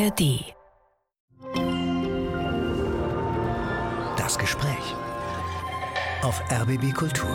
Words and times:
ARD. 0.00 0.54
Das 4.16 4.38
Gespräch 4.38 4.94
auf 6.22 6.40
RBB 6.50 6.94
Kultur. 6.94 7.28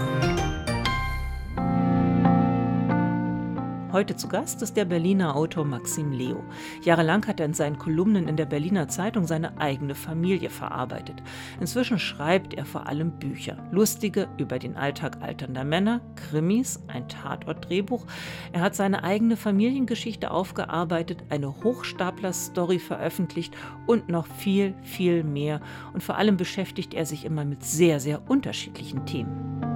Heute 3.95 4.17
zu 4.17 4.27
Gast 4.27 4.61
ist 4.61 4.75
der 4.75 4.83
Berliner 4.83 5.37
Autor 5.37 5.63
Maxim 5.63 6.11
Leo. 6.11 6.43
Jahrelang 6.83 7.25
hat 7.27 7.39
er 7.39 7.45
in 7.45 7.53
seinen 7.53 7.77
Kolumnen 7.77 8.27
in 8.27 8.35
der 8.35 8.45
Berliner 8.45 8.89
Zeitung 8.89 9.25
seine 9.25 9.57
eigene 9.57 9.95
Familie 9.95 10.49
verarbeitet. 10.49 11.23
Inzwischen 11.61 11.97
schreibt 11.97 12.55
er 12.55 12.65
vor 12.65 12.87
allem 12.87 13.11
Bücher. 13.11 13.55
Lustige 13.71 14.27
über 14.37 14.59
den 14.59 14.75
Alltag 14.75 15.19
alternder 15.21 15.63
Männer, 15.63 16.01
Krimis, 16.17 16.83
ein 16.87 17.07
Tatort-Drehbuch. 17.07 18.05
Er 18.51 18.59
hat 18.59 18.75
seine 18.75 19.05
eigene 19.05 19.37
Familiengeschichte 19.37 20.29
aufgearbeitet, 20.29 21.23
eine 21.29 21.63
Hochstapler-Story 21.63 22.79
veröffentlicht 22.79 23.55
und 23.87 24.09
noch 24.09 24.27
viel, 24.27 24.73
viel 24.81 25.23
mehr. 25.23 25.61
Und 25.93 26.03
vor 26.03 26.17
allem 26.17 26.35
beschäftigt 26.35 26.93
er 26.93 27.05
sich 27.05 27.23
immer 27.23 27.45
mit 27.45 27.63
sehr, 27.63 28.01
sehr 28.01 28.29
unterschiedlichen 28.29 29.05
Themen. 29.05 29.74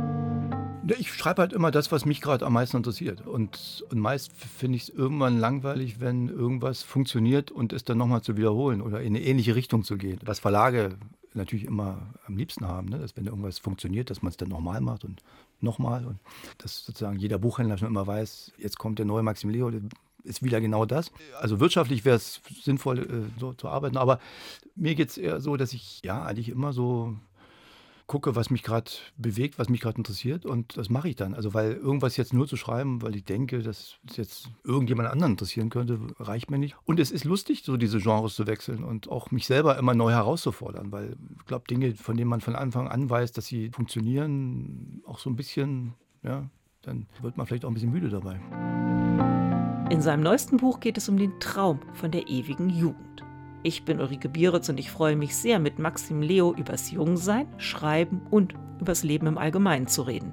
Ich 0.97 1.13
schreibe 1.13 1.41
halt 1.41 1.53
immer 1.53 1.71
das, 1.71 1.91
was 1.91 2.05
mich 2.05 2.21
gerade 2.21 2.45
am 2.45 2.53
meisten 2.53 2.77
interessiert. 2.77 3.25
Und, 3.25 3.85
und 3.89 3.99
meist 3.99 4.31
finde 4.33 4.77
ich 4.77 4.83
es 4.83 4.89
irgendwann 4.89 5.39
langweilig, 5.39 5.99
wenn 5.99 6.29
irgendwas 6.29 6.83
funktioniert 6.83 7.51
und 7.51 7.73
es 7.73 7.83
dann 7.83 7.97
nochmal 7.97 8.21
zu 8.21 8.37
wiederholen 8.37 8.81
oder 8.81 9.01
in 9.01 9.15
eine 9.15 9.23
ähnliche 9.23 9.55
Richtung 9.55 9.83
zu 9.83 9.97
gehen. 9.97 10.19
Was 10.23 10.39
Verlage 10.39 10.97
natürlich 11.33 11.65
immer 11.65 12.07
am 12.25 12.37
liebsten 12.37 12.67
haben, 12.67 12.89
ne? 12.89 12.99
dass 12.99 13.15
wenn 13.15 13.25
irgendwas 13.25 13.59
funktioniert, 13.59 14.09
dass 14.09 14.21
man 14.21 14.31
es 14.31 14.37
dann 14.37 14.49
nochmal 14.49 14.81
macht 14.81 15.03
und 15.03 15.21
nochmal. 15.61 16.05
Und 16.05 16.19
dass 16.57 16.85
sozusagen 16.85 17.19
jeder 17.19 17.37
Buchhändler 17.37 17.77
schon 17.77 17.87
immer 17.87 18.07
weiß, 18.07 18.53
jetzt 18.57 18.77
kommt 18.77 18.99
der 18.99 19.05
neue 19.05 19.23
Maxim 19.23 19.49
Leo, 19.49 19.71
ist 20.23 20.43
wieder 20.43 20.61
genau 20.61 20.85
das. 20.85 21.11
Also 21.39 21.59
wirtschaftlich 21.59 22.05
wäre 22.05 22.17
es 22.17 22.41
sinnvoll, 22.61 22.99
äh, 22.99 23.39
so 23.39 23.53
zu 23.53 23.67
arbeiten. 23.67 23.97
Aber 23.97 24.19
mir 24.75 24.95
geht 24.95 25.09
es 25.09 25.17
eher 25.17 25.39
so, 25.39 25.57
dass 25.57 25.73
ich 25.73 26.01
ja 26.03 26.23
eigentlich 26.23 26.49
immer 26.49 26.73
so 26.73 27.15
gucke, 28.09 28.35
was 28.35 28.49
mich 28.49 28.63
gerade 28.63 28.91
bewegt, 29.17 29.59
was 29.59 29.69
mich 29.69 29.81
gerade 29.81 29.97
interessiert 29.97 30.43
und 30.43 30.75
das 30.77 30.89
mache 30.89 31.09
ich 31.09 31.15
dann. 31.15 31.35
Also 31.35 31.53
weil 31.53 31.73
irgendwas 31.73 32.17
jetzt 32.17 32.33
nur 32.33 32.47
zu 32.47 32.57
schreiben, 32.57 33.03
weil 33.03 33.15
ich 33.15 33.23
denke, 33.23 33.61
dass 33.61 33.99
es 34.09 34.17
jetzt 34.17 34.49
irgendjemand 34.63 35.09
anderen 35.09 35.33
interessieren 35.33 35.69
könnte, 35.69 35.99
reicht 36.19 36.49
mir 36.49 36.57
nicht. 36.57 36.75
Und 36.85 36.99
es 36.99 37.11
ist 37.11 37.23
lustig, 37.23 37.63
so 37.63 37.77
diese 37.77 37.99
Genres 37.99 38.33
zu 38.33 38.47
wechseln 38.47 38.83
und 38.83 39.09
auch 39.09 39.29
mich 39.29 39.45
selber 39.45 39.77
immer 39.77 39.93
neu 39.93 40.11
herauszufordern, 40.11 40.91
weil 40.91 41.17
ich 41.37 41.45
glaube, 41.45 41.65
Dinge, 41.69 41.93
von 41.95 42.17
denen 42.17 42.31
man 42.31 42.41
von 42.41 42.55
Anfang 42.55 42.87
an 42.87 43.09
weiß, 43.09 43.31
dass 43.31 43.45
sie 43.45 43.69
funktionieren, 43.69 45.03
auch 45.05 45.19
so 45.19 45.29
ein 45.29 45.35
bisschen, 45.35 45.93
ja, 46.23 46.49
dann 46.81 47.05
wird 47.21 47.37
man 47.37 47.45
vielleicht 47.45 47.63
auch 47.63 47.69
ein 47.69 47.75
bisschen 47.75 47.91
müde 47.91 48.09
dabei. 48.09 48.39
In 49.91 50.01
seinem 50.01 50.23
neuesten 50.23 50.57
Buch 50.57 50.79
geht 50.79 50.97
es 50.97 51.09
um 51.09 51.17
den 51.17 51.39
Traum 51.39 51.79
von 51.93 52.09
der 52.09 52.27
ewigen 52.27 52.69
Jugend. 52.69 53.08
Ich 53.61 53.83
bin 53.83 53.99
Ulrike 53.99 54.29
Bieritz 54.29 54.69
und 54.69 54.79
ich 54.79 54.89
freue 54.89 55.17
mich 55.17 55.35
sehr, 55.35 55.59
mit 55.59 55.79
Maxim 55.79 56.21
Leo 56.21 56.53
übers 56.53 56.91
Jungsein, 56.91 57.45
Schreiben 57.59 58.21
und 58.31 58.53
übers 58.79 59.03
Leben 59.03 59.27
im 59.27 59.37
Allgemeinen 59.37 59.87
zu 59.87 60.03
reden. 60.03 60.31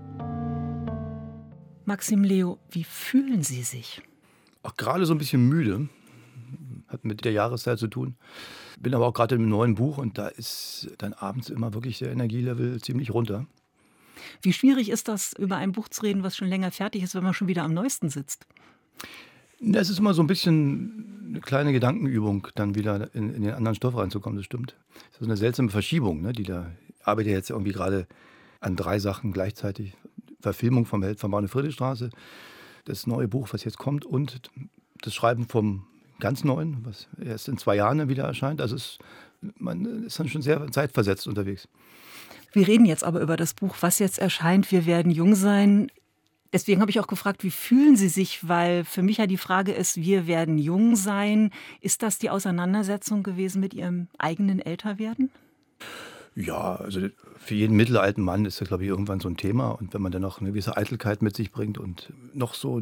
Maxim 1.86 2.22
Leo, 2.22 2.58
wie 2.70 2.84
fühlen 2.84 3.42
Sie 3.42 3.64
sich? 3.64 4.00
Auch 4.62 4.77
gerade 4.77 5.06
so 5.06 5.14
ein 5.14 5.19
bisschen 5.19 5.48
müde. 5.48 5.88
Hat 6.86 7.04
mit 7.04 7.24
der 7.24 7.32
Jahreszeit 7.32 7.80
zu 7.80 7.88
tun. 7.88 8.14
Bin 8.78 8.94
aber 8.94 9.08
auch 9.08 9.14
gerade 9.14 9.34
im 9.34 9.48
neuen 9.48 9.74
Buch 9.74 9.98
und 9.98 10.19
da 10.19 10.28
ist 10.28 10.92
dann 10.98 11.12
abends 11.12 11.48
immer 11.48 11.74
wirklich 11.74 11.98
der 11.98 12.12
Energielevel 12.12 12.80
ziemlich 12.80 13.12
runter. 13.12 13.47
Wie 14.41 14.52
schwierig 14.52 14.88
ist 14.88 15.08
das, 15.08 15.32
über 15.32 15.56
ein 15.56 15.72
Buch 15.72 15.88
zu 15.88 16.02
reden, 16.02 16.22
was 16.22 16.36
schon 16.36 16.48
länger 16.48 16.70
fertig 16.70 17.02
ist, 17.02 17.16
wenn 17.16 17.24
man 17.24 17.34
schon 17.34 17.48
wieder 17.48 17.64
am 17.64 17.74
neuesten 17.74 18.08
sitzt? 18.08 18.47
Es 19.60 19.90
ist 19.90 19.98
immer 19.98 20.14
so 20.14 20.22
ein 20.22 20.26
bisschen 20.26 21.26
eine 21.28 21.40
kleine 21.40 21.72
Gedankenübung, 21.72 22.48
dann 22.54 22.74
wieder 22.74 23.14
in, 23.14 23.32
in 23.34 23.42
den 23.42 23.54
anderen 23.54 23.74
Stoff 23.74 23.96
reinzukommen, 23.96 24.36
das 24.36 24.46
stimmt. 24.46 24.76
Das 25.12 25.20
ist 25.20 25.26
eine 25.26 25.36
seltsame 25.36 25.70
Verschiebung, 25.70 26.22
ne, 26.22 26.32
die 26.32 26.44
da. 26.44 26.70
Ich 26.88 27.06
arbeite 27.06 27.31
jetzt 27.31 27.50
irgendwie 27.50 27.72
gerade 27.72 28.06
an 28.60 28.76
drei 28.76 28.98
Sachen 28.98 29.32
gleichzeitig. 29.32 29.94
Verfilmung 30.41 30.86
vom 30.86 31.03
Held 31.03 31.19
von 31.19 31.31
Baune 31.31 31.48
Friedrichstraße, 31.48 32.10
das 32.84 33.06
neue 33.06 33.26
Buch, 33.26 33.48
was 33.53 33.64
jetzt 33.64 33.78
kommt, 33.78 34.04
und 34.04 34.41
das 35.03 35.14
Schreiben 35.14 35.47
vom 35.47 35.86
ganz 36.20 36.44
neuen, 36.44 36.84
was 36.84 37.08
erst 37.22 37.48
in 37.48 37.58
zwei 37.58 37.76
Jahren 37.76 38.08
wieder 38.08 38.25
erscheint. 38.25 38.60
Also 38.60 38.76
es, 38.76 38.98
man 39.41 40.04
ist 40.04 40.19
dann 40.19 40.28
schon 40.28 40.42
sehr 40.42 40.70
zeitversetzt 40.70 41.26
unterwegs. 41.26 41.69
Wir 42.52 42.66
reden 42.66 42.86
jetzt 42.86 43.04
aber 43.04 43.20
über 43.20 43.36
das 43.36 43.54
Buch, 43.54 43.76
was 43.81 43.98
jetzt 43.98 44.19
erscheint. 44.19 44.70
Wir 44.72 44.86
werden 44.86 45.10
jung 45.10 45.34
sein. 45.34 45.88
Deswegen 46.52 46.80
habe 46.80 46.90
ich 46.90 47.00
auch 47.00 47.06
gefragt, 47.06 47.42
wie 47.44 47.50
fühlen 47.50 47.96
Sie 47.96 48.08
sich? 48.08 48.48
Weil 48.48 48.84
für 48.84 49.02
mich 49.02 49.18
ja 49.18 49.26
die 49.26 49.36
Frage 49.36 49.72
ist, 49.72 49.96
wir 49.96 50.26
werden 50.26 50.58
jung 50.58 50.96
sein. 50.96 51.50
Ist 51.80 52.02
das 52.02 52.18
die 52.18 52.30
Auseinandersetzung 52.30 53.22
gewesen 53.22 53.60
mit 53.60 53.74
Ihrem 53.74 54.08
eigenen 54.18 54.60
Älterwerden? 54.60 55.30
Ja, 56.34 56.76
also 56.76 57.00
für 57.38 57.54
jeden 57.54 57.76
mittelalten 57.76 58.22
Mann 58.22 58.44
ist 58.44 58.60
das, 58.60 58.68
glaube 58.68 58.84
ich, 58.84 58.90
irgendwann 58.90 59.20
so 59.20 59.28
ein 59.28 59.38
Thema. 59.38 59.70
Und 59.70 59.94
wenn 59.94 60.02
man 60.02 60.12
dann 60.12 60.20
noch 60.20 60.40
eine 60.40 60.50
gewisse 60.50 60.76
Eitelkeit 60.76 61.22
mit 61.22 61.34
sich 61.34 61.50
bringt 61.50 61.78
und 61.78 62.12
noch 62.34 62.52
so 62.52 62.80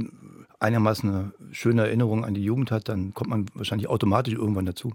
einigermaßen 0.59 1.09
eine 1.09 1.33
schöne 1.53 1.83
Erinnerung 1.83 2.25
an 2.25 2.35
die 2.35 2.43
Jugend 2.43 2.73
hat, 2.73 2.89
dann 2.89 3.15
kommt 3.15 3.31
man 3.31 3.47
wahrscheinlich 3.55 3.89
automatisch 3.89 4.35
irgendwann 4.35 4.67
dazu. 4.67 4.93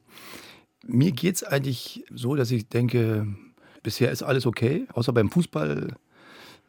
Mir 0.86 1.13
geht 1.13 1.36
es 1.36 1.44
eigentlich 1.44 2.03
so, 2.13 2.36
dass 2.36 2.51
ich 2.51 2.68
denke, 2.68 3.28
bisher 3.81 4.12
ist 4.12 4.24
alles 4.24 4.46
okay, 4.46 4.88
außer 4.94 5.13
beim 5.13 5.30
Fußball 5.30 5.96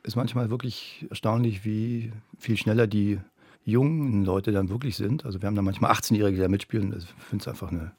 ist 0.02 0.16
manchmal 0.16 0.50
wirklich 0.50 1.06
erstaunlich, 1.10 1.64
wie 1.64 2.12
viel 2.38 2.56
schneller 2.56 2.86
die 2.86 3.18
jungen 3.64 4.24
Leute 4.24 4.52
dann 4.52 4.68
wirklich 4.68 4.96
sind. 4.96 5.24
Also 5.24 5.40
wir 5.42 5.46
haben 5.46 5.54
da 5.54 5.62
manchmal 5.62 5.92
18-Jährige, 5.92 6.36
die 6.36 6.42
da 6.42 6.48
mitspielen. 6.48 6.94
Ich 6.96 7.04
finde 7.28 7.42
es 7.42 7.48
einfach 7.48 7.70
eine 7.70 7.92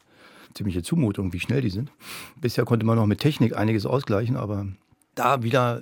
ziemliche 0.53 0.83
Zumutung, 0.83 1.33
wie 1.33 1.39
schnell 1.39 1.61
die 1.61 1.69
sind. 1.69 1.91
Bisher 2.39 2.65
konnte 2.65 2.85
man 2.85 2.97
noch 2.97 3.05
mit 3.05 3.19
Technik 3.19 3.55
einiges 3.55 3.85
ausgleichen, 3.85 4.35
aber 4.35 4.67
da 5.15 5.43
wieder 5.43 5.81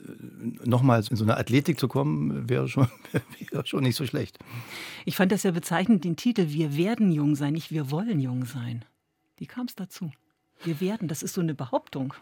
nochmals 0.64 1.10
in 1.10 1.18
so 1.18 1.24
eine 1.24 1.38
Athletik 1.38 1.80
zu 1.80 1.88
kommen, 1.88 2.50
wäre 2.50 2.68
schon, 2.68 2.88
wäre 3.52 3.66
schon 3.66 3.84
nicht 3.84 3.96
so 3.96 4.06
schlecht. 4.06 4.40
Ich 5.06 5.16
fand 5.16 5.32
das 5.32 5.44
ja 5.44 5.52
bezeichnend, 5.52 6.04
den 6.04 6.16
Titel 6.16 6.50
Wir 6.50 6.76
werden 6.76 7.12
jung 7.12 7.36
sein, 7.36 7.54
nicht 7.54 7.72
Wir 7.72 7.92
wollen 7.92 8.20
jung 8.20 8.46
sein. 8.46 8.86
Wie 9.38 9.46
kam 9.46 9.68
es 9.68 9.76
dazu? 9.76 10.12
Wir 10.64 10.82
werden, 10.82 11.08
das 11.08 11.24
ist 11.24 11.34
so 11.34 11.42
eine 11.42 11.54
Behauptung. 11.54 12.14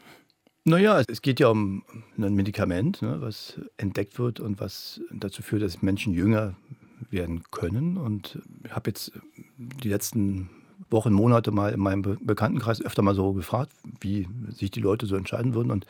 Naja, 0.68 1.02
es 1.08 1.22
geht 1.22 1.40
ja 1.40 1.48
um 1.48 1.82
ein 2.18 2.34
Medikament, 2.34 3.02
ne, 3.02 3.22
was 3.22 3.58
entdeckt 3.78 4.20
wird 4.20 4.42
und 4.42 4.60
was 4.60 5.00
dazu 5.14 5.42
führt, 5.42 5.62
dass 5.62 5.82
Menschen 5.82 6.14
jünger 6.14 6.56
werden 7.10 7.44
können. 7.52 7.96
Und 7.96 8.40
ich 8.66 8.72
habe 8.74 8.90
jetzt 8.90 9.14
die 9.58 9.88
letzten 9.88 10.50
Wochen, 10.90 11.14
Monate 11.14 11.52
mal 11.52 11.72
in 11.72 11.80
meinem 11.80 12.02
Bekanntenkreis 12.02 12.82
öfter 12.82 13.02
mal 13.02 13.16
so 13.16 13.32
gefragt, 13.32 13.72
wie 14.02 14.28
sich 14.50 14.70
die 14.70 14.82
Leute 14.82 15.06
so 15.06 15.16
entscheiden 15.16 15.54
würden. 15.54 15.72
Und 15.72 15.86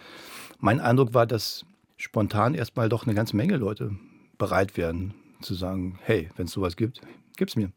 mein 0.59 0.79
Eindruck 0.79 1.15
war, 1.15 1.25
dass 1.25 1.65
spontan 1.95 2.53
erstmal 2.53 2.87
doch 2.87 3.07
eine 3.07 3.15
ganze 3.15 3.35
Menge 3.35 3.57
Leute 3.57 3.97
bereit 4.37 4.77
wären 4.77 5.15
zu 5.41 5.55
sagen, 5.55 5.97
hey, 6.03 6.29
wenn 6.37 6.45
es 6.45 6.51
sowas 6.51 6.75
gibt, 6.75 7.01
gib's 7.35 7.55
mir. 7.55 7.71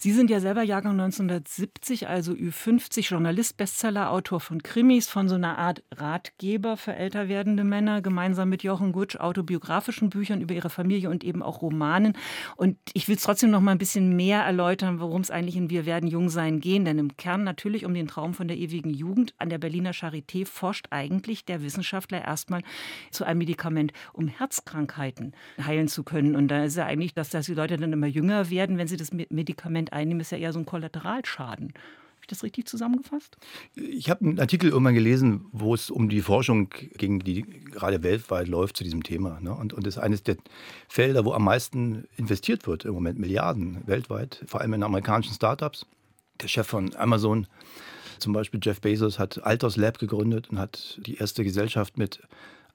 Sie 0.00 0.12
sind 0.12 0.30
ja 0.30 0.38
selber 0.38 0.62
Jahrgang 0.62 0.92
1970, 0.92 2.06
also 2.06 2.30
Ü50, 2.30 3.10
Journalist, 3.10 3.56
Bestseller, 3.56 4.12
Autor 4.12 4.38
von 4.38 4.62
Krimis, 4.62 5.08
von 5.08 5.28
so 5.28 5.34
einer 5.34 5.58
Art 5.58 5.82
Ratgeber 5.92 6.76
für 6.76 6.94
älter 6.94 7.28
werdende 7.28 7.64
Männer, 7.64 8.00
gemeinsam 8.00 8.48
mit 8.48 8.62
Jochen 8.62 8.92
Gutsch, 8.92 9.16
autobiografischen 9.16 10.08
Büchern 10.08 10.40
über 10.40 10.54
ihre 10.54 10.70
Familie 10.70 11.10
und 11.10 11.24
eben 11.24 11.42
auch 11.42 11.62
Romanen. 11.62 12.12
Und 12.54 12.76
ich 12.92 13.08
will 13.08 13.16
es 13.16 13.24
trotzdem 13.24 13.50
noch 13.50 13.60
mal 13.60 13.72
ein 13.72 13.78
bisschen 13.78 14.14
mehr 14.14 14.42
erläutern, 14.42 15.00
worum 15.00 15.20
es 15.20 15.32
eigentlich 15.32 15.56
in 15.56 15.68
Wir 15.68 15.84
werden 15.84 16.08
jung 16.08 16.28
sein 16.28 16.60
gehen. 16.60 16.84
Denn 16.84 17.00
im 17.00 17.16
Kern 17.16 17.42
natürlich 17.42 17.84
um 17.84 17.92
den 17.92 18.06
Traum 18.06 18.34
von 18.34 18.46
der 18.46 18.56
ewigen 18.56 18.94
Jugend. 18.94 19.34
An 19.38 19.50
der 19.50 19.58
Berliner 19.58 19.90
Charité 19.90 20.46
forscht 20.46 20.86
eigentlich 20.90 21.44
der 21.44 21.60
Wissenschaftler 21.64 22.24
erstmal 22.24 22.62
zu 23.10 23.24
einem 23.24 23.38
Medikament, 23.38 23.92
um 24.12 24.28
Herzkrankheiten 24.28 25.34
heilen 25.60 25.88
zu 25.88 26.04
können. 26.04 26.36
Und 26.36 26.46
da 26.46 26.62
ist 26.62 26.76
ja 26.76 26.86
eigentlich, 26.86 27.14
dass, 27.14 27.30
dass 27.30 27.46
die 27.46 27.54
Leute 27.54 27.76
dann 27.76 27.92
immer 27.92 28.06
jünger 28.06 28.48
werden, 28.48 28.78
wenn 28.78 28.86
sie 28.86 28.96
das 28.96 29.10
Medikament 29.12 29.87
Prozent 29.88 29.92
einnehmen, 29.92 30.20
ist 30.20 30.32
ja 30.32 30.38
eher 30.38 30.52
so 30.52 30.58
ein 30.58 30.66
Kollateralschaden. 30.66 31.68
Habe 31.68 32.22
ich 32.22 32.26
das 32.28 32.42
richtig 32.42 32.66
zusammengefasst? 32.66 33.36
Ich 33.76 34.10
habe 34.10 34.24
einen 34.24 34.40
Artikel 34.40 34.70
irgendwann 34.70 34.94
gelesen, 34.94 35.46
wo 35.52 35.74
es 35.74 35.90
um 35.90 36.08
die 36.08 36.20
Forschung 36.20 36.70
ging, 36.96 37.20
die 37.20 37.42
gerade 37.42 38.02
weltweit 38.02 38.48
läuft 38.48 38.76
zu 38.76 38.84
diesem 38.84 39.02
Thema. 39.02 39.40
Ne? 39.40 39.54
Und, 39.54 39.72
und 39.72 39.86
das 39.86 39.96
ist 39.96 40.02
eines 40.02 40.22
der 40.22 40.36
Felder, 40.88 41.24
wo 41.24 41.32
am 41.32 41.44
meisten 41.44 42.06
investiert 42.16 42.66
wird 42.66 42.84
im 42.84 42.92
Moment, 42.92 43.18
Milliarden 43.18 43.86
weltweit, 43.86 44.44
vor 44.46 44.60
allem 44.60 44.74
in 44.74 44.82
amerikanischen 44.82 45.34
Startups. 45.34 45.86
Der 46.40 46.48
Chef 46.48 46.66
von 46.66 46.94
Amazon, 46.96 47.46
zum 48.18 48.32
Beispiel 48.32 48.60
Jeff 48.62 48.80
Bezos, 48.80 49.18
hat 49.18 49.42
Alters 49.44 49.76
Lab 49.76 49.98
gegründet 49.98 50.50
und 50.50 50.58
hat 50.58 51.00
die 51.04 51.16
erste 51.16 51.44
Gesellschaft 51.44 51.98
mit 51.98 52.20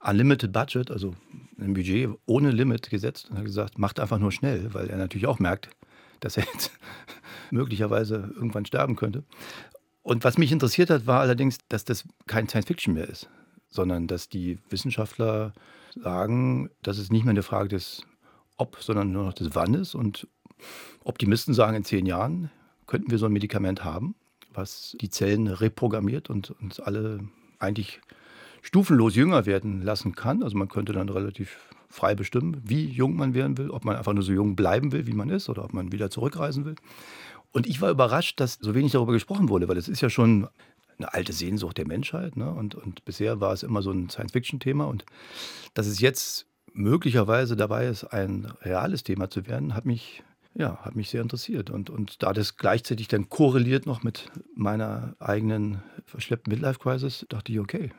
Unlimited 0.01 0.51
Budget, 0.51 0.91
also 0.91 1.15
ein 1.57 1.73
Budget 1.73 2.09
ohne 2.25 2.51
Limit 2.51 2.89
gesetzt 2.89 3.29
und 3.29 3.37
hat 3.37 3.45
gesagt, 3.45 3.77
macht 3.77 4.01
einfach 4.01 4.19
nur 4.19 4.33
schnell, 4.33 4.73
weil 4.73 4.89
er 4.89 4.97
natürlich 4.97 5.27
auch 5.27 5.39
merkt, 5.39 5.69
dass 6.23 6.37
er 6.37 6.45
jetzt 6.53 6.71
möglicherweise 7.51 8.31
irgendwann 8.35 8.65
sterben 8.65 8.95
könnte. 8.95 9.23
Und 10.01 10.23
was 10.23 10.37
mich 10.37 10.51
interessiert 10.51 10.89
hat, 10.89 11.07
war 11.07 11.21
allerdings, 11.21 11.57
dass 11.69 11.85
das 11.85 12.03
kein 12.27 12.47
Science-Fiction 12.47 12.93
mehr 12.93 13.07
ist, 13.07 13.29
sondern 13.69 14.07
dass 14.07 14.27
die 14.29 14.59
Wissenschaftler 14.69 15.53
sagen, 15.95 16.69
dass 16.81 16.97
es 16.97 17.11
nicht 17.11 17.23
mehr 17.23 17.31
eine 17.31 17.43
Frage 17.43 17.69
des 17.69 18.03
Ob, 18.57 18.77
sondern 18.81 19.11
nur 19.11 19.23
noch 19.23 19.33
des 19.33 19.55
Wann 19.55 19.73
ist. 19.73 19.95
Und 19.95 20.27
Optimisten 21.03 21.53
sagen, 21.53 21.75
in 21.75 21.85
zehn 21.85 22.05
Jahren 22.05 22.51
könnten 22.87 23.11
wir 23.11 23.17
so 23.17 23.25
ein 23.25 23.33
Medikament 23.33 23.83
haben. 23.83 24.15
was 24.55 24.95
die 25.01 25.09
Zellen 25.09 25.47
reprogrammiert 25.47 26.29
und 26.29 26.51
uns 26.51 26.79
alle 26.79 27.21
eigentlich 27.57 28.01
stufenlos 28.61 29.15
jünger 29.15 29.47
werden 29.47 29.81
lassen 29.81 30.13
kann. 30.13 30.43
Also 30.43 30.57
man 30.57 30.69
könnte 30.69 30.93
dann 30.93 31.09
relativ 31.09 31.57
frei 31.93 32.15
bestimmen, 32.15 32.59
wie 32.63 32.85
jung 32.85 33.15
man 33.15 33.35
werden 33.35 33.57
will, 33.57 33.69
ob 33.69 33.85
man 33.85 33.95
einfach 33.95 34.13
nur 34.13 34.23
so 34.23 34.31
jung 34.31 34.55
bleiben 34.55 34.91
will, 34.91 35.05
wie 35.05 35.13
man 35.13 35.29
ist, 35.29 35.47
oder 35.47 35.63
ob 35.63 35.73
man 35.73 35.91
wieder 35.91 36.09
zurückreisen 36.09 36.65
will. 36.65 36.75
Und 37.51 37.67
ich 37.67 37.81
war 37.81 37.91
überrascht, 37.91 38.39
dass 38.39 38.57
so 38.59 38.73
wenig 38.73 38.93
darüber 38.93 39.13
gesprochen 39.13 39.47
wurde, 39.47 39.67
weil 39.67 39.77
es 39.77 39.87
ist 39.87 40.01
ja 40.01 40.09
schon 40.09 40.47
eine 40.97 41.13
alte 41.13 41.33
Sehnsucht 41.33 41.77
der 41.77 41.87
Menschheit. 41.87 42.35
Ne? 42.35 42.49
Und, 42.51 42.73
und 42.73 43.05
bisher 43.05 43.39
war 43.39 43.53
es 43.53 43.61
immer 43.61 43.83
so 43.83 43.91
ein 43.91 44.09
Science-Fiction-Thema. 44.09 44.85
Und 44.85 45.05
dass 45.75 45.85
es 45.85 45.99
jetzt 45.99 46.47
möglicherweise 46.73 47.55
dabei 47.55 47.85
ist, 47.87 48.05
ein 48.05 48.51
reales 48.61 49.03
Thema 49.03 49.29
zu 49.29 49.45
werden, 49.45 49.75
hat 49.75 49.85
mich 49.85 50.23
ja, 50.55 50.77
hat 50.77 50.95
mich 50.95 51.09
sehr 51.09 51.21
interessiert. 51.21 51.69
Und, 51.69 51.89
und 51.89 52.21
da 52.21 52.33
das 52.33 52.57
gleichzeitig 52.57 53.07
dann 53.07 53.29
korreliert 53.29 53.85
noch 53.85 54.03
mit 54.03 54.31
meiner 54.55 55.15
eigenen 55.19 55.81
verschleppten 56.05 56.51
Midlife-Crisis, 56.51 57.25
dachte 57.29 57.51
ich, 57.51 57.59
okay, 57.59 57.91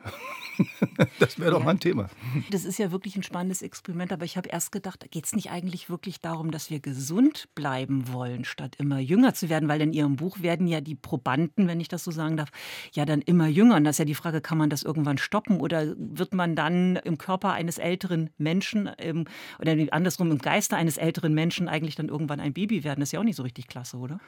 das 1.19 1.39
wäre 1.39 1.51
doch 1.51 1.59
ja. 1.59 1.65
mal 1.65 1.71
ein 1.71 1.79
Thema. 1.79 2.09
Das 2.51 2.65
ist 2.65 2.77
ja 2.77 2.91
wirklich 2.91 3.15
ein 3.15 3.23
spannendes 3.23 3.61
Experiment, 3.61 4.13
aber 4.13 4.25
ich 4.25 4.37
habe 4.37 4.49
erst 4.49 4.71
gedacht, 4.71 5.05
geht 5.11 5.25
es 5.25 5.33
nicht 5.33 5.51
eigentlich 5.51 5.89
wirklich 5.89 6.21
darum, 6.21 6.51
dass 6.51 6.69
wir 6.69 6.79
gesund 6.79 7.49
bleiben 7.55 8.11
wollen, 8.11 8.45
statt 8.45 8.75
immer 8.77 8.99
jünger 8.99 9.33
zu 9.33 9.49
werden? 9.49 9.67
Weil 9.69 9.81
in 9.81 9.93
Ihrem 9.93 10.15
Buch 10.15 10.41
werden 10.41 10.67
ja 10.67 10.81
die 10.81 10.95
Probanden, 10.95 11.67
wenn 11.67 11.79
ich 11.79 11.87
das 11.87 12.03
so 12.03 12.11
sagen 12.11 12.37
darf, 12.37 12.49
ja 12.93 13.05
dann 13.05 13.21
immer 13.21 13.47
jünger. 13.47 13.75
Und 13.75 13.83
das 13.83 13.95
ist 13.95 13.99
ja 13.99 14.05
die 14.05 14.15
Frage, 14.15 14.41
kann 14.41 14.57
man 14.57 14.69
das 14.69 14.83
irgendwann 14.83 15.17
stoppen 15.17 15.59
oder 15.59 15.95
wird 15.97 16.33
man 16.33 16.55
dann 16.55 16.95
im 16.97 17.17
Körper 17.17 17.53
eines 17.53 17.77
älteren 17.77 18.29
Menschen 18.37 18.87
im, 18.97 19.25
oder 19.59 19.75
andersrum 19.91 20.31
im 20.31 20.39
Geiste 20.39 20.75
eines 20.75 20.97
älteren 20.97 21.33
Menschen 21.33 21.67
eigentlich 21.67 21.95
dann 21.95 22.09
irgendwann 22.09 22.39
ein 22.39 22.53
Baby 22.53 22.83
werden, 22.83 23.01
ist 23.01 23.11
ja 23.11 23.19
auch 23.19 23.23
nicht 23.23 23.35
so 23.35 23.43
richtig 23.43 23.67
klasse, 23.67 23.97
oder? 23.97 24.19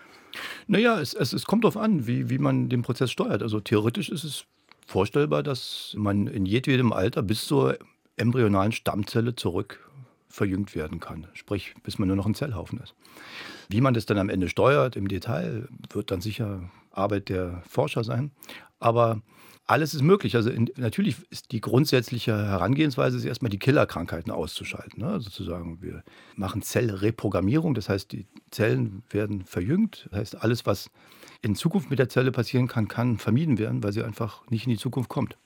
Naja, 0.67 0.99
es, 0.99 1.13
es, 1.13 1.33
es 1.33 1.45
kommt 1.45 1.63
darauf 1.63 1.77
an, 1.77 2.07
wie, 2.07 2.29
wie 2.29 2.37
man 2.37 2.69
den 2.69 2.81
Prozess 2.81 3.11
steuert. 3.11 3.41
Also 3.41 3.59
theoretisch 3.67 4.09
ist 4.09 4.23
es 4.23 4.45
vorstellbar, 4.85 5.43
dass 5.43 5.93
man 5.97 6.27
in 6.27 6.45
jedem 6.45 6.93
Alter 6.93 7.21
bis 7.21 7.45
zur 7.45 7.77
embryonalen 8.15 8.71
Stammzelle 8.71 9.35
zurück 9.35 9.89
verjüngt 10.29 10.75
werden 10.75 10.99
kann. 10.99 11.27
Sprich, 11.33 11.75
bis 11.83 11.99
man 11.99 12.07
nur 12.07 12.17
noch 12.17 12.25
ein 12.25 12.33
Zellhaufen 12.33 12.79
ist. 12.79 12.95
Wie 13.69 13.81
man 13.81 13.93
das 13.93 14.05
dann 14.05 14.17
am 14.17 14.29
Ende 14.29 14.49
steuert 14.49 14.95
im 14.95 15.07
Detail, 15.07 15.67
wird 15.91 16.11
dann 16.11 16.21
sicher 16.21 16.69
Arbeit 16.91 17.29
der 17.29 17.61
Forscher 17.67 18.03
sein. 18.03 18.31
Aber 18.79 19.21
alles 19.65 19.93
ist 19.93 20.01
möglich. 20.01 20.35
Also 20.35 20.49
in, 20.49 20.69
natürlich 20.77 21.17
ist 21.29 21.51
die 21.51 21.59
grundsätzliche 21.59 22.31
Herangehensweise 22.31 23.17
ist 23.17 23.25
erstmal 23.25 23.49
die 23.49 23.59
Killerkrankheiten 23.59 24.31
auszuschalten. 24.31 25.03
Ne? 25.03 25.09
Also 25.09 25.29
zu 25.29 25.43
sagen, 25.43 25.81
wir 25.81 26.03
machen 26.35 26.61
Zellreprogrammierung, 26.61 27.73
das 27.73 27.89
heißt, 27.89 28.13
die 28.13 28.27
Zellen 28.51 29.03
werden 29.09 29.43
verjüngt. 29.43 30.07
Das 30.11 30.19
heißt, 30.19 30.41
alles, 30.41 30.65
was 30.65 30.89
in 31.47 31.55
Zukunft 31.55 31.89
mit 31.89 31.99
der 31.99 32.09
Zelle 32.09 32.31
passieren 32.31 32.67
kann, 32.67 32.87
kann 32.87 33.17
vermieden 33.17 33.57
werden, 33.57 33.83
weil 33.83 33.93
sie 33.93 34.03
einfach 34.03 34.45
nicht 34.49 34.65
in 34.65 34.71
die 34.71 34.77
Zukunft 34.77 35.09
kommt. 35.09 35.37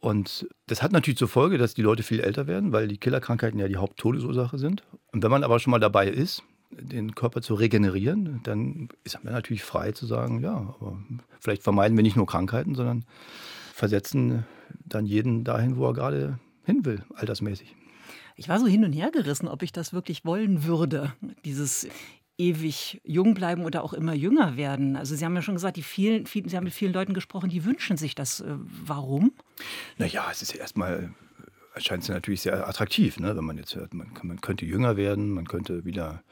Und 0.00 0.48
das 0.66 0.82
hat 0.82 0.90
natürlich 0.90 1.18
zur 1.18 1.28
Folge, 1.28 1.58
dass 1.58 1.74
die 1.74 1.82
Leute 1.82 2.02
viel 2.02 2.20
älter 2.20 2.48
werden, 2.48 2.72
weil 2.72 2.88
die 2.88 2.98
Killerkrankheiten 2.98 3.60
ja 3.60 3.68
die 3.68 3.76
Haupttodesursache 3.76 4.58
sind. 4.58 4.82
Und 5.12 5.22
wenn 5.22 5.30
man 5.30 5.44
aber 5.44 5.60
schon 5.60 5.70
mal 5.70 5.78
dabei 5.78 6.08
ist, 6.08 6.42
den 6.72 7.14
Körper 7.14 7.40
zu 7.40 7.54
regenerieren, 7.54 8.40
dann 8.42 8.88
ist 9.04 9.22
man 9.22 9.32
natürlich 9.32 9.62
frei 9.62 9.92
zu 9.92 10.06
sagen, 10.06 10.40
ja, 10.40 10.54
aber 10.54 10.98
vielleicht 11.38 11.62
vermeiden 11.62 11.96
wir 11.96 12.02
nicht 12.02 12.16
nur 12.16 12.26
Krankheiten, 12.26 12.74
sondern 12.74 13.04
versetzen 13.74 14.44
dann 14.84 15.06
jeden 15.06 15.44
dahin, 15.44 15.76
wo 15.76 15.86
er 15.86 15.92
gerade 15.92 16.38
hin 16.64 16.84
will, 16.84 17.04
altersmäßig. 17.14 17.76
Ich 18.36 18.48
war 18.48 18.58
so 18.58 18.66
hin 18.66 18.84
und 18.84 18.92
her 18.92 19.10
gerissen, 19.12 19.46
ob 19.46 19.62
ich 19.62 19.72
das 19.72 19.92
wirklich 19.92 20.24
wollen 20.24 20.64
würde, 20.64 21.12
dieses 21.44 21.86
ewig 22.42 23.00
jung 23.04 23.34
bleiben 23.34 23.64
oder 23.64 23.84
auch 23.84 23.92
immer 23.92 24.14
jünger 24.14 24.56
werden. 24.56 24.96
Also 24.96 25.14
Sie 25.14 25.24
haben 25.24 25.34
ja 25.34 25.42
schon 25.42 25.54
gesagt, 25.54 25.76
die 25.76 25.82
vielen, 25.82 26.26
vielen, 26.26 26.48
Sie 26.48 26.56
haben 26.56 26.64
mit 26.64 26.74
vielen 26.74 26.92
Leuten 26.92 27.14
gesprochen, 27.14 27.50
die 27.50 27.64
wünschen 27.64 27.96
sich 27.96 28.14
das. 28.14 28.40
Äh, 28.40 28.56
warum? 28.84 29.32
Naja, 29.98 30.26
es 30.30 30.42
ist 30.42 30.54
ja 30.54 30.60
erstmal 30.60 31.14
erscheint 31.74 32.02
es 32.02 32.08
natürlich 32.08 32.42
sehr 32.42 32.68
attraktiv, 32.68 33.18
ne? 33.18 33.36
wenn 33.36 33.44
man 33.44 33.56
jetzt 33.56 33.74
hört, 33.74 33.94
man, 33.94 34.10
man 34.22 34.40
könnte 34.40 34.66
jünger 34.66 34.96
werden, 34.96 35.30
man 35.30 35.48
könnte 35.48 35.84
wieder 35.84 36.22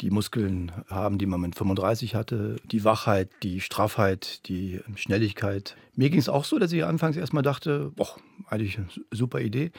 die 0.00 0.10
Muskeln 0.10 0.72
haben, 0.88 1.18
die 1.18 1.26
man 1.26 1.40
mit 1.40 1.54
35 1.54 2.14
hatte, 2.14 2.56
die 2.64 2.82
Wachheit, 2.84 3.30
die 3.42 3.60
Straffheit, 3.60 4.48
die 4.48 4.80
Schnelligkeit. 4.96 5.76
Mir 5.94 6.10
ging 6.10 6.18
es 6.18 6.28
auch 6.28 6.44
so, 6.44 6.58
dass 6.58 6.72
ich 6.72 6.84
anfangs 6.84 7.16
erstmal 7.16 7.44
dachte, 7.44 7.92
boah, 7.94 8.16
eigentlich 8.48 8.78
eine 8.78 8.88
super 9.12 9.40
Idee. 9.40 9.70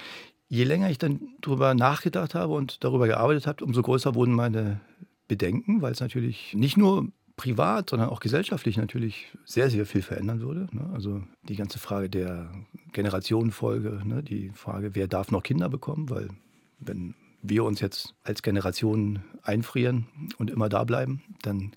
Je 0.47 0.63
länger 0.63 0.89
ich 0.89 0.99
dann 0.99 1.19
darüber 1.41 1.73
nachgedacht 1.73 2.33
habe 2.33 2.53
und 2.53 2.83
darüber 2.83 3.07
gearbeitet 3.07 3.45
habe, 3.47 3.65
umso 3.65 3.81
größer 3.81 4.15
wurden 4.15 4.33
meine 4.33 4.79
Bedenken, 5.27 5.81
weil 5.81 5.91
es 5.91 5.99
natürlich 5.99 6.53
nicht 6.53 6.77
nur 6.77 7.09
privat, 7.35 7.89
sondern 7.89 8.09
auch 8.09 8.19
gesellschaftlich 8.19 8.77
natürlich 8.77 9.27
sehr, 9.43 9.69
sehr 9.69 9.85
viel 9.85 10.01
verändern 10.01 10.41
würde. 10.41 10.67
Ne? 10.71 10.89
Also 10.93 11.21
die 11.43 11.55
ganze 11.55 11.79
Frage 11.79 12.09
der 12.09 12.51
Generationenfolge, 12.93 14.01
ne? 14.05 14.23
die 14.23 14.51
Frage, 14.53 14.95
wer 14.95 15.07
darf 15.07 15.31
noch 15.31 15.43
Kinder 15.43 15.69
bekommen, 15.69 16.09
weil 16.09 16.29
wenn 16.79 17.15
wir 17.41 17.63
uns 17.63 17.79
jetzt 17.79 18.15
als 18.23 18.41
Generation 18.41 19.19
einfrieren 19.43 20.07
und 20.37 20.49
immer 20.49 20.69
da 20.69 20.83
bleiben, 20.83 21.21
dann 21.41 21.73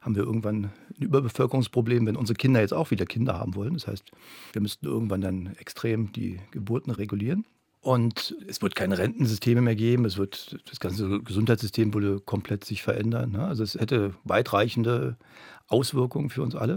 haben 0.00 0.14
wir 0.14 0.22
irgendwann 0.22 0.64
ein 0.64 1.02
Überbevölkerungsproblem, 1.02 2.06
wenn 2.06 2.16
unsere 2.16 2.36
Kinder 2.36 2.60
jetzt 2.60 2.74
auch 2.74 2.90
wieder 2.90 3.06
Kinder 3.06 3.38
haben 3.38 3.54
wollen. 3.54 3.74
Das 3.74 3.86
heißt, 3.86 4.10
wir 4.52 4.62
müssten 4.62 4.86
irgendwann 4.86 5.20
dann 5.20 5.54
extrem 5.58 6.12
die 6.12 6.38
Geburten 6.50 6.90
regulieren. 6.90 7.46
Und 7.88 8.36
es 8.46 8.60
wird 8.60 8.74
keine 8.74 8.98
Rentensysteme 8.98 9.62
mehr 9.62 9.74
geben. 9.74 10.04
Es 10.04 10.18
wird, 10.18 10.58
das 10.68 10.78
ganze 10.78 11.22
Gesundheitssystem 11.22 11.94
würde 11.94 12.20
komplett 12.20 12.66
sich 12.66 12.82
verändern. 12.82 13.32
Ne? 13.32 13.42
Also 13.42 13.62
es 13.62 13.76
hätte 13.76 14.14
weitreichende 14.24 15.16
Auswirkungen 15.68 16.28
für 16.28 16.42
uns 16.42 16.54
alle. 16.54 16.76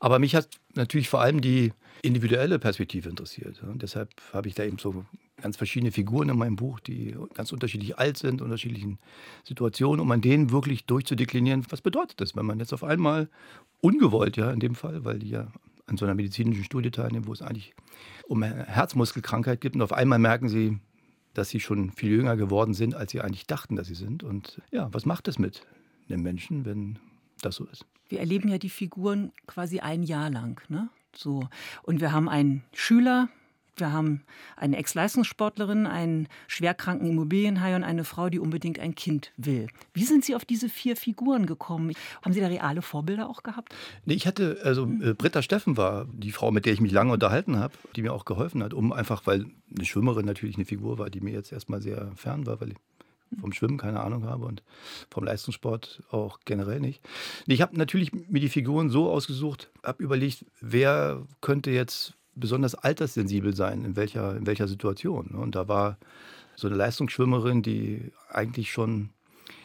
Aber 0.00 0.18
mich 0.18 0.34
hat 0.34 0.48
natürlich 0.74 1.08
vor 1.08 1.22
allem 1.22 1.40
die 1.40 1.72
individuelle 2.02 2.58
Perspektive 2.58 3.08
interessiert. 3.08 3.62
Und 3.62 3.80
deshalb 3.80 4.10
habe 4.34 4.48
ich 4.48 4.54
da 4.54 4.64
eben 4.64 4.76
so 4.76 5.06
ganz 5.40 5.56
verschiedene 5.56 5.92
Figuren 5.92 6.28
in 6.28 6.36
meinem 6.36 6.56
Buch, 6.56 6.78
die 6.78 7.16
ganz 7.32 7.52
unterschiedlich 7.52 7.98
alt 7.98 8.18
sind, 8.18 8.42
unterschiedlichen 8.42 8.98
Situationen, 9.44 10.00
um 10.00 10.10
an 10.10 10.20
denen 10.20 10.50
wirklich 10.50 10.84
durchzudeklinieren, 10.84 11.64
was 11.70 11.80
bedeutet 11.80 12.20
das, 12.20 12.36
wenn 12.36 12.44
man 12.44 12.58
jetzt 12.58 12.74
auf 12.74 12.84
einmal 12.84 13.30
ungewollt, 13.80 14.36
ja, 14.36 14.50
in 14.50 14.60
dem 14.60 14.74
Fall, 14.74 15.06
weil 15.06 15.20
die 15.20 15.30
ja 15.30 15.50
an 15.90 15.96
so 15.96 16.04
einer 16.04 16.14
medizinischen 16.14 16.64
Studie 16.64 16.90
teilnehmen, 16.90 17.26
wo 17.26 17.32
es 17.32 17.42
eigentlich 17.42 17.74
um 18.28 18.42
Herzmuskelkrankheit 18.42 19.60
geht 19.60 19.74
und 19.74 19.82
auf 19.82 19.92
einmal 19.92 20.18
merken 20.18 20.48
sie, 20.48 20.78
dass 21.34 21.48
sie 21.48 21.60
schon 21.60 21.90
viel 21.90 22.10
jünger 22.10 22.36
geworden 22.36 22.74
sind, 22.74 22.94
als 22.94 23.12
sie 23.12 23.20
eigentlich 23.20 23.46
dachten, 23.46 23.76
dass 23.76 23.88
sie 23.88 23.94
sind. 23.94 24.22
Und 24.22 24.60
ja, 24.70 24.88
was 24.92 25.06
macht 25.06 25.28
das 25.28 25.38
mit 25.38 25.66
einem 26.08 26.22
Menschen, 26.22 26.64
wenn 26.64 26.98
das 27.40 27.56
so 27.56 27.66
ist? 27.66 27.84
Wir 28.08 28.20
erleben 28.20 28.48
ja 28.48 28.58
die 28.58 28.70
Figuren 28.70 29.32
quasi 29.46 29.80
ein 29.80 30.02
Jahr 30.02 30.30
lang. 30.30 30.60
Ne? 30.68 30.88
So. 31.14 31.48
Und 31.82 32.00
wir 32.00 32.12
haben 32.12 32.28
einen 32.28 32.64
Schüler, 32.72 33.28
wir 33.76 33.92
haben 33.92 34.22
eine 34.56 34.76
Ex-Leistungssportlerin, 34.76 35.86
einen 35.86 36.28
schwerkranken 36.48 37.08
Immobilienhai 37.08 37.76
und 37.76 37.84
eine 37.84 38.04
Frau, 38.04 38.28
die 38.28 38.38
unbedingt 38.38 38.78
ein 38.78 38.94
Kind 38.94 39.32
will. 39.36 39.68
Wie 39.94 40.04
sind 40.04 40.24
Sie 40.24 40.34
auf 40.34 40.44
diese 40.44 40.68
vier 40.68 40.96
Figuren 40.96 41.46
gekommen? 41.46 41.92
Haben 42.22 42.32
Sie 42.32 42.40
da 42.40 42.46
reale 42.46 42.82
Vorbilder 42.82 43.28
auch 43.28 43.42
gehabt? 43.42 43.74
Nee, 44.04 44.14
ich 44.14 44.26
hatte, 44.26 44.60
also 44.64 44.84
äh, 45.02 45.14
Britta 45.14 45.42
Steffen 45.42 45.76
war 45.76 46.06
die 46.12 46.32
Frau, 46.32 46.50
mit 46.50 46.66
der 46.66 46.72
ich 46.72 46.80
mich 46.80 46.92
lange 46.92 47.12
unterhalten 47.12 47.58
habe, 47.58 47.74
die 47.96 48.02
mir 48.02 48.12
auch 48.12 48.24
geholfen 48.24 48.62
hat, 48.62 48.74
um 48.74 48.92
einfach, 48.92 49.26
weil 49.26 49.46
eine 49.74 49.84
Schwimmerin 49.84 50.26
natürlich 50.26 50.56
eine 50.56 50.64
Figur 50.64 50.98
war, 50.98 51.10
die 51.10 51.20
mir 51.20 51.32
jetzt 51.32 51.52
erstmal 51.52 51.80
sehr 51.80 52.10
fern 52.16 52.46
war, 52.46 52.60
weil 52.60 52.70
ich 52.70 52.76
vom 53.38 53.52
Schwimmen 53.52 53.78
keine 53.78 54.00
Ahnung 54.00 54.24
habe 54.24 54.44
und 54.46 54.62
vom 55.10 55.24
Leistungssport 55.24 56.02
auch 56.10 56.40
generell 56.44 56.80
nicht. 56.80 57.02
Ich 57.46 57.62
habe 57.62 57.76
natürlich 57.76 58.12
mir 58.12 58.40
die 58.40 58.48
Figuren 58.48 58.90
so 58.90 59.10
ausgesucht, 59.10 59.70
habe 59.84 60.02
überlegt, 60.02 60.46
wer 60.60 61.26
könnte 61.40 61.70
jetzt 61.70 62.14
besonders 62.40 62.74
alterssensibel 62.74 63.54
sein, 63.54 63.84
in 63.84 63.96
welcher, 63.96 64.36
in 64.36 64.46
welcher 64.46 64.68
Situation. 64.68 65.30
Ne? 65.32 65.38
Und 65.38 65.54
da 65.54 65.68
war 65.68 65.98
so 66.56 66.66
eine 66.66 66.76
Leistungsschwimmerin, 66.76 67.62
die 67.62 68.12
eigentlich 68.30 68.72
schon 68.72 69.10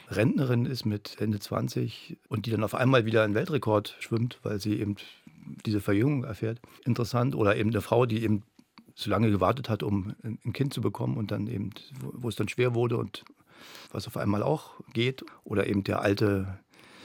Rentnerin 0.09 0.65
ist 0.65 0.85
mit 0.85 1.19
Ende 1.19 1.39
20 1.39 2.17
und 2.27 2.45
die 2.45 2.51
dann 2.51 2.63
auf 2.63 2.75
einmal 2.75 3.05
wieder 3.05 3.23
einen 3.23 3.33
Weltrekord 3.33 3.95
schwimmt, 3.99 4.39
weil 4.43 4.59
sie 4.59 4.79
eben 4.79 4.95
diese 5.65 5.81
Verjüngung 5.81 6.23
erfährt. 6.23 6.59
Interessant. 6.85 7.35
Oder 7.35 7.55
eben 7.55 7.71
eine 7.71 7.81
Frau, 7.81 8.05
die 8.05 8.23
eben 8.23 8.43
so 8.93 9.09
lange 9.09 9.29
gewartet 9.29 9.67
hat, 9.69 9.83
um 9.83 10.15
ein 10.23 10.53
Kind 10.53 10.73
zu 10.73 10.81
bekommen 10.81 11.17
und 11.17 11.31
dann 11.31 11.47
eben, 11.47 11.71
wo 12.01 12.29
es 12.29 12.35
dann 12.35 12.47
schwer 12.47 12.75
wurde 12.75 12.97
und 12.97 13.25
was 13.91 14.07
auf 14.07 14.17
einmal 14.17 14.43
auch 14.43 14.79
geht. 14.93 15.25
Oder 15.43 15.67
eben 15.67 15.83
der 15.83 16.01
alte 16.01 16.59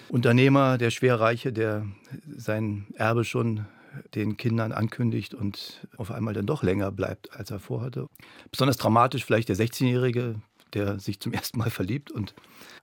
Unternehmer, 0.09 0.79
der 0.79 0.91
Schwerreiche, 0.91 1.53
der 1.53 1.87
sein 2.29 2.87
Erbe 2.95 3.25
schon 3.25 3.67
den 4.15 4.37
Kindern 4.37 4.73
ankündigt 4.73 5.35
und 5.35 5.87
auf 5.97 6.11
einmal 6.11 6.35
dann 6.35 6.47
doch 6.47 6.63
länger 6.63 6.91
bleibt, 6.93 7.37
als 7.37 7.51
er 7.51 7.61
vorhatte. 7.61 8.07
Besonders 8.51 8.77
dramatisch 8.77 9.25
vielleicht 9.25 9.49
der 9.49 9.57
16-Jährige, 9.57 10.37
der 10.75 10.99
sich 10.99 11.21
zum 11.21 11.33
ersten 11.33 11.59
Mal 11.59 11.71
verliebt 11.71 12.11
und 12.11 12.35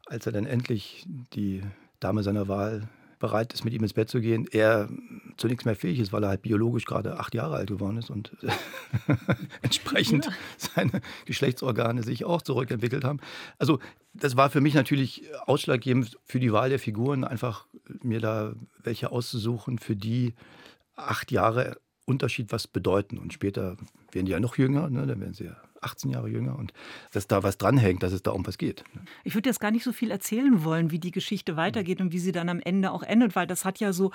als 0.05 0.25
er 0.25 0.31
dann 0.31 0.45
endlich 0.45 1.05
die 1.33 1.63
Dame 1.99 2.23
seiner 2.23 2.47
Wahl 2.47 2.89
bereit 3.19 3.53
ist, 3.53 3.65
mit 3.65 3.73
ihm 3.73 3.81
ins 3.81 3.93
Bett 3.93 4.09
zu 4.09 4.21
gehen, 4.21 4.47
er 4.51 4.89
zu 5.37 5.47
nichts 5.47 5.65
mehr 5.65 5.75
fähig 5.75 5.99
ist, 5.99 6.13
weil 6.13 6.23
er 6.23 6.29
halt 6.29 6.41
biologisch 6.41 6.85
gerade 6.85 7.19
acht 7.19 7.33
Jahre 7.33 7.55
alt 7.55 7.69
geworden 7.69 7.97
ist 7.97 8.09
und 8.09 8.35
entsprechend 9.61 10.25
ja. 10.25 10.31
seine 10.57 11.01
Geschlechtsorgane 11.25 12.03
sich 12.03 12.25
auch 12.25 12.41
zurückentwickelt 12.41 13.03
haben. 13.03 13.19
Also 13.57 13.79
das 14.13 14.37
war 14.37 14.49
für 14.49 14.61
mich 14.61 14.73
natürlich 14.73 15.23
ausschlaggebend 15.45 16.17
für 16.25 16.39
die 16.39 16.51
Wahl 16.51 16.69
der 16.69 16.79
Figuren, 16.79 17.23
einfach 17.23 17.65
mir 18.03 18.19
da 18.19 18.53
welche 18.83 19.11
auszusuchen, 19.11 19.79
für 19.79 19.95
die 19.95 20.33
acht 20.97 21.31
Jahre 21.31 21.77
Unterschied 22.05 22.51
was 22.51 22.67
bedeuten. 22.67 23.17
Und 23.17 23.33
später 23.33 23.77
werden 24.11 24.25
die 24.25 24.31
ja 24.31 24.39
noch 24.39 24.57
jünger, 24.57 24.89
ne? 24.89 25.05
dann 25.05 25.19
werden 25.19 25.33
sie 25.33 25.45
ja 25.45 25.57
18 25.81 26.11
Jahre 26.11 26.29
jünger 26.29 26.57
und 26.57 26.73
dass 27.11 27.27
da 27.27 27.43
was 27.43 27.57
dranhängt, 27.57 28.01
dass 28.01 28.13
es 28.13 28.23
da 28.23 28.31
um 28.31 28.45
was 28.47 28.57
geht. 28.57 28.83
Ich 29.23 29.35
würde 29.35 29.49
jetzt 29.49 29.59
gar 29.59 29.71
nicht 29.71 29.83
so 29.83 29.91
viel 29.91 30.09
erzählen 30.09 30.63
wollen, 30.63 30.89
wie 30.89 30.99
die 30.99 31.11
Geschichte 31.11 31.55
weitergeht 31.55 32.01
und 32.01 32.11
wie 32.11 32.19
sie 32.19 32.31
dann 32.31 32.49
am 32.49 32.59
Ende 32.59 32.91
auch 32.91 33.03
endet, 33.03 33.35
weil 33.35 33.45
das 33.45 33.65
hat 33.65 33.79
ja 33.79 33.93
so 33.93 34.11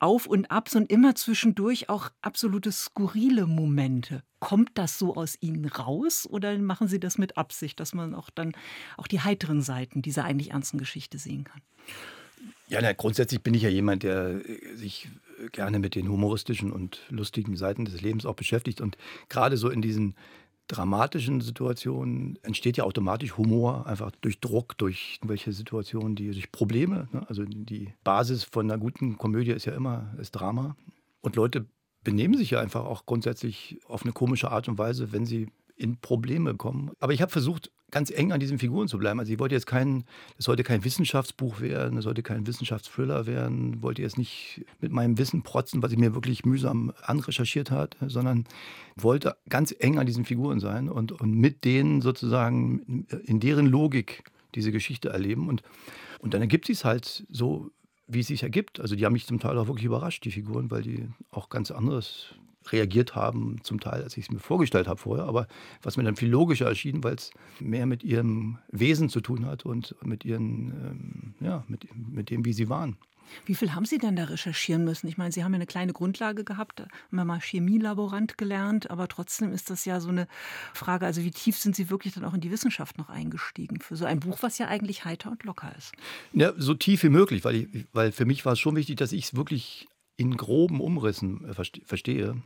auf 0.00 0.26
und 0.26 0.50
Abs 0.50 0.74
und 0.74 0.90
immer 0.90 1.14
zwischendurch 1.14 1.88
auch 1.88 2.10
absolute 2.22 2.72
skurrile 2.72 3.46
Momente. 3.46 4.22
Kommt 4.40 4.70
das 4.74 4.98
so 4.98 5.14
aus 5.14 5.38
Ihnen 5.40 5.64
raus 5.66 6.26
oder 6.28 6.58
machen 6.58 6.88
Sie 6.88 7.00
das 7.00 7.18
mit 7.18 7.36
Absicht, 7.38 7.80
dass 7.80 7.94
man 7.94 8.14
auch 8.14 8.28
dann 8.30 8.52
auch 8.96 9.06
die 9.06 9.20
heiteren 9.20 9.62
Seiten 9.62 10.02
dieser 10.02 10.24
eigentlich 10.24 10.50
ernsten 10.50 10.78
Geschichte 10.78 11.18
sehen 11.18 11.44
kann? 11.44 11.62
Ja, 12.68 12.80
na, 12.82 12.92
grundsätzlich 12.92 13.42
bin 13.42 13.54
ich 13.54 13.62
ja 13.62 13.68
jemand, 13.68 14.02
der 14.02 14.40
sich 14.74 15.08
gerne 15.52 15.78
mit 15.78 15.94
den 15.94 16.08
humoristischen 16.08 16.72
und 16.72 17.00
lustigen 17.08 17.56
Seiten 17.56 17.84
des 17.84 18.00
Lebens 18.00 18.26
auch 18.26 18.34
beschäftigt. 18.34 18.80
Und 18.80 18.96
gerade 19.28 19.56
so 19.56 19.68
in 19.68 19.82
diesen 19.82 20.14
dramatischen 20.68 21.40
Situationen 21.40 22.38
entsteht 22.42 22.76
ja 22.76 22.84
automatisch 22.84 23.36
Humor, 23.36 23.86
einfach 23.86 24.10
durch 24.20 24.40
Druck, 24.40 24.76
durch 24.78 25.20
welche 25.22 25.52
Situationen, 25.52 26.16
die 26.16 26.30
durch 26.30 26.50
Probleme. 26.50 27.08
Ne? 27.12 27.24
Also 27.28 27.44
die 27.44 27.92
Basis 28.02 28.44
von 28.44 28.70
einer 28.70 28.78
guten 28.78 29.16
Komödie 29.16 29.52
ist 29.52 29.64
ja 29.64 29.74
immer 29.74 30.12
das 30.16 30.30
Drama. 30.30 30.76
Und 31.20 31.36
Leute 31.36 31.66
benehmen 32.02 32.36
sich 32.36 32.50
ja 32.50 32.60
einfach 32.60 32.84
auch 32.84 33.06
grundsätzlich 33.06 33.80
auf 33.86 34.02
eine 34.02 34.12
komische 34.12 34.50
Art 34.50 34.68
und 34.68 34.78
Weise, 34.78 35.12
wenn 35.12 35.26
sie 35.26 35.48
in 35.76 35.98
Probleme 35.98 36.54
kommen. 36.54 36.90
Aber 37.00 37.12
ich 37.12 37.20
habe 37.20 37.30
versucht, 37.30 37.70
ganz 37.96 38.10
eng 38.10 38.30
an 38.30 38.40
diesen 38.40 38.58
Figuren 38.58 38.88
zu 38.88 38.98
bleiben. 38.98 39.18
Also 39.20 39.32
ich 39.32 39.38
wollte 39.38 39.54
jetzt 39.54 39.66
kein, 39.66 40.04
das 40.36 40.44
sollte 40.44 40.62
kein 40.64 40.84
Wissenschaftsbuch 40.84 41.62
werden, 41.62 41.96
das 41.96 42.04
sollte 42.04 42.22
kein 42.22 42.46
Wissenschaftsthriller 42.46 43.26
werden, 43.26 43.80
wollte 43.80 44.02
jetzt 44.02 44.18
nicht 44.18 44.66
mit 44.82 44.92
meinem 44.92 45.16
Wissen 45.16 45.42
protzen, 45.42 45.82
was 45.82 45.92
ich 45.92 45.96
mir 45.96 46.14
wirklich 46.14 46.44
mühsam 46.44 46.92
anrecherchiert 47.00 47.70
hat, 47.70 47.96
sondern 48.06 48.44
wollte 48.96 49.38
ganz 49.48 49.74
eng 49.78 49.98
an 49.98 50.04
diesen 50.04 50.26
Figuren 50.26 50.60
sein 50.60 50.90
und, 50.90 51.10
und 51.10 51.32
mit 51.32 51.64
denen 51.64 52.02
sozusagen 52.02 53.06
in 53.24 53.40
deren 53.40 53.64
Logik 53.64 54.24
diese 54.54 54.72
Geschichte 54.72 55.08
erleben. 55.08 55.48
Und, 55.48 55.62
und 56.18 56.34
dann 56.34 56.42
ergibt 56.42 56.66
sich 56.66 56.76
es 56.76 56.84
halt 56.84 57.24
so, 57.30 57.70
wie 58.08 58.20
es 58.20 58.26
sich 58.26 58.42
ergibt. 58.42 58.78
Also 58.78 58.94
die 58.94 59.06
haben 59.06 59.14
mich 59.14 59.24
zum 59.24 59.40
Teil 59.40 59.56
auch 59.56 59.68
wirklich 59.68 59.86
überrascht, 59.86 60.22
die 60.26 60.32
Figuren, 60.32 60.70
weil 60.70 60.82
die 60.82 61.08
auch 61.30 61.48
ganz 61.48 61.70
anderes 61.70 62.34
reagiert 62.72 63.14
haben, 63.14 63.56
zum 63.62 63.80
Teil, 63.80 64.02
als 64.02 64.16
ich 64.16 64.26
es 64.26 64.30
mir 64.30 64.38
vorgestellt 64.38 64.88
habe 64.88 65.00
vorher, 65.00 65.26
aber 65.26 65.46
was 65.82 65.96
mir 65.96 66.04
dann 66.04 66.16
viel 66.16 66.30
logischer 66.30 66.66
erschien, 66.66 67.02
weil 67.04 67.14
es 67.14 67.30
mehr 67.60 67.86
mit 67.86 68.04
ihrem 68.04 68.58
Wesen 68.70 69.08
zu 69.08 69.20
tun 69.20 69.46
hat 69.46 69.64
und 69.64 69.94
mit 70.02 70.24
ihren, 70.24 71.34
ähm, 71.40 71.46
ja, 71.46 71.64
mit, 71.68 71.86
mit 71.96 72.30
dem, 72.30 72.44
wie 72.44 72.52
sie 72.52 72.68
waren. 72.68 72.96
Wie 73.44 73.54
viel 73.54 73.74
haben 73.74 73.84
Sie 73.84 73.98
denn 73.98 74.16
da 74.16 74.24
recherchieren 74.24 74.84
müssen? 74.84 75.08
Ich 75.08 75.18
meine, 75.18 75.32
Sie 75.32 75.44
haben 75.44 75.52
ja 75.52 75.56
eine 75.56 75.66
kleine 75.66 75.92
Grundlage 75.92 76.44
gehabt, 76.44 76.80
haben 76.80 77.18
ja 77.18 77.24
mal 77.24 77.40
Chemielaborant 77.40 78.38
gelernt, 78.38 78.90
aber 78.90 79.08
trotzdem 79.08 79.52
ist 79.52 79.70
das 79.70 79.84
ja 79.84 80.00
so 80.00 80.08
eine 80.08 80.28
Frage, 80.74 81.06
also 81.06 81.22
wie 81.22 81.30
tief 81.30 81.56
sind 81.56 81.76
Sie 81.76 81.90
wirklich 81.90 82.14
dann 82.14 82.24
auch 82.24 82.34
in 82.34 82.40
die 82.40 82.50
Wissenschaft 82.50 82.98
noch 82.98 83.08
eingestiegen 83.08 83.80
für 83.80 83.96
so 83.96 84.04
ein 84.04 84.20
Buch, 84.20 84.38
was 84.42 84.58
ja 84.58 84.68
eigentlich 84.68 85.04
heiter 85.04 85.30
und 85.30 85.44
locker 85.44 85.74
ist? 85.76 85.92
Ja, 86.32 86.52
so 86.56 86.74
tief 86.74 87.02
wie 87.02 87.08
möglich, 87.08 87.44
weil, 87.44 87.56
ich, 87.56 87.86
weil 87.92 88.12
für 88.12 88.24
mich 88.24 88.44
war 88.44 88.52
es 88.52 88.60
schon 88.60 88.76
wichtig, 88.76 88.96
dass 88.96 89.12
ich 89.12 89.24
es 89.24 89.36
wirklich 89.36 89.88
in 90.16 90.36
groben 90.36 90.80
Umrissen 90.80 91.44
äh, 91.44 91.54
verstehe, 91.84 92.42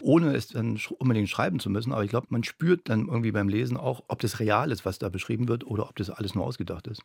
ohne 0.00 0.34
es 0.34 0.48
dann 0.48 0.78
unbedingt 0.98 1.28
schreiben 1.28 1.58
zu 1.58 1.70
müssen. 1.70 1.92
Aber 1.92 2.04
ich 2.04 2.10
glaube, 2.10 2.26
man 2.30 2.44
spürt 2.44 2.88
dann 2.88 3.08
irgendwie 3.08 3.32
beim 3.32 3.48
Lesen 3.48 3.76
auch, 3.76 4.04
ob 4.08 4.20
das 4.20 4.40
real 4.40 4.70
ist, 4.70 4.84
was 4.84 4.98
da 4.98 5.08
beschrieben 5.08 5.48
wird, 5.48 5.66
oder 5.66 5.88
ob 5.88 5.96
das 5.96 6.10
alles 6.10 6.34
nur 6.34 6.44
ausgedacht 6.44 6.86
ist. 6.86 7.02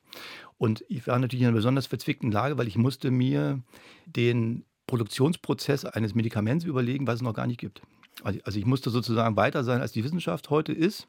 Und 0.58 0.84
ich 0.90 1.08
war 1.08 1.18
natürlich 1.20 1.42
in 1.42 1.48
einer 1.48 1.56
besonders 1.56 1.88
verzwickten 1.88 2.32
Lage, 2.32 2.58
weil 2.58 2.68
ich 2.68 2.78
musste 2.78 3.12
mir 3.12 3.62
den 4.06 4.66
Produktionsprozess 4.88 5.86
eines 5.86 6.16
Medikaments 6.16 6.66
überlegen, 6.66 7.08
was 7.08 7.16
es 7.16 7.22
noch 7.22 7.34
gar 7.34 7.48
nicht 7.48 7.60
gibt. 7.60 7.82
Also, 8.24 8.40
also 8.44 8.60
ich 8.60 8.66
musste 8.66 8.90
sozusagen 8.90 9.38
weiter 9.38 9.64
sein, 9.64 9.82
als 9.82 9.94
die 9.94 10.04
Wissenschaft 10.04 10.50
heute 10.50 10.74
ist 10.74 11.08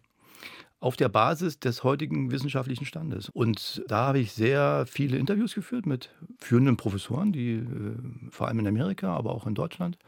auf 0.81 0.97
der 0.97 1.11
Basis 1.11 1.61
des 1.61 1.85
heutigen 1.85 2.31
wissenschaftlichen 2.31 2.87
Standes. 2.87 3.29
Und 3.29 3.83
da 3.87 4.07
habe 4.07 4.19
ich 4.19 4.33
sehr 4.33 4.87
viele 4.87 5.19
Interviews 5.19 5.55
geführt 5.55 5.85
mit 5.85 6.09
führenden 6.39 6.79
Professoren, 6.79 7.33
die 7.33 7.57
äh, 7.57 7.67
vor 8.31 8.49
allem 8.49 8.61
in 8.61 8.67
Amerika, 8.67 9.15
aber 9.15 9.33
auch 9.33 9.47
in 9.47 9.55
Deutschland, 9.55 9.99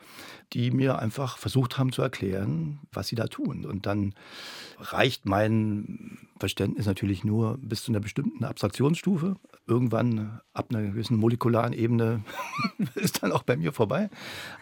die 0.54 0.70
mir 0.70 0.98
einfach 0.98 1.36
versucht 1.36 1.76
haben 1.76 1.92
zu 1.92 2.00
erklären, 2.00 2.78
was 2.90 3.08
sie 3.08 3.16
da 3.16 3.26
tun. 3.26 3.66
Und 3.66 3.84
dann 3.84 4.14
reicht 4.78 5.26
mein 5.26 6.18
Verständnis 6.38 6.86
natürlich 6.86 7.22
nur 7.22 7.58
bis 7.58 7.84
zu 7.84 7.92
einer 7.92 8.00
bestimmten 8.00 8.42
Abstraktionsstufe. 8.42 9.36
Irgendwann 9.66 10.40
ab 10.54 10.68
einer 10.70 10.82
gewissen 10.82 11.18
molekularen 11.18 11.74
Ebene 11.74 12.24
ist 12.94 13.22
dann 13.22 13.32
auch 13.32 13.42
bei 13.42 13.58
mir 13.58 13.72
vorbei. 13.72 14.08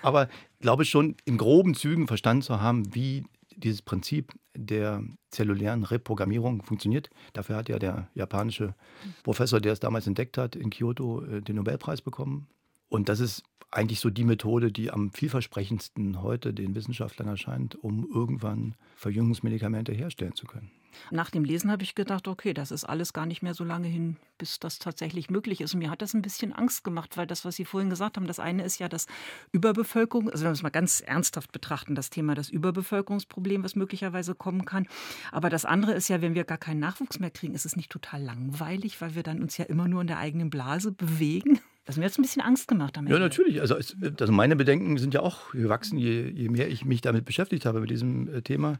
Aber 0.03 0.25
ich 0.25 0.63
glaube 0.63 0.85
schon, 0.85 1.15
in 1.25 1.39
groben 1.39 1.75
Zügen 1.75 2.09
verstanden 2.09 2.43
zu 2.43 2.61
haben, 2.61 2.97
wie 2.97 3.25
dieses 3.57 3.83
Prinzip 3.83 4.33
der 4.61 5.03
zellulären 5.31 5.85
Reprogrammierung 5.85 6.63
funktioniert. 6.63 7.11
Dafür 7.33 7.57
hat 7.57 7.69
ja 7.69 7.79
der 7.79 8.09
japanische 8.15 8.75
Professor, 9.23 9.61
der 9.61 9.73
es 9.73 9.81
damals 9.81 10.07
entdeckt 10.07 10.39
hat, 10.39 10.57
in 10.57 10.71
Kyoto 10.71 11.23
äh, 11.25 11.41
den 11.41 11.57
Nobelpreis 11.57 12.03
bekommen. 12.03 12.49
Und 12.89 13.09
das 13.09 13.21
ist 13.21 13.45
eigentlich 13.71 14.01
so 14.01 14.11
die 14.11 14.25
Methode, 14.25 14.73
die 14.73 14.91
am 14.91 15.13
vielversprechendsten 15.13 16.23
heute 16.23 16.53
den 16.53 16.75
Wissenschaftlern 16.75 17.29
erscheint, 17.29 17.77
um 17.77 18.09
irgendwann 18.13 18.75
Verjüngungsmedikamente 18.97 19.93
herstellen 19.93 20.35
zu 20.35 20.47
können. 20.47 20.71
Nach 21.11 21.31
dem 21.31 21.45
Lesen 21.45 21.71
habe 21.71 21.83
ich 21.83 21.95
gedacht, 21.95 22.29
okay, 22.29 22.53
das 22.53 22.71
ist 22.71 22.85
alles 22.85 23.13
gar 23.13 23.27
nicht 23.27 23.43
mehr 23.43 23.55
so 23.55 23.65
lange 23.65 23.89
hin, 23.89 24.17
bis 24.39 24.59
das 24.59 24.79
tatsächlich 24.79 25.31
möglich 25.31 25.61
ist. 25.61 25.75
Und 25.75 25.81
mir 25.81 25.91
hat 25.91 26.03
das 26.03 26.15
ein 26.15 26.23
bisschen 26.23 26.53
Angst 26.53 26.85
gemacht, 26.85 27.17
weil 27.17 27.27
das, 27.27 27.45
was 27.45 27.57
Sie 27.57 27.65
vorhin 27.65 27.91
gesagt 27.91 28.17
haben, 28.17 28.27
das 28.27 28.41
eine 28.41 28.65
ist 28.65 28.79
ja 28.79 28.89
das 28.89 29.07
Überbevölkerung, 29.53 30.31
also 30.31 30.45
wenn 30.45 30.51
wir 30.51 30.55
es 30.55 30.63
mal 30.63 30.71
ganz 30.71 31.01
ernsthaft 31.01 31.53
betrachten, 31.53 31.95
das 31.95 32.11
Thema 32.11 32.35
das 32.35 32.49
Überbevölkerungsproblem, 32.49 33.65
was 33.65 33.77
möglicherweise 33.77 34.35
kommen 34.35 34.65
kann. 34.65 34.87
Aber 35.33 35.51
das 35.51 35.65
andere 35.65 35.93
ist 35.93 36.09
ja, 36.09 36.21
wenn 36.23 36.35
wir 36.35 36.45
gar 36.45 36.59
keinen 36.59 36.81
Nachwuchs 36.81 37.19
mehr 37.19 37.31
kriegen, 37.31 37.55
ist 37.55 37.67
es 37.67 37.77
nicht 37.77 37.91
total 37.91 38.23
langweilig, 38.23 39.01
weil 39.01 39.15
wir 39.15 39.23
dann 39.23 39.43
uns 39.43 39.57
ja 39.57 39.65
immer 39.67 39.89
nur 39.89 40.01
in 40.01 40.07
der 40.07 40.19
eigenen 40.19 40.51
Blase 40.51 40.93
bewegen. 40.93 41.61
Das 41.91 41.97
hat 41.97 42.01
mir 42.01 42.07
jetzt 42.07 42.19
ein 42.19 42.23
bisschen 42.23 42.43
Angst 42.43 42.69
gemacht 42.69 42.97
damit. 42.97 43.11
Ja, 43.11 43.19
natürlich. 43.19 43.61
Also, 43.61 43.77
es, 43.77 43.97
also, 44.21 44.33
meine 44.33 44.55
Bedenken 44.55 44.97
sind 44.97 45.13
ja 45.13 45.21
auch 45.21 45.51
gewachsen, 45.51 45.99
je, 45.99 46.31
je 46.31 46.49
mehr 46.49 46.69
ich 46.69 46.85
mich 46.85 47.01
damit 47.01 47.25
beschäftigt 47.25 47.67
habe, 47.67 47.81
mit 47.81 47.91
diesem 47.91 48.33
äh, 48.33 48.43
Thema. 48.43 48.79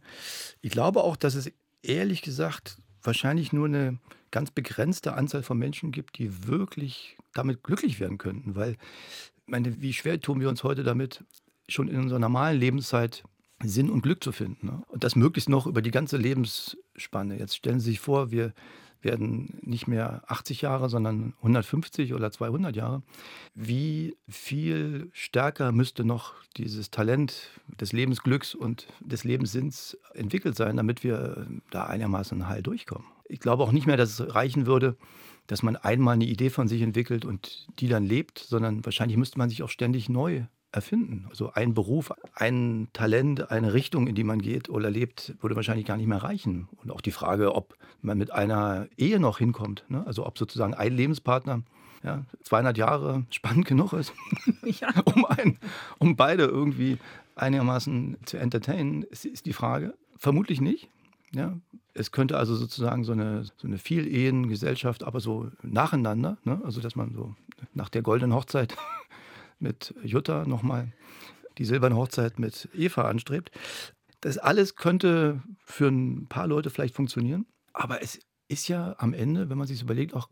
Ich 0.61 0.71
glaube 0.71 1.03
auch, 1.03 1.17
dass 1.17 1.35
es 1.35 1.51
ehrlich 1.83 2.23
gesagt 2.23 2.79
wahrscheinlich 3.03 3.53
nur 3.53 3.67
eine 3.67 3.99
ganz 4.31 4.53
begrenzte 4.53 5.15
Anzahl 5.15 5.43
von 5.43 5.59
Menschen 5.59 5.91
gibt, 5.91 6.19
die 6.19 6.47
wirklich 6.47 7.17
damit 7.35 7.65
glücklich 7.65 7.99
werden 7.99 8.17
könnten. 8.17 8.55
Weil, 8.55 8.73
ich 8.73 9.49
meine, 9.49 9.83
wie 9.83 9.93
schwer 9.93 10.21
tun 10.21 10.41
wir 10.41 10.49
uns 10.49 10.63
heute 10.63 10.85
damit, 10.85 11.25
schon 11.69 11.89
in 11.89 11.99
unserer 11.99 12.21
normalen 12.21 12.61
Lebenszeit 12.61 13.25
Sinn 13.61 13.91
und 13.91 14.03
Glück 14.03 14.23
zu 14.23 14.31
finden. 14.31 14.67
Ne? 14.67 14.83
Und 14.87 15.03
das 15.03 15.17
möglichst 15.17 15.49
noch 15.49 15.67
über 15.67 15.83
die 15.83 15.91
ganze 15.91 16.17
Lebensspanne. 16.17 17.39
Jetzt 17.39 17.57
stellen 17.57 17.81
Sie 17.81 17.91
sich 17.91 18.01
vor, 18.01 18.31
wir 18.31 18.55
werden 19.03 19.59
nicht 19.63 19.87
mehr 19.87 20.23
80 20.27 20.63
Jahre, 20.63 20.89
sondern 20.89 21.35
150 21.39 22.15
oder 22.15 22.31
200 22.31 22.77
Jahre. 22.77 23.03
Wie 23.55 24.17
viel 24.29 25.11
stärker 25.13 25.73
müsste 25.73 26.05
noch 26.05 26.35
dieses 26.57 26.91
Talent 26.91 27.51
des 27.81 27.93
Lebensglücks 27.93 28.55
und 28.55 28.87
des 29.01 29.25
Lebenssinns 29.25 29.97
entwickelt 30.15 30.57
sein, 30.57 30.77
damit 30.77 31.05
wir 31.05 31.47
da 31.71 31.87
einigermaßen 31.87 32.49
heil 32.49 32.63
durchkommen? 32.63 33.07
Ich 33.29 33.41
glaube 33.41 33.63
auch 33.63 33.73
nicht 33.73 33.87
mehr, 33.87 33.97
dass 33.97 34.19
es 34.19 34.35
reichen 34.35 34.67
würde, 34.67 34.97
dass 35.47 35.63
man 35.63 35.77
einmal 35.77 36.15
eine 36.15 36.27
Idee 36.27 36.51
von 36.51 36.69
sich 36.69 36.83
entwickelt 36.83 37.25
und 37.25 37.67
die 37.79 37.89
dann 37.89 38.05
lebt, 38.05 38.39
sondern 38.39 38.85
wahrscheinlich 38.85 39.17
müsste 39.17 39.39
man 39.39 39.51
sich 39.51 39.63
auch 39.63 39.69
ständig 39.69 40.09
neu 40.09 40.45
erfinden. 40.73 41.27
Also 41.29 41.53
ein 41.53 41.75
Beruf, 41.75 42.13
ein 42.35 42.89
Talent, 42.93 43.51
eine 43.51 43.73
Richtung, 43.73 44.07
in 44.07 44.15
die 44.15 44.25
man 44.25 44.41
geht 44.41 44.69
oder 44.69 44.91
lebt, 44.91 45.35
würde 45.41 45.57
wahrscheinlich 45.57 45.87
gar 45.87 45.97
nicht 45.97 46.07
mehr 46.07 46.23
reichen. 46.23 46.69
Und 46.83 46.91
auch 46.91 47.01
die 47.01 47.11
Frage, 47.11 47.55
ob 47.55 47.77
man 48.03 48.19
mit 48.19 48.31
einer 48.31 48.87
Ehe 48.97 49.21
noch 49.21 49.39
hinkommt. 49.39 49.85
Ne? 49.89 50.05
Also 50.07 50.27
ob 50.27 50.39
sozusagen 50.39 50.75
ein 50.75 50.93
Lebenspartner 50.93 51.63
ja, 52.03 52.25
200 52.45 52.79
Jahre 52.79 53.25
spannend 53.31 53.67
genug 53.67 53.93
ist, 53.93 54.13
ja. 54.65 54.89
um, 55.05 55.27
ein, 55.27 55.59
um 55.99 56.17
beide 56.17 56.45
irgendwie 56.45 56.99
einigermaßen 57.37 58.17
zu 58.25 58.39
entertainen, 58.39 59.03
ist, 59.03 59.25
ist 59.25 59.47
die 59.47 59.53
Frage. 59.53 59.95
Vermutlich 60.17 60.61
nicht. 60.61 60.89
Ja, 61.33 61.57
es 61.95 62.11
könnte 62.11 62.39
also 62.39 62.57
sozusagen 62.57 63.05
so 63.05 63.13
eine, 63.13 63.45
so 63.45 63.67
eine 63.67 63.79
Viel-Ehen-Gesellschaft, 63.79 65.05
aber 65.05 65.21
so 65.21 65.51
nacheinander, 65.63 66.39
ne? 66.45 66.61
also 66.65 66.81
dass 66.81 66.97
man 66.97 67.15
so 67.15 67.35
nach 67.75 67.89
der 67.89 68.03
goldenen 68.03 68.35
Hochzeit 68.35 68.77
mit 69.61 69.95
Jutta 70.03 70.45
nochmal 70.47 70.93
die 71.59 71.65
silberne 71.65 71.97
Hochzeit 71.97 72.39
mit 72.39 72.69
Eva 72.75 73.03
anstrebt. 73.03 73.51
Das 74.21 74.39
alles 74.39 74.77
könnte 74.77 75.43
für 75.65 75.89
ein 75.89 76.27
paar 76.27 76.47
Leute 76.47 76.71
vielleicht 76.71 76.95
funktionieren, 76.95 77.47
aber 77.73 78.03
es 78.03 78.19
ist 78.49 78.69
ja 78.69 78.95
am 78.99 79.15
Ende, 79.15 79.49
wenn 79.49 79.59
man 79.59 79.67
sich 79.67 79.81
überlegt, 79.81 80.15
auch 80.15 80.29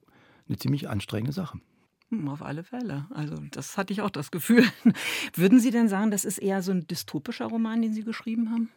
eine 0.48 0.58
ziemlich 0.58 0.88
anstrengende 0.88 1.32
Sache. 1.32 1.60
Hm, 2.10 2.28
auf 2.28 2.42
alle 2.42 2.64
Fälle. 2.64 3.06
Also 3.10 3.36
das 3.50 3.76
hatte 3.76 3.92
ich 3.92 4.00
auch 4.00 4.10
das 4.10 4.30
Gefühl. 4.30 4.64
Würden 5.34 5.60
Sie 5.60 5.70
denn 5.70 5.88
sagen, 5.88 6.10
das 6.10 6.24
ist 6.24 6.38
eher 6.38 6.62
so 6.62 6.72
ein 6.72 6.86
dystopischer 6.86 7.46
Roman, 7.46 7.82
den 7.82 7.92
Sie 7.92 8.02
geschrieben 8.02 8.50
haben? 8.50 8.70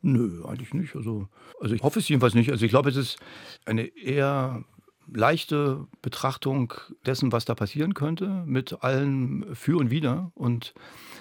Nö, 0.00 0.44
eigentlich 0.46 0.74
nicht. 0.74 0.96
Also, 0.96 1.28
also 1.60 1.74
ich 1.74 1.82
hoffe 1.82 1.98
es 1.98 2.08
jedenfalls 2.08 2.34
nicht. 2.34 2.50
Also 2.50 2.64
ich 2.64 2.70
glaube, 2.70 2.88
es 2.90 2.96
ist 2.96 3.18
eine 3.64 3.82
eher 3.82 4.64
leichte 5.12 5.86
Betrachtung 6.02 6.74
dessen, 7.06 7.32
was 7.32 7.44
da 7.44 7.54
passieren 7.54 7.94
könnte, 7.94 8.42
mit 8.46 8.82
allen 8.82 9.54
Für 9.54 9.78
und 9.78 9.90
Wider. 9.90 10.32
Und 10.34 10.74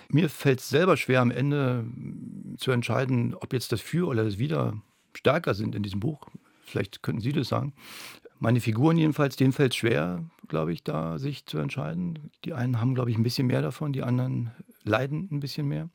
mir 0.10 0.30
fällt 0.30 0.60
es 0.60 0.70
selber 0.70 0.98
schwer, 0.98 1.22
am 1.22 1.32
Ende 1.32 1.86
zu 2.58 2.72
entscheiden, 2.72 3.34
ob 3.36 3.54
jetzt 3.54 3.72
das 3.72 3.82
Für 3.82 4.08
oder 4.08 4.24
das 4.24 4.38
Wider 4.38 4.74
stärker 5.14 5.54
sind 5.54 5.76
in 5.76 5.84
diesem 5.84 6.00
Buch. 6.00 6.28
Vielleicht 6.64 7.02
könnten 7.02 7.22
Sie 7.22 7.32
das 7.32 7.48
sagen. 7.48 7.74
Meine 8.40 8.62
Figuren 8.62 8.98
jedenfalls, 8.98 9.36
denen 9.36 9.54
fällt 9.54 9.72
es 9.72 9.78
schwer, 9.78 10.24
glaube 10.48 10.72
ich, 10.72 10.84
da 10.84 11.18
sich 11.18 11.46
zu 11.46 11.58
entscheiden. 11.58 12.30
Die 12.46 12.54
einen 12.54 12.80
haben, 12.80 12.94
glaube 12.94 13.10
ich, 13.10 13.18
ein 13.18 13.24
bisschen 13.24 13.48
mehr 13.48 13.62
davon, 13.62 13.94
die 13.94 14.04
anderen 14.04 14.52
leiden 14.84 15.28
ein 15.32 15.40
bisschen 15.40 15.68
mehr. 15.68 15.90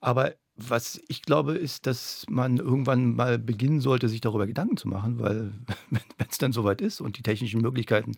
Aber 0.00 0.34
was 0.56 1.00
ich 1.08 1.22
glaube, 1.22 1.54
ist, 1.54 1.86
dass 1.86 2.24
man 2.28 2.56
irgendwann 2.56 3.14
mal 3.14 3.38
beginnen 3.38 3.80
sollte, 3.80 4.08
sich 4.08 4.20
darüber 4.20 4.46
Gedanken 4.46 4.76
zu 4.76 4.88
machen, 4.88 5.18
weil 5.18 5.52
wenn 5.90 6.28
es 6.28 6.38
dann 6.38 6.52
soweit 6.52 6.80
ist 6.80 7.00
und 7.00 7.18
die 7.18 7.22
technischen 7.22 7.60
Möglichkeiten 7.60 8.12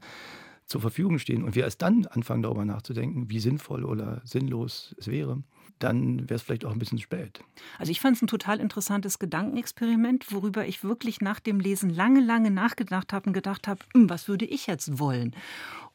zur 0.66 0.80
Verfügung 0.80 1.18
stehen 1.18 1.45
und 1.45 1.54
wir 1.54 1.64
erst 1.64 1.83
dann 1.83 2.07
anfangen 2.07 2.42
darüber 2.42 2.64
nachzudenken, 2.64 3.30
wie 3.30 3.40
sinnvoll 3.40 3.85
oder 3.85 4.21
sinnlos 4.25 4.95
es 4.99 5.09
wäre, 5.09 5.42
dann 5.78 6.28
wäre 6.28 6.35
es 6.35 6.42
vielleicht 6.42 6.64
auch 6.64 6.73
ein 6.73 6.78
bisschen 6.78 6.99
spät. 6.99 7.40
Also 7.78 7.90
ich 7.90 8.00
fand 8.00 8.16
es 8.16 8.23
ein 8.23 8.26
total 8.26 8.61
interessantes 8.61 9.18
Gedankenexperiment, 9.18 10.33
worüber 10.33 10.66
ich 10.66 10.85
wirklich 10.85 11.21
nach 11.21 11.40
dem 11.40 11.61
Lesen 11.61 11.90
lange, 11.90 12.21
lange 12.21 12.50
nachgedacht 12.50 13.12
habe 13.12 13.28
und 13.28 13.33
gedacht 13.33 13.66
habe, 13.66 13.80
hm, 13.95 14.11
was 14.11 14.28
würde 14.28 14.45
ich 14.45 14.66
jetzt 14.66 14.99
wollen? 14.99 15.35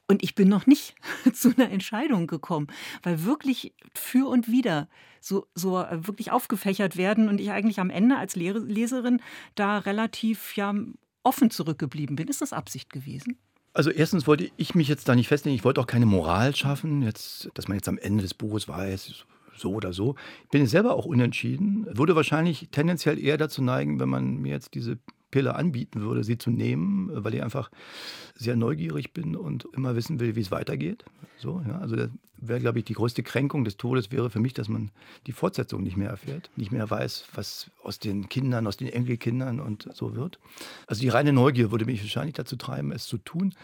Und 0.08 0.24
ich 0.24 0.36
bin 0.36 0.50
noch 0.50 0.68
nicht 0.68 0.96
zu 1.34 1.54
einer 1.56 1.72
Entscheidung 1.72 2.28
gekommen, 2.28 2.68
weil 3.04 3.24
wirklich 3.24 3.74
für 3.94 4.28
und 4.28 4.48
wider 4.48 4.90
so, 5.22 5.48
so 5.56 5.80
äh, 5.80 6.06
wirklich 6.06 6.32
aufgefächert 6.32 6.98
werden 6.98 7.30
und 7.30 7.40
ich 7.40 7.52
eigentlich 7.52 7.80
am 7.80 7.90
Ende 7.90 8.18
als 8.18 8.36
Leserin 8.36 9.22
da 9.56 9.80
relativ 9.80 10.56
ja, 10.56 10.74
offen 11.24 11.50
zurückgeblieben 11.50 12.16
bin. 12.16 12.28
Ist 12.28 12.42
das 12.42 12.54
Absicht 12.54 12.92
gewesen? 12.92 13.38
Also 13.74 13.90
erstens 13.90 14.28
wollte 14.28 14.52
ich 14.58 14.76
mich 14.76 14.88
jetzt 14.88 15.10
da 15.10 15.16
nicht 15.16 15.30
festlegen, 15.30 15.56
ich 15.56 15.64
wollte 15.64 15.82
auch 15.82 15.88
keine 15.88 16.06
Moral 16.06 16.56
schaffen, 16.56 17.02
jetzt, 17.02 17.50
dass 17.56 17.68
man 17.68 17.78
jetzt 17.78 17.90
am 17.90 17.98
Ende 17.98 18.22
des 18.22 18.36
Buches 18.36 18.68
weiß, 18.68 19.26
so 19.58 19.72
oder 19.72 19.94
so. 19.94 20.16
Ich 20.44 20.50
bin 20.50 20.68
selber 20.68 20.94
auch 20.94 21.06
unentschieden, 21.06 21.88
würde 21.90 22.16
wahrscheinlich 22.16 22.70
tendenziell 22.72 23.18
eher 23.18 23.38
dazu 23.38 23.64
neigen, 23.64 24.00
wenn 24.00 24.10
man 24.10 24.38
mir 24.38 24.52
jetzt 24.52 24.76
diese 24.76 25.00
Pille 25.34 25.56
anbieten 25.56 26.02
würde, 26.02 26.24
sie 26.24 26.38
zu 26.38 26.52
nehmen, 26.52 27.10
weil 27.12 27.34
ich 27.34 27.42
einfach 27.42 27.72
sehr 28.36 28.56
neugierig 28.56 29.14
bin 29.14 29.36
und 29.36 29.68
immer 29.74 29.96
wissen 29.96 30.20
will, 30.20 30.36
wie 30.36 30.42
es 30.42 30.52
weitergeht. 30.52 31.06
So, 31.40 31.60
ja, 31.68 31.80
also 31.80 31.96
das 31.96 32.12
wäre, 32.38 32.60
glaube 32.60 32.78
ich, 32.78 32.86
die 32.86 32.94
größte 32.94 33.24
Kränkung 33.24 33.64
des 33.64 33.76
Todes 33.76 34.12
wäre 34.12 34.30
für 34.30 34.40
mich, 34.40 34.54
dass 34.54 34.70
man 34.70 34.92
die 35.26 35.32
Fortsetzung 35.32 35.82
nicht 35.82 35.98
mehr 35.98 36.12
erfährt, 36.12 36.52
nicht 36.56 36.72
mehr 36.72 36.88
weiß, 36.88 37.26
was 37.34 37.72
aus 37.82 37.98
den 37.98 38.30
Kindern, 38.30 38.68
aus 38.68 38.78
den 38.78 38.90
Enkelkindern 38.90 39.60
und 39.60 39.90
so 39.96 40.16
wird. 40.16 40.38
Also 40.86 41.02
die 41.02 41.10
reine 41.10 41.34
Neugier 41.34 41.72
würde 41.72 41.86
mich 41.86 42.04
wahrscheinlich 42.04 42.36
dazu 42.36 42.56
treiben, 42.56 42.92
es 42.92 43.08
zu 43.08 43.18
tun. 43.18 43.56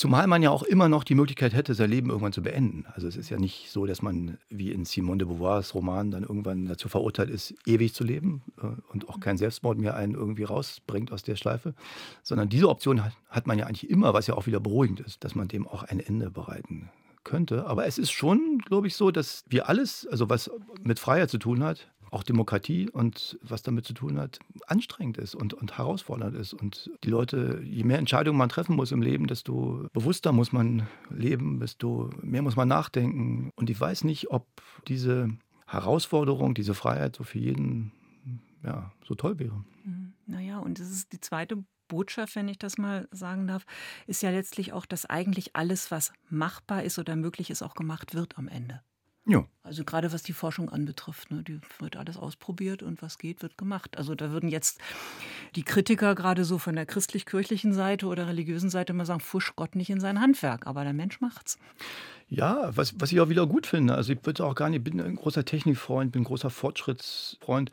Zumal 0.00 0.26
man 0.28 0.42
ja 0.42 0.48
auch 0.48 0.62
immer 0.62 0.88
noch 0.88 1.04
die 1.04 1.14
Möglichkeit 1.14 1.52
hätte, 1.52 1.74
sein 1.74 1.90
Leben 1.90 2.08
irgendwann 2.08 2.32
zu 2.32 2.40
beenden. 2.40 2.86
Also 2.94 3.06
es 3.06 3.18
ist 3.18 3.28
ja 3.28 3.36
nicht 3.36 3.70
so, 3.70 3.84
dass 3.84 4.00
man 4.00 4.38
wie 4.48 4.72
in 4.72 4.86
Simone 4.86 5.18
de 5.18 5.28
Beauvoirs 5.28 5.74
Roman 5.74 6.10
dann 6.10 6.22
irgendwann 6.22 6.64
dazu 6.64 6.88
verurteilt 6.88 7.28
ist, 7.28 7.52
ewig 7.66 7.92
zu 7.92 8.02
leben 8.02 8.40
äh, 8.62 8.68
und 8.90 9.10
auch 9.10 9.20
kein 9.20 9.36
Selbstmord 9.36 9.76
mehr 9.76 9.96
einen 9.96 10.14
irgendwie 10.14 10.44
rausbringt 10.44 11.12
aus 11.12 11.22
der 11.22 11.36
Schleife, 11.36 11.74
sondern 12.22 12.48
diese 12.48 12.70
Option 12.70 13.04
hat, 13.04 13.12
hat 13.28 13.46
man 13.46 13.58
ja 13.58 13.66
eigentlich 13.66 13.90
immer, 13.90 14.14
was 14.14 14.26
ja 14.26 14.38
auch 14.38 14.46
wieder 14.46 14.58
beruhigend 14.58 15.00
ist, 15.00 15.22
dass 15.22 15.34
man 15.34 15.48
dem 15.48 15.68
auch 15.68 15.82
ein 15.82 16.00
Ende 16.00 16.30
bereiten 16.30 16.88
könnte. 17.22 17.66
Aber 17.66 17.84
es 17.84 17.98
ist 17.98 18.10
schon, 18.10 18.56
glaube 18.64 18.86
ich, 18.86 18.96
so, 18.96 19.10
dass 19.10 19.44
wir 19.50 19.68
alles, 19.68 20.08
also 20.10 20.30
was 20.30 20.50
mit 20.82 20.98
Freiheit 20.98 21.28
zu 21.28 21.36
tun 21.36 21.62
hat, 21.62 21.90
auch 22.10 22.22
Demokratie 22.22 22.88
und 22.90 23.38
was 23.42 23.62
damit 23.62 23.84
zu 23.84 23.92
tun 23.92 24.18
hat, 24.18 24.38
anstrengend 24.66 25.18
ist 25.18 25.34
und, 25.34 25.54
und 25.54 25.78
herausfordernd 25.78 26.36
ist. 26.36 26.52
Und 26.52 26.90
die 27.04 27.10
Leute, 27.10 27.62
je 27.64 27.84
mehr 27.84 27.98
Entscheidungen 27.98 28.38
man 28.38 28.48
treffen 28.48 28.76
muss 28.76 28.92
im 28.92 29.02
Leben, 29.02 29.26
desto 29.26 29.88
bewusster 29.92 30.32
muss 30.32 30.52
man 30.52 30.86
leben, 31.08 31.60
desto 31.60 32.10
mehr 32.22 32.42
muss 32.42 32.56
man 32.56 32.68
nachdenken. 32.68 33.50
Und 33.56 33.70
ich 33.70 33.80
weiß 33.80 34.04
nicht, 34.04 34.30
ob 34.30 34.46
diese 34.88 35.30
Herausforderung, 35.66 36.54
diese 36.54 36.74
Freiheit 36.74 37.16
so 37.16 37.24
für 37.24 37.38
jeden 37.38 37.92
ja, 38.64 38.92
so 39.06 39.14
toll 39.14 39.38
wäre. 39.38 39.64
Mhm. 39.84 40.12
Naja, 40.26 40.58
und 40.58 40.78
das 40.78 40.90
ist 40.90 41.12
die 41.12 41.20
zweite 41.20 41.64
Botschaft, 41.88 42.36
wenn 42.36 42.48
ich 42.48 42.58
das 42.58 42.78
mal 42.78 43.08
sagen 43.10 43.46
darf, 43.46 43.64
ist 44.06 44.22
ja 44.22 44.30
letztlich 44.30 44.72
auch, 44.72 44.86
dass 44.86 45.06
eigentlich 45.06 45.56
alles, 45.56 45.90
was 45.90 46.12
machbar 46.28 46.84
ist 46.84 46.98
oder 46.98 47.16
möglich 47.16 47.50
ist, 47.50 47.62
auch 47.62 47.74
gemacht 47.74 48.14
wird 48.14 48.38
am 48.38 48.48
Ende. 48.48 48.82
Ja. 49.26 49.44
Also 49.62 49.84
gerade 49.84 50.12
was 50.12 50.22
die 50.22 50.32
Forschung 50.32 50.70
anbetrifft, 50.70 51.30
ne, 51.30 51.42
die 51.42 51.60
wird 51.78 51.96
alles 51.96 52.16
ausprobiert 52.16 52.82
und 52.82 53.02
was 53.02 53.18
geht, 53.18 53.42
wird 53.42 53.58
gemacht. 53.58 53.98
Also 53.98 54.14
da 54.14 54.30
würden 54.30 54.48
jetzt 54.48 54.80
die 55.54 55.62
Kritiker 55.62 56.14
gerade 56.14 56.44
so 56.44 56.58
von 56.58 56.74
der 56.74 56.86
christlich-kirchlichen 56.86 57.72
Seite 57.72 58.06
oder 58.06 58.26
religiösen 58.26 58.70
Seite 58.70 58.92
immer 58.92 59.04
sagen, 59.04 59.20
fusch 59.20 59.54
Gott 59.56 59.76
nicht 59.76 59.90
in 59.90 60.00
sein 60.00 60.20
Handwerk, 60.20 60.66
aber 60.66 60.84
der 60.84 60.94
Mensch 60.94 61.20
macht's. 61.20 61.58
Ja, 62.28 62.70
was, 62.76 62.94
was 62.98 63.12
ich 63.12 63.20
auch 63.20 63.28
wieder 63.28 63.46
gut 63.46 63.66
finde. 63.66 63.94
Also 63.94 64.12
ich 64.12 64.24
würde 64.24 64.44
auch 64.44 64.54
gar 64.54 64.70
nicht, 64.70 64.84
bin 64.84 65.00
ein 65.00 65.16
großer 65.16 65.44
Technikfreund, 65.44 66.12
bin 66.12 66.22
ein 66.22 66.26
großer 66.26 66.48
Fortschrittsfreund. 66.48 67.70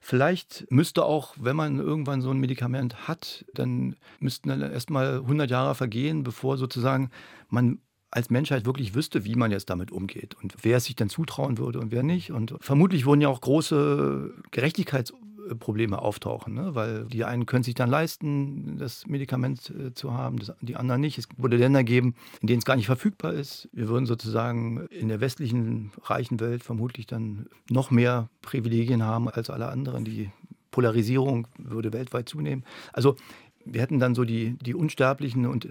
Vielleicht 0.00 0.66
müsste 0.70 1.04
auch, 1.04 1.34
wenn 1.40 1.56
man 1.56 1.78
irgendwann 1.78 2.20
so 2.20 2.30
ein 2.30 2.38
Medikament 2.38 3.08
hat, 3.08 3.44
dann 3.54 3.96
müssten 4.18 4.48
dann 4.48 4.60
erstmal 4.60 5.18
100 5.18 5.50
Jahre 5.50 5.74
vergehen, 5.74 6.24
bevor 6.24 6.58
sozusagen 6.58 7.10
man 7.48 7.80
als 8.12 8.28
Menschheit 8.28 8.66
wirklich 8.66 8.94
wüsste, 8.94 9.24
wie 9.24 9.34
man 9.34 9.50
jetzt 9.50 9.70
damit 9.70 9.90
umgeht 9.90 10.36
und 10.40 10.54
wer 10.62 10.76
es 10.76 10.84
sich 10.84 10.94
dann 10.94 11.08
zutrauen 11.08 11.56
würde 11.56 11.80
und 11.80 11.90
wer 11.90 12.02
nicht. 12.02 12.30
Und 12.30 12.54
vermutlich 12.60 13.06
würden 13.06 13.22
ja 13.22 13.28
auch 13.28 13.40
große 13.40 14.34
Gerechtigkeitsprobleme 14.50 15.98
auftauchen, 15.98 16.52
ne? 16.52 16.74
weil 16.74 17.06
die 17.06 17.24
einen 17.24 17.46
können 17.46 17.64
sich 17.64 17.74
dann 17.74 17.88
leisten, 17.88 18.76
das 18.76 19.06
Medikament 19.06 19.70
äh, 19.70 19.94
zu 19.94 20.12
haben, 20.12 20.38
das, 20.38 20.52
die 20.60 20.76
anderen 20.76 21.00
nicht. 21.00 21.16
Es 21.16 21.26
würde 21.38 21.56
Länder 21.56 21.84
geben, 21.84 22.14
in 22.42 22.48
denen 22.48 22.58
es 22.58 22.66
gar 22.66 22.76
nicht 22.76 22.86
verfügbar 22.86 23.32
ist. 23.32 23.70
Wir 23.72 23.88
würden 23.88 24.04
sozusagen 24.04 24.86
in 24.88 25.08
der 25.08 25.22
westlichen 25.22 25.90
reichen 26.02 26.38
Welt 26.38 26.62
vermutlich 26.62 27.06
dann 27.06 27.46
noch 27.70 27.90
mehr 27.90 28.28
Privilegien 28.42 29.02
haben 29.02 29.30
als 29.30 29.48
alle 29.48 29.68
anderen. 29.68 30.04
Die 30.04 30.30
Polarisierung 30.70 31.48
würde 31.56 31.94
weltweit 31.94 32.28
zunehmen. 32.28 32.64
Also 32.92 33.16
wir 33.64 33.80
hätten 33.80 33.98
dann 33.98 34.14
so 34.14 34.24
die, 34.24 34.56
die 34.60 34.74
Unsterblichen 34.74 35.46
und 35.46 35.68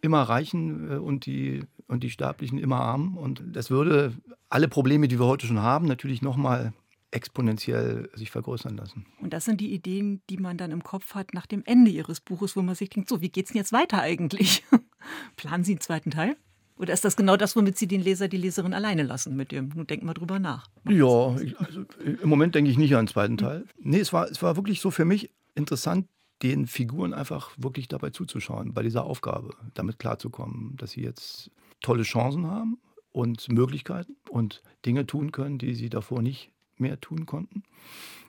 immer 0.00 0.22
Reichen 0.22 0.90
äh, 0.90 0.96
und 0.96 1.26
die, 1.26 1.62
und 1.88 2.04
die 2.04 2.10
Sterblichen 2.10 2.58
immer 2.58 2.80
Armen. 2.80 3.16
Und 3.16 3.42
das 3.52 3.70
würde 3.70 4.12
alle 4.48 4.68
Probleme, 4.68 5.08
die 5.08 5.18
wir 5.18 5.26
heute 5.26 5.46
schon 5.46 5.62
haben, 5.62 5.86
natürlich 5.86 6.22
nochmal 6.22 6.72
exponentiell 7.10 8.10
sich 8.14 8.30
vergrößern 8.30 8.76
lassen. 8.76 9.06
Und 9.20 9.32
das 9.32 9.46
sind 9.46 9.60
die 9.60 9.72
Ideen, 9.72 10.20
die 10.28 10.36
man 10.36 10.58
dann 10.58 10.70
im 10.70 10.82
Kopf 10.82 11.14
hat 11.14 11.32
nach 11.32 11.46
dem 11.46 11.62
Ende 11.64 11.90
Ihres 11.90 12.20
Buches, 12.20 12.54
wo 12.54 12.62
man 12.62 12.74
sich 12.74 12.90
denkt, 12.90 13.08
so, 13.08 13.22
wie 13.22 13.30
geht 13.30 13.46
es 13.46 13.52
denn 13.52 13.58
jetzt 13.58 13.72
weiter 13.72 14.00
eigentlich? 14.00 14.62
Planen 15.36 15.64
Sie 15.64 15.72
einen 15.72 15.80
zweiten 15.80 16.10
Teil? 16.10 16.36
Oder 16.76 16.92
ist 16.92 17.04
das 17.04 17.16
genau 17.16 17.36
das, 17.36 17.56
womit 17.56 17.76
Sie 17.76 17.88
den 17.88 18.02
Leser, 18.02 18.28
die 18.28 18.36
Leserin 18.36 18.72
alleine 18.72 19.02
lassen 19.02 19.34
mit 19.34 19.50
dem? 19.50 19.70
Nun 19.74 19.86
denken 19.86 20.06
wir 20.06 20.14
drüber 20.14 20.38
nach. 20.38 20.68
Ja, 20.88 21.34
also, 21.58 21.84
im 22.04 22.28
Moment 22.28 22.54
denke 22.54 22.70
ich 22.70 22.78
nicht 22.78 22.92
an 22.92 23.00
einen 23.00 23.08
zweiten 23.08 23.36
Teil. 23.36 23.64
Nee, 23.80 23.98
es 23.98 24.12
war, 24.12 24.30
es 24.30 24.42
war 24.42 24.56
wirklich 24.56 24.80
so 24.80 24.90
für 24.90 25.04
mich 25.04 25.30
interessant, 25.54 26.06
den 26.42 26.68
Figuren 26.68 27.14
einfach 27.14 27.50
wirklich 27.56 27.88
dabei 27.88 28.10
zuzuschauen, 28.10 28.74
bei 28.74 28.82
dieser 28.82 29.04
Aufgabe, 29.04 29.54
damit 29.74 29.98
klarzukommen, 29.98 30.76
dass 30.76 30.92
sie 30.92 31.02
jetzt 31.02 31.50
tolle 31.80 32.02
Chancen 32.02 32.46
haben 32.46 32.78
und 33.10 33.48
Möglichkeiten 33.50 34.16
und 34.28 34.62
Dinge 34.84 35.06
tun 35.06 35.32
können, 35.32 35.58
die 35.58 35.74
sie 35.74 35.88
davor 35.88 36.22
nicht 36.22 36.52
mehr 36.76 37.00
tun 37.00 37.26
konnten. 37.26 37.62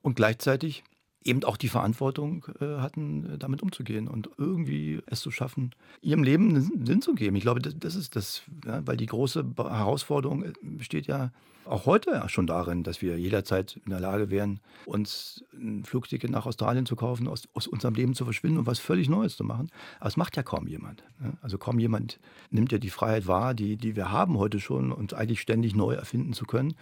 Und 0.01 0.15
gleichzeitig 0.15 0.83
eben 1.23 1.43
auch 1.43 1.57
die 1.57 1.67
Verantwortung 1.67 2.45
äh, 2.61 2.77
hatten, 2.77 3.37
damit 3.39 3.61
umzugehen 3.61 4.07
und 4.07 4.29
irgendwie 4.37 5.01
es 5.05 5.19
zu 5.19 5.31
schaffen, 5.31 5.75
ihrem 6.01 6.23
Leben 6.23 6.49
einen 6.49 6.85
Sinn 6.85 7.01
zu 7.01 7.13
geben. 7.13 7.35
Ich 7.35 7.43
glaube, 7.43 7.59
das, 7.59 7.75
das 7.77 7.95
ist 7.95 8.15
das, 8.15 8.43
ja, 8.65 8.85
weil 8.85 8.97
die 8.97 9.05
große 9.05 9.45
Herausforderung 9.57 10.43
äh, 10.43 10.53
besteht 10.61 11.07
ja 11.07 11.31
auch 11.65 11.85
heute 11.85 12.23
schon 12.27 12.47
darin, 12.47 12.83
dass 12.83 13.01
wir 13.01 13.19
jederzeit 13.19 13.79
in 13.85 13.91
der 13.91 13.99
Lage 13.99 14.31
wären, 14.31 14.59
uns 14.85 15.43
ein 15.53 15.85
Flugticket 15.85 16.31
nach 16.31 16.45
Australien 16.45 16.85
zu 16.85 16.95
kaufen, 16.95 17.27
aus, 17.27 17.47
aus 17.53 17.67
unserem 17.67 17.93
Leben 17.93 18.15
zu 18.15 18.25
verschwinden 18.25 18.57
und 18.57 18.65
was 18.65 18.79
völlig 18.79 19.07
Neues 19.07 19.37
zu 19.37 19.43
machen. 19.43 19.69
Aber 19.99 20.07
es 20.07 20.17
macht 20.17 20.35
ja 20.35 20.41
kaum 20.41 20.67
jemand. 20.67 21.03
Ja. 21.21 21.33
Also 21.41 21.57
kaum 21.57 21.77
jemand 21.77 22.19
nimmt 22.49 22.71
ja 22.71 22.79
die 22.79 22.89
Freiheit 22.89 23.27
wahr, 23.27 23.53
die, 23.53 23.77
die 23.77 23.95
wir 23.95 24.11
haben 24.11 24.37
heute 24.37 24.59
schon, 24.59 24.91
uns 24.91 25.13
eigentlich 25.13 25.41
ständig 25.41 25.75
neu 25.75 25.93
erfinden 25.93 26.33
zu 26.33 26.45
können. 26.45 26.75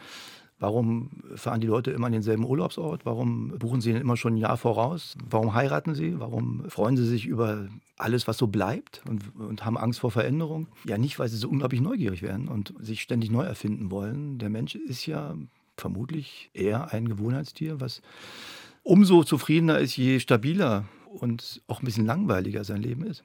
Warum 0.59 1.09
fahren 1.35 1.61
die 1.61 1.67
Leute 1.67 1.91
immer 1.91 2.07
an 2.07 2.13
denselben 2.13 2.43
Urlaubsort? 2.43 3.05
Warum 3.05 3.49
buchen 3.59 3.79
sie 3.79 3.91
immer 3.91 4.17
schon 4.17 4.33
ein 4.33 4.37
Jahr 4.37 4.57
voraus? 4.57 5.15
Warum 5.29 5.53
heiraten 5.53 5.93
sie? 5.93 6.19
Warum 6.19 6.67
freuen 6.67 6.97
sie 6.97 7.05
sich 7.05 7.27
über 7.27 7.67
alles, 7.97 8.27
was 8.27 8.39
so 8.39 8.47
bleibt 8.47 9.03
und, 9.07 9.35
und 9.35 9.65
haben 9.65 9.77
Angst 9.77 9.99
vor 9.99 10.09
Veränderung? 10.09 10.67
Ja, 10.85 10.97
nicht, 10.97 11.19
weil 11.19 11.29
sie 11.29 11.37
so 11.37 11.47
unglaublich 11.47 11.81
neugierig 11.81 12.23
werden 12.23 12.47
und 12.47 12.73
sich 12.79 13.03
ständig 13.03 13.29
neu 13.29 13.43
erfinden 13.43 13.91
wollen. 13.91 14.39
Der 14.39 14.49
Mensch 14.49 14.73
ist 14.73 15.05
ja 15.05 15.35
vermutlich 15.77 16.49
eher 16.53 16.91
ein 16.91 17.07
Gewohnheitstier, 17.07 17.79
was 17.79 18.01
umso 18.81 19.23
zufriedener 19.23 19.77
ist, 19.77 19.95
je 19.95 20.19
stabiler 20.19 20.85
und 21.05 21.61
auch 21.67 21.81
ein 21.81 21.85
bisschen 21.85 22.07
langweiliger 22.07 22.63
sein 22.63 22.81
Leben 22.81 23.05
ist. 23.05 23.23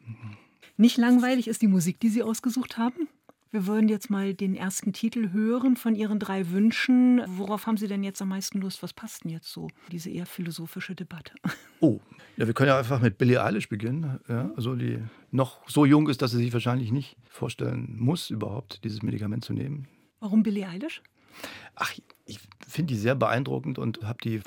Nicht 0.76 0.98
langweilig 0.98 1.48
ist 1.48 1.62
die 1.62 1.68
Musik, 1.68 1.98
die 2.00 2.08
Sie 2.08 2.22
ausgesucht 2.22 2.76
haben? 2.76 3.08
Wir 3.52 3.66
würden 3.66 3.90
jetzt 3.90 4.08
mal 4.08 4.32
den 4.32 4.54
ersten 4.54 4.94
Titel 4.94 5.30
hören 5.32 5.76
von 5.76 5.94
Ihren 5.94 6.18
drei 6.18 6.48
Wünschen. 6.48 7.20
Worauf 7.26 7.66
haben 7.66 7.76
Sie 7.76 7.86
denn 7.86 8.02
jetzt 8.02 8.22
am 8.22 8.28
meisten 8.28 8.62
Lust? 8.62 8.82
Was 8.82 8.94
passt 8.94 9.24
denn 9.24 9.30
jetzt 9.30 9.52
so, 9.52 9.68
diese 9.90 10.08
eher 10.08 10.24
philosophische 10.24 10.94
Debatte? 10.94 11.34
Oh, 11.84 11.98
ja, 12.36 12.46
wir 12.46 12.54
können 12.54 12.68
ja 12.68 12.78
einfach 12.78 13.00
mit 13.00 13.18
Billie 13.18 13.42
Eilish 13.42 13.68
beginnen. 13.68 14.20
Ja, 14.28 14.52
also 14.54 14.76
die 14.76 15.00
noch 15.32 15.68
so 15.68 15.84
jung 15.84 16.08
ist, 16.08 16.22
dass 16.22 16.30
sie 16.30 16.36
sich 16.36 16.52
wahrscheinlich 16.52 16.92
nicht 16.92 17.16
vorstellen 17.28 17.96
muss, 17.98 18.30
überhaupt 18.30 18.84
dieses 18.84 19.02
Medikament 19.02 19.44
zu 19.44 19.52
nehmen. 19.52 19.88
Warum 20.20 20.44
Billie 20.44 20.64
Eilish? 20.64 21.02
Ach, 21.74 21.92
ich 22.24 22.38
finde 22.68 22.94
die 22.94 23.00
sehr 23.00 23.16
beeindruckend 23.16 23.80
und 23.80 24.04
habe 24.04 24.18
die 24.22 24.40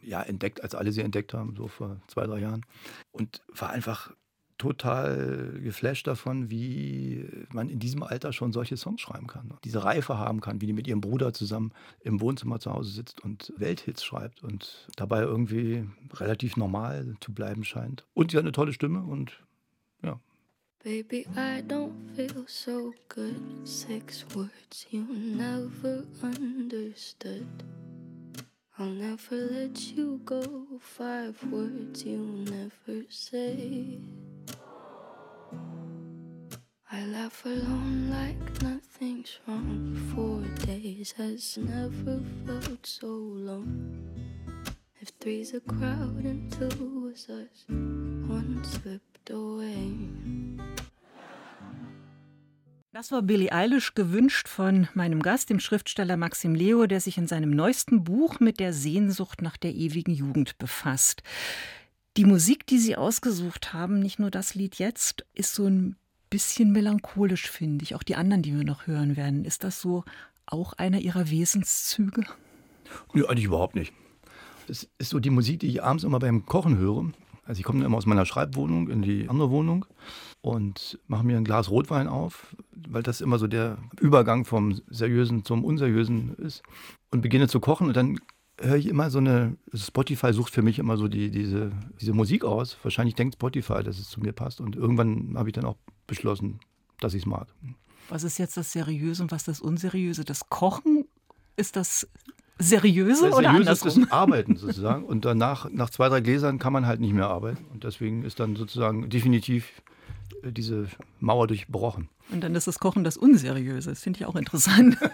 ja 0.00 0.22
entdeckt, 0.22 0.62
als 0.62 0.76
alle 0.76 0.92
sie 0.92 1.00
entdeckt 1.00 1.34
haben, 1.34 1.56
so 1.56 1.66
vor 1.66 2.00
zwei, 2.06 2.24
drei 2.24 2.38
Jahren. 2.38 2.64
Und 3.10 3.42
war 3.48 3.70
einfach 3.70 4.12
total 4.58 5.60
geflasht 5.62 6.06
davon, 6.06 6.50
wie 6.50 7.28
man 7.52 7.68
in 7.68 7.78
diesem 7.78 8.02
Alter 8.02 8.32
schon 8.32 8.52
solche 8.52 8.76
Songs 8.76 9.00
schreiben 9.00 9.26
kann. 9.26 9.54
Diese 9.64 9.84
Reife 9.84 10.18
haben 10.18 10.40
kann, 10.40 10.60
wie 10.60 10.66
die 10.66 10.72
mit 10.72 10.86
ihrem 10.86 11.00
Bruder 11.00 11.32
zusammen 11.32 11.72
im 12.00 12.20
Wohnzimmer 12.20 12.58
zu 12.58 12.72
Hause 12.72 12.90
sitzt 12.90 13.20
und 13.20 13.52
Welthits 13.56 14.04
schreibt 14.04 14.42
und 14.42 14.88
dabei 14.96 15.22
irgendwie 15.22 15.86
relativ 16.14 16.56
normal 16.56 17.16
zu 17.20 17.32
bleiben 17.32 17.64
scheint. 17.64 18.06
Und 18.14 18.30
sie 18.30 18.36
hat 18.36 18.44
eine 18.44 18.52
tolle 18.52 18.72
Stimme 18.72 19.02
und 19.02 19.42
ja. 20.02 20.20
Baby, 20.82 21.26
I 21.34 21.62
don't 21.66 22.14
feel 22.14 22.44
so 22.46 22.94
good. 23.08 23.40
Six 23.64 24.24
words 24.34 24.86
you 24.90 25.04
never 25.04 26.04
understood. 26.22 27.46
I'll 28.78 28.86
never 28.86 29.36
let 29.36 29.80
you 29.96 30.20
go. 30.24 30.42
Five 30.80 31.42
words 31.50 32.04
you 32.04 32.18
never 32.18 33.04
say. 33.08 33.98
I 36.96 37.04
laugh 37.04 37.44
alone 37.44 38.08
like 38.08 38.62
nothing's 38.62 39.38
wrong. 39.46 39.94
Four 40.14 40.40
days 40.64 41.12
has 41.18 41.58
never 41.58 42.22
felt 42.46 42.86
so 42.86 43.06
long. 43.06 43.92
If 45.02 45.10
three's 45.20 45.52
a 45.52 45.60
crowd 45.60 46.24
and 46.24 46.50
two 46.50 47.04
was 47.04 47.28
us, 47.28 47.66
one 47.68 48.62
slipped 48.64 49.28
away. 49.30 49.92
Das 52.94 53.12
war 53.12 53.20
Billie 53.20 53.52
Eilish 53.52 53.94
gewünscht 53.94 54.48
von 54.48 54.88
meinem 54.94 55.20
Gast, 55.20 55.50
dem 55.50 55.60
Schriftsteller 55.60 56.16
Maxim 56.16 56.54
Leo, 56.54 56.86
der 56.86 57.02
sich 57.02 57.18
in 57.18 57.26
seinem 57.26 57.50
neuesten 57.50 58.04
Buch 58.04 58.40
mit 58.40 58.58
der 58.58 58.72
Sehnsucht 58.72 59.42
nach 59.42 59.58
der 59.58 59.74
ewigen 59.74 60.14
Jugend 60.14 60.56
befasst. 60.56 61.22
Die 62.16 62.24
Musik, 62.24 62.66
die 62.66 62.78
Sie 62.78 62.96
ausgesucht 62.96 63.74
haben, 63.74 63.98
nicht 63.98 64.18
nur 64.18 64.30
das 64.30 64.54
Lied 64.54 64.76
jetzt, 64.76 65.26
ist 65.34 65.54
so 65.54 65.66
ein 65.66 65.96
bisschen 66.30 66.72
melancholisch, 66.72 67.50
finde 67.50 67.84
ich. 67.84 67.94
Auch 67.94 68.02
die 68.02 68.16
anderen, 68.16 68.42
die 68.42 68.56
wir 68.56 68.64
noch 68.64 68.86
hören 68.86 69.16
werden. 69.16 69.44
Ist 69.44 69.64
das 69.64 69.80
so 69.80 70.04
auch 70.46 70.74
einer 70.74 71.00
Ihrer 71.00 71.30
Wesenszüge? 71.30 72.24
Nee, 73.12 73.24
eigentlich 73.26 73.44
überhaupt 73.44 73.74
nicht. 73.74 73.92
Das 74.66 74.88
ist 74.98 75.10
so 75.10 75.20
die 75.20 75.30
Musik, 75.30 75.60
die 75.60 75.68
ich 75.68 75.82
abends 75.82 76.04
immer 76.04 76.18
beim 76.18 76.46
Kochen 76.46 76.76
höre. 76.76 77.12
Also 77.44 77.60
ich 77.60 77.64
komme 77.64 77.84
immer 77.84 77.96
aus 77.96 78.06
meiner 78.06 78.26
Schreibwohnung 78.26 78.88
in 78.88 79.02
die 79.02 79.28
andere 79.28 79.50
Wohnung 79.50 79.86
und 80.40 80.98
mache 81.06 81.24
mir 81.24 81.36
ein 81.36 81.44
Glas 81.44 81.70
Rotwein 81.70 82.08
auf, 82.08 82.56
weil 82.88 83.04
das 83.04 83.20
immer 83.20 83.38
so 83.38 83.46
der 83.46 83.78
Übergang 84.00 84.44
vom 84.44 84.80
Seriösen 84.88 85.44
zum 85.44 85.64
Unseriösen 85.64 86.34
ist 86.36 86.62
und 87.12 87.20
beginne 87.20 87.46
zu 87.46 87.60
kochen 87.60 87.86
und 87.86 87.96
dann 87.96 88.18
höre 88.60 88.76
ich 88.76 88.86
immer 88.86 89.10
so 89.10 89.18
eine, 89.18 89.56
Spotify 89.74 90.32
sucht 90.32 90.52
für 90.52 90.62
mich 90.62 90.78
immer 90.78 90.96
so 90.96 91.08
die, 91.08 91.30
diese, 91.30 91.72
diese 92.00 92.12
Musik 92.12 92.44
aus. 92.44 92.76
Wahrscheinlich 92.82 93.14
denkt 93.14 93.34
Spotify, 93.34 93.82
dass 93.82 93.98
es 93.98 94.08
zu 94.08 94.20
mir 94.20 94.32
passt. 94.32 94.60
Und 94.60 94.76
irgendwann 94.76 95.34
habe 95.36 95.48
ich 95.48 95.54
dann 95.54 95.64
auch 95.64 95.76
beschlossen, 96.06 96.60
dass 97.00 97.14
ich 97.14 97.22
es 97.22 97.26
mag. 97.26 97.48
Was 98.08 98.24
ist 98.24 98.38
jetzt 98.38 98.56
das 98.56 98.72
Seriöse 98.72 99.22
und 99.22 99.32
was 99.32 99.44
das 99.44 99.60
Unseriöse? 99.60 100.24
Das 100.24 100.48
Kochen? 100.48 101.06
Ist 101.56 101.76
das 101.76 102.06
Seriöse 102.58 103.28
das 103.28 103.34
oder 103.34 103.50
Seriöse 103.50 103.70
andersrum? 103.70 103.88
ist 103.88 103.98
das 103.98 104.12
Arbeiten 104.12 104.56
sozusagen. 104.56 105.04
Und 105.04 105.24
danach, 105.24 105.68
nach 105.70 105.90
zwei, 105.90 106.08
drei 106.08 106.20
Gläsern 106.20 106.58
kann 106.58 106.72
man 106.72 106.86
halt 106.86 107.00
nicht 107.00 107.12
mehr 107.12 107.28
arbeiten. 107.28 107.64
Und 107.72 107.84
deswegen 107.84 108.24
ist 108.24 108.40
dann 108.40 108.56
sozusagen 108.56 109.08
definitiv 109.10 109.82
äh, 110.42 110.52
diese 110.52 110.88
Mauer 111.20 111.46
durchbrochen. 111.46 112.08
Und 112.30 112.42
dann 112.42 112.54
ist 112.54 112.66
das 112.66 112.78
Kochen 112.78 113.04
das 113.04 113.16
Unseriöse. 113.16 113.90
Das 113.90 114.00
finde 114.00 114.20
ich 114.20 114.26
auch 114.26 114.36
interessant. 114.36 114.96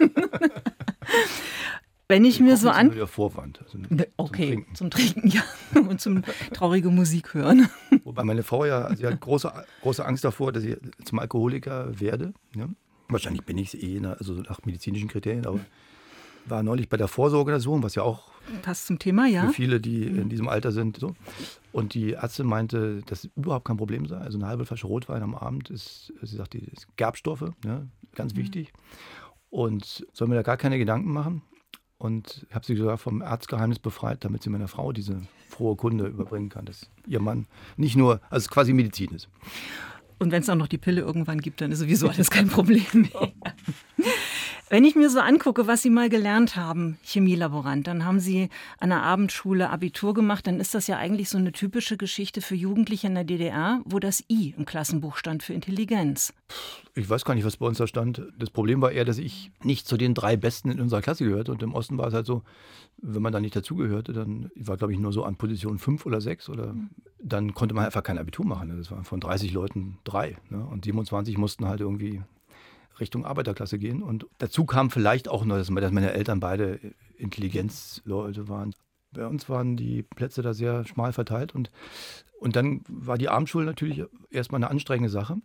Wenn 2.07 2.25
ich 2.25 2.39
mir 2.39 2.57
so 2.57 2.69
an. 2.69 2.91
Der 2.91 3.07
Vorwand. 3.07 3.61
Also 3.63 3.77
ne, 3.77 4.07
okay, 4.17 4.65
zum 4.73 4.91
Trinken. 4.91 5.23
zum 5.23 5.23
Trinken, 5.23 5.27
ja. 5.73 5.79
Und 5.89 6.01
zum 6.01 6.23
traurige 6.53 6.89
Musik 6.89 7.33
hören. 7.33 7.69
Wobei 8.03 8.23
meine 8.23 8.43
Frau 8.43 8.65
ja, 8.65 8.93
sie 8.95 9.05
hat 9.05 9.19
große, 9.19 9.51
große 9.81 10.05
Angst 10.05 10.23
davor, 10.23 10.51
dass 10.51 10.63
ich 10.63 10.77
zum 11.05 11.19
Alkoholiker 11.19 11.99
werde. 11.99 12.33
Ja? 12.55 12.67
Wahrscheinlich 13.07 13.43
bin 13.43 13.57
ich 13.57 13.73
es 13.73 13.81
eh, 13.81 13.99
ne? 13.99 14.17
also 14.17 14.33
nach 14.33 14.59
medizinischen 14.65 15.07
Kriterien, 15.07 15.45
aber 15.45 15.59
war 16.45 16.61
neulich 16.61 16.89
bei 16.89 16.97
der 16.97 17.07
Vorsorgeuntersuchung, 17.07 17.83
was 17.83 17.95
ja 17.95 18.03
auch 18.03 18.31
passt 18.61 18.87
zum 18.87 18.99
Thema, 18.99 19.25
ja. 19.27 19.47
Für 19.47 19.53
viele, 19.53 19.79
die 19.79 20.03
in 20.03 20.27
diesem 20.27 20.49
Alter 20.49 20.73
sind. 20.73 20.97
So. 20.97 21.15
Und 21.71 21.93
die 21.93 22.13
Ärztin 22.13 22.45
meinte, 22.45 23.01
dass 23.05 23.29
überhaupt 23.37 23.65
kein 23.65 23.77
Problem 23.77 24.05
sei. 24.07 24.17
Also 24.17 24.37
eine 24.37 24.47
halbe 24.47 24.65
Flasche 24.65 24.87
Rotwein 24.87 25.23
am 25.23 25.35
Abend 25.35 25.69
ist, 25.69 26.13
sie 26.21 26.35
sagt, 26.35 26.53
die 26.53 26.65
ist 26.65 26.87
Gerbstoffe, 26.97 27.51
ja, 27.65 27.87
ganz 28.13 28.33
mhm. 28.33 28.39
wichtig. 28.39 28.73
Und 29.49 30.05
soll 30.11 30.27
mir 30.27 30.35
da 30.35 30.41
gar 30.41 30.57
keine 30.57 30.77
Gedanken 30.77 31.13
machen 31.13 31.43
und 32.03 32.45
habe 32.51 32.65
sie 32.65 32.75
sogar 32.75 32.97
vom 32.97 33.21
Erzgeheimnis 33.21 33.79
befreit, 33.79 34.25
damit 34.25 34.43
sie 34.43 34.49
meiner 34.49 34.67
Frau 34.67 34.91
diese 34.91 35.21
frohe 35.49 35.77
Kunde 35.77 36.05
überbringen 36.05 36.49
kann, 36.49 36.65
dass 36.65 36.89
ihr 37.07 37.21
Mann 37.21 37.45
nicht 37.77 37.95
nur, 37.95 38.19
also 38.29 38.49
quasi 38.49 38.73
Medizin 38.73 39.11
ist. 39.11 39.29
Und 40.19 40.31
wenn 40.31 40.41
es 40.41 40.49
auch 40.49 40.55
noch 40.55 40.67
die 40.67 40.77
Pille 40.77 40.99
irgendwann 40.99 41.39
gibt, 41.39 41.61
dann 41.61 41.71
ist 41.71 41.79
sowieso 41.79 42.09
alles 42.09 42.29
kein 42.29 42.49
Problem 42.49 42.83
mehr. 42.93 43.31
Wenn 44.73 44.85
ich 44.85 44.95
mir 44.95 45.07
so 45.07 45.19
angucke, 45.19 45.67
was 45.67 45.83
Sie 45.83 45.91
mal 45.91 46.09
gelernt 46.09 46.55
haben, 46.55 46.97
Chemielaborant, 47.03 47.85
dann 47.85 48.05
haben 48.05 48.19
Sie 48.19 48.49
an 48.79 48.89
der 48.89 49.03
Abendschule 49.03 49.69
Abitur 49.69 50.15
gemacht, 50.15 50.47
dann 50.47 50.59
ist 50.59 50.73
das 50.73 50.87
ja 50.87 50.97
eigentlich 50.97 51.29
so 51.29 51.37
eine 51.37 51.51
typische 51.51 51.95
Geschichte 51.95 52.41
für 52.41 52.55
Jugendliche 52.55 53.05
in 53.05 53.13
der 53.13 53.23
DDR, 53.23 53.81
wo 53.85 53.99
das 53.99 54.23
I 54.31 54.55
im 54.57 54.65
Klassenbuch 54.65 55.17
stand 55.17 55.43
für 55.43 55.53
Intelligenz. 55.53 56.33
Ich 56.95 57.07
weiß 57.07 57.23
gar 57.23 57.35
nicht, 57.35 57.45
was 57.45 57.57
bei 57.57 57.67
uns 57.67 57.77
da 57.77 57.85
stand. 57.85 58.23
Das 58.39 58.49
Problem 58.49 58.81
war 58.81 58.91
eher, 58.91 59.05
dass 59.05 59.19
ich 59.19 59.51
nicht 59.61 59.87
zu 59.87 59.95
den 59.95 60.15
drei 60.15 60.37
Besten 60.37 60.71
in 60.71 60.81
unserer 60.81 61.03
Klasse 61.03 61.23
gehörte. 61.23 61.51
Und 61.51 61.61
im 61.61 61.75
Osten 61.75 61.99
war 61.99 62.07
es 62.07 62.15
halt 62.15 62.25
so, 62.25 62.41
wenn 62.97 63.21
man 63.21 63.31
da 63.31 63.39
nicht 63.39 63.55
dazugehörte, 63.55 64.11
dann 64.11 64.49
war, 64.55 64.77
glaube 64.77 64.91
ich, 64.91 64.97
nur 64.97 65.13
so 65.13 65.23
an 65.23 65.35
Position 65.35 65.77
fünf 65.77 66.07
oder 66.07 66.19
sechs 66.19 66.49
oder 66.49 66.73
dann 67.21 67.53
konnte 67.53 67.75
man 67.75 67.85
einfach 67.85 68.01
kein 68.01 68.17
Abitur 68.17 68.47
machen. 68.47 68.75
Das 68.75 68.89
waren 68.89 69.03
von 69.03 69.19
30 69.19 69.53
Leuten 69.53 69.99
drei. 70.03 70.35
Ne? 70.49 70.65
Und 70.65 70.85
27 70.85 71.37
mussten 71.37 71.67
halt 71.67 71.81
irgendwie 71.81 72.23
Richtung 72.99 73.25
Arbeiterklasse 73.25 73.79
gehen. 73.79 74.03
Und 74.03 74.25
dazu 74.37 74.65
kam 74.65 74.91
vielleicht 74.91 75.27
auch 75.27 75.45
noch, 75.45 75.57
dass 75.57 75.69
meine 75.69 76.13
Eltern 76.13 76.39
beide 76.39 76.79
Intelligenzleute 77.17 78.47
waren. 78.47 78.73
Bei 79.11 79.27
uns 79.27 79.47
waren 79.49 79.77
die 79.77 80.03
Plätze 80.03 80.41
da 80.41 80.53
sehr 80.53 80.85
schmal 80.85 81.13
verteilt 81.13 81.53
und, 81.53 81.69
und 82.39 82.55
dann 82.55 82.81
war 82.87 83.17
die 83.17 83.29
Abendschule 83.29 83.65
natürlich 83.65 84.03
erstmal 84.31 84.59
eine 84.59 84.71
anstrengende 84.71 85.09
Sache. 85.09 85.37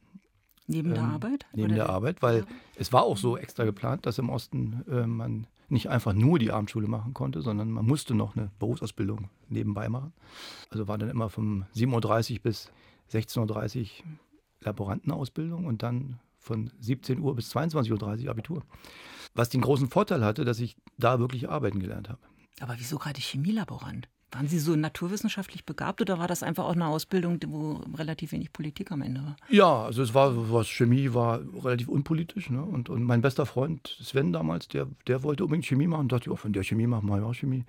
Neben 0.67 0.91
der 0.91 1.03
ähm, 1.03 1.11
Arbeit? 1.11 1.47
Neben 1.55 1.75
der 1.75 1.89
Arbeit, 1.89 2.23
weil 2.23 2.41
ja. 2.41 2.47
es 2.77 2.93
war 2.93 3.03
auch 3.03 3.17
so 3.17 3.37
extra 3.37 3.65
geplant, 3.65 4.07
dass 4.07 4.19
im 4.19 4.29
Osten 4.29 4.85
äh, 4.91 5.07
man 5.07 5.47
nicht 5.71 5.89
einfach 5.89 6.13
nur 6.13 6.39
die 6.39 6.51
Abendschule 6.51 6.89
machen 6.89 7.15
konnte, 7.15 7.43
sondern 7.43 7.71
man 7.71 7.87
musste 7.87 8.15
noch 8.15 8.37
eine 8.37 8.51
Berufsausbildung 8.59 9.29
nebenbei 9.49 9.89
machen. 9.89 10.13
Also 10.71 10.89
war 10.89 10.99
dann 10.99 11.11
immer 11.11 11.29
von 11.29 11.67
7.30 11.75 12.35
Uhr 12.35 12.39
bis 12.43 12.71
16.30 13.13 13.81
Uhr 13.81 13.89
Laborantenausbildung 14.61 15.67
und 15.67 15.83
dann 15.83 16.19
von 16.39 16.71
17 16.81 17.21
Uhr 17.21 17.35
bis 17.35 17.55
22.30 17.55 18.25
Uhr 18.25 18.31
Abitur. 18.31 18.63
Was 19.35 19.49
den 19.49 19.61
großen 19.61 19.89
Vorteil 19.89 20.25
hatte, 20.25 20.45
dass 20.45 20.61
ich 20.61 20.77
da 20.97 21.19
wirklich 21.19 21.49
arbeiten 21.49 21.81
gelernt 21.81 22.09
habe. 22.09 22.21
Aber 22.61 22.75
wieso 22.79 22.99
gerade 22.99 23.21
Chemielaborant? 23.21 24.09
Waren 24.31 24.47
Sie 24.47 24.59
so 24.59 24.77
naturwissenschaftlich 24.77 25.65
begabt 25.65 26.03
oder 26.03 26.19
war 26.19 26.29
das 26.29 26.43
einfach 26.43 26.67
auch 26.67 26.75
eine 26.75 26.87
Ausbildung, 26.87 27.39
wo 27.47 27.81
relativ 27.97 28.33
wenig 28.33 28.53
Politik 28.53 28.93
am 28.93 29.01
Ende 29.01 29.23
war? 29.23 29.37
Ja, 29.49 29.85
also 29.85 30.03
es 30.03 30.13
war 30.13 30.53
was 30.53 30.69
Chemie 30.69 31.15
war 31.15 31.41
relativ 31.65 31.89
unpolitisch. 31.89 32.51
Ne? 32.51 32.63
Und, 32.63 32.91
und 32.91 33.05
mein 33.05 33.23
bester 33.23 33.47
Freund 33.47 33.97
Sven 34.03 34.35
damals, 34.35 34.69
der, 34.69 34.87
der 35.07 35.23
wollte 35.23 35.45
unbedingt 35.45 35.65
Chemie 35.65 35.87
machen 35.87 36.03
und 36.03 36.13
dachte, 36.13 36.31
oh, 36.31 36.37
von 36.37 36.53
der 36.53 36.63
Chemie 36.63 36.87
machen 36.87 37.09
wir 37.09 37.25
auch 37.25 37.35
Chemie. 37.35 37.65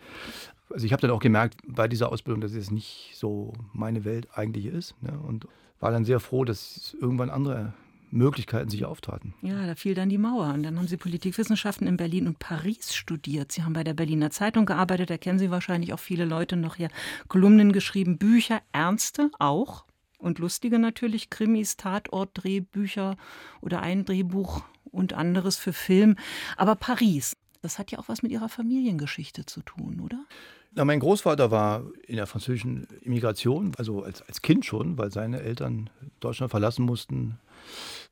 Also 0.69 0.85
ich 0.85 0.91
habe 0.91 1.01
dann 1.01 1.11
auch 1.11 1.21
gemerkt 1.21 1.61
bei 1.65 1.87
dieser 1.87 2.11
Ausbildung, 2.11 2.41
dass 2.41 2.51
es 2.51 2.71
nicht 2.71 3.13
so 3.15 3.53
meine 3.71 4.03
Welt 4.03 4.27
eigentlich 4.33 4.65
ist. 4.65 5.01
Ne? 5.01 5.17
Und 5.17 5.47
war 5.79 5.91
dann 5.91 6.03
sehr 6.03 6.19
froh, 6.19 6.43
dass 6.43 6.93
irgendwann 6.99 7.29
andere 7.29 7.73
Möglichkeiten 8.11 8.69
sich 8.69 8.85
auftaten. 8.85 9.33
Ja, 9.41 9.65
da 9.65 9.75
fiel 9.75 9.93
dann 9.93 10.09
die 10.09 10.17
Mauer. 10.17 10.53
Und 10.53 10.63
dann 10.63 10.77
haben 10.77 10.87
Sie 10.87 10.97
Politikwissenschaften 10.97 11.87
in 11.87 11.97
Berlin 11.97 12.27
und 12.27 12.39
Paris 12.39 12.93
studiert. 12.93 13.51
Sie 13.51 13.63
haben 13.63 13.73
bei 13.73 13.83
der 13.83 13.93
Berliner 13.93 14.31
Zeitung 14.31 14.65
gearbeitet, 14.65 15.09
da 15.09 15.17
kennen 15.17 15.39
Sie 15.39 15.51
wahrscheinlich 15.51 15.93
auch 15.93 15.99
viele 15.99 16.25
Leute 16.25 16.55
noch 16.55 16.75
hier. 16.75 16.89
Kolumnen 17.27 17.71
geschrieben, 17.71 18.17
Bücher, 18.17 18.61
ernste 18.71 19.29
auch 19.39 19.85
und 20.17 20.39
lustige 20.39 20.79
natürlich, 20.79 21.29
Krimis, 21.29 21.77
Tatort, 21.77 22.31
Drehbücher 22.33 23.17
oder 23.61 23.81
ein 23.81 24.05
Drehbuch 24.05 24.63
und 24.83 25.13
anderes 25.13 25.57
für 25.57 25.73
Film. 25.73 26.15
Aber 26.57 26.75
Paris, 26.75 27.37
das 27.61 27.79
hat 27.79 27.91
ja 27.91 27.99
auch 27.99 28.09
was 28.09 28.21
mit 28.21 28.31
Ihrer 28.31 28.49
Familiengeschichte 28.49 29.45
zu 29.45 29.61
tun, 29.61 30.01
oder? 30.01 30.25
Na, 30.71 30.85
mein 30.85 30.99
Großvater 30.99 31.49
war 31.49 31.83
in 32.05 32.17
der 32.17 32.27
französischen 32.27 32.85
Immigration, 33.01 33.73
also 33.77 34.03
als, 34.03 34.21
als 34.21 34.41
Kind 34.41 34.65
schon, 34.65 34.97
weil 34.97 35.11
seine 35.11 35.41
Eltern 35.41 35.89
Deutschland 36.19 36.51
verlassen 36.51 36.85
mussten 36.85 37.39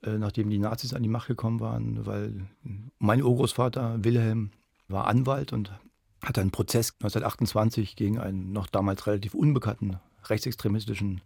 äh, 0.03 0.17
nachdem 0.17 0.49
die 0.49 0.59
Nazis 0.59 0.93
an 0.93 1.03
die 1.03 1.09
Macht 1.09 1.27
gekommen 1.27 1.59
waren, 1.59 2.05
weil 2.05 2.47
mein 2.99 3.23
Urgroßvater 3.23 4.03
Wilhelm 4.03 4.51
war 4.87 5.07
Anwalt 5.07 5.53
und 5.53 5.71
hatte 6.23 6.41
einen 6.41 6.51
Prozess 6.51 6.93
1928 6.95 7.95
gegen 7.95 8.19
einen 8.19 8.51
noch 8.51 8.67
damals 8.67 9.07
relativ 9.07 9.33
unbekannten 9.33 9.99
rechtsextremistischen 10.25 11.21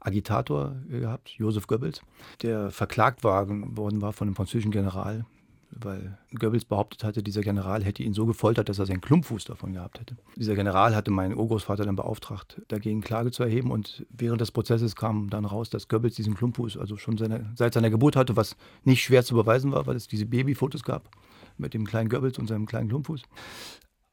Agitator 0.00 0.76
gehabt, 0.88 1.30
Josef 1.30 1.66
Goebbels, 1.66 2.00
der 2.42 2.70
verklagt 2.70 3.24
worden 3.24 4.02
war 4.02 4.12
von 4.12 4.28
einem 4.28 4.36
französischen 4.36 4.70
General, 4.70 5.24
weil 5.70 6.18
Goebbels 6.38 6.64
behauptet 6.64 7.04
hatte, 7.04 7.22
dieser 7.22 7.42
General 7.42 7.82
hätte 7.84 8.02
ihn 8.02 8.14
so 8.14 8.26
gefoltert, 8.26 8.68
dass 8.68 8.78
er 8.78 8.86
seinen 8.86 9.00
Klumpfuß 9.00 9.44
davon 9.44 9.72
gehabt 9.72 10.00
hätte. 10.00 10.16
Dieser 10.36 10.54
General 10.54 10.94
hatte 10.94 11.10
meinen 11.10 11.36
Urgroßvater 11.36 11.84
dann 11.84 11.96
beauftragt, 11.96 12.62
dagegen 12.68 13.00
Klage 13.00 13.30
zu 13.30 13.42
erheben 13.42 13.70
und 13.70 14.06
während 14.10 14.40
des 14.40 14.52
Prozesses 14.52 14.96
kam 14.96 15.30
dann 15.30 15.44
raus, 15.44 15.70
dass 15.70 15.88
Goebbels 15.88 16.14
diesen 16.14 16.34
Klumpfuß 16.34 16.76
also 16.76 16.96
schon 16.96 17.18
seine, 17.18 17.52
seit 17.54 17.74
seiner 17.74 17.90
Geburt 17.90 18.16
hatte, 18.16 18.36
was 18.36 18.56
nicht 18.84 19.02
schwer 19.02 19.24
zu 19.24 19.34
beweisen 19.34 19.72
war, 19.72 19.86
weil 19.86 19.96
es 19.96 20.08
diese 20.08 20.26
Babyfotos 20.26 20.82
gab 20.82 21.10
mit 21.58 21.74
dem 21.74 21.86
kleinen 21.86 22.08
Goebbels 22.08 22.38
und 22.38 22.46
seinem 22.46 22.66
kleinen 22.66 22.88
Klumpfuß. 22.88 23.22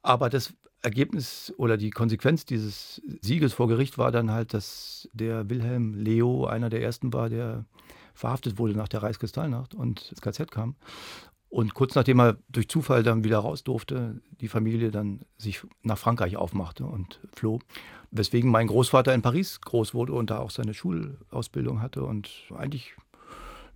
Aber 0.02 0.28
das 0.30 0.54
Ergebnis 0.82 1.52
oder 1.56 1.76
die 1.78 1.90
Konsequenz 1.90 2.44
dieses 2.44 3.00
Sieges 3.22 3.54
vor 3.54 3.68
Gericht 3.68 3.96
war 3.96 4.12
dann 4.12 4.30
halt, 4.30 4.52
dass 4.52 5.08
der 5.14 5.48
Wilhelm 5.48 5.94
Leo 5.94 6.44
einer 6.44 6.68
der 6.68 6.82
ersten 6.82 7.12
war, 7.12 7.30
der 7.30 7.64
verhaftet 8.12 8.58
wurde 8.58 8.74
nach 8.74 8.88
der 8.88 9.02
Reichskristallnacht 9.02 9.74
und 9.74 10.10
ins 10.10 10.20
KZ 10.20 10.50
kam. 10.50 10.76
Und 11.54 11.72
kurz 11.72 11.94
nachdem 11.94 12.18
er 12.18 12.36
durch 12.48 12.68
Zufall 12.68 13.04
dann 13.04 13.22
wieder 13.22 13.38
raus 13.38 13.62
durfte, 13.62 14.20
die 14.40 14.48
Familie 14.48 14.90
dann 14.90 15.20
sich 15.38 15.62
nach 15.84 15.96
Frankreich 15.96 16.36
aufmachte 16.36 16.84
und 16.84 17.20
floh. 17.32 17.60
Weswegen 18.10 18.50
mein 18.50 18.66
Großvater 18.66 19.14
in 19.14 19.22
Paris 19.22 19.60
groß 19.60 19.94
wurde 19.94 20.14
und 20.14 20.30
da 20.30 20.40
auch 20.40 20.50
seine 20.50 20.74
Schulausbildung 20.74 21.80
hatte 21.80 22.02
und 22.02 22.28
eigentlich 22.56 22.96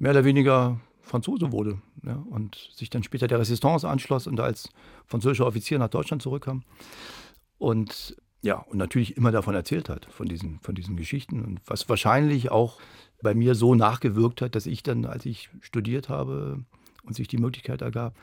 mehr 0.01 0.11
oder 0.11 0.25
weniger 0.25 0.81
Franzose 1.03 1.53
wurde 1.53 1.81
ja, 2.03 2.21
und 2.29 2.57
sich 2.75 2.91
dann 2.91 3.05
später 3.05 3.29
der 3.29 3.39
Resistance 3.39 3.89
anschloss 3.89 4.27
und 4.27 4.41
als 4.41 4.71
französischer 5.07 5.47
Offizier 5.47 5.79
nach 5.79 5.87
Deutschland 5.87 6.21
zurückkam. 6.21 6.65
Und 7.59 8.17
ja, 8.43 8.57
und 8.57 8.79
natürlich 8.79 9.17
immer 9.17 9.31
davon 9.31 9.55
erzählt 9.55 9.89
hat, 9.89 10.07
von 10.07 10.27
diesen, 10.27 10.59
von 10.63 10.75
diesen 10.75 10.97
Geschichten. 10.97 11.45
Und 11.45 11.61
was 11.65 11.89
wahrscheinlich 11.89 12.51
auch 12.51 12.81
bei 13.23 13.35
mir 13.35 13.55
so 13.55 13.77
nachgewirkt 13.77 14.43
hat, 14.43 14.57
dass 14.57 14.67
ich 14.67 14.83
dann, 14.83 15.05
als 15.05 15.27
ich 15.27 15.49
studiert 15.61 16.09
habe 16.09 16.65
und 17.09 17.15
sich 17.15 17.27
die 17.27 17.39
Möglichkeit 17.39 17.83
ergab, 17.83 18.15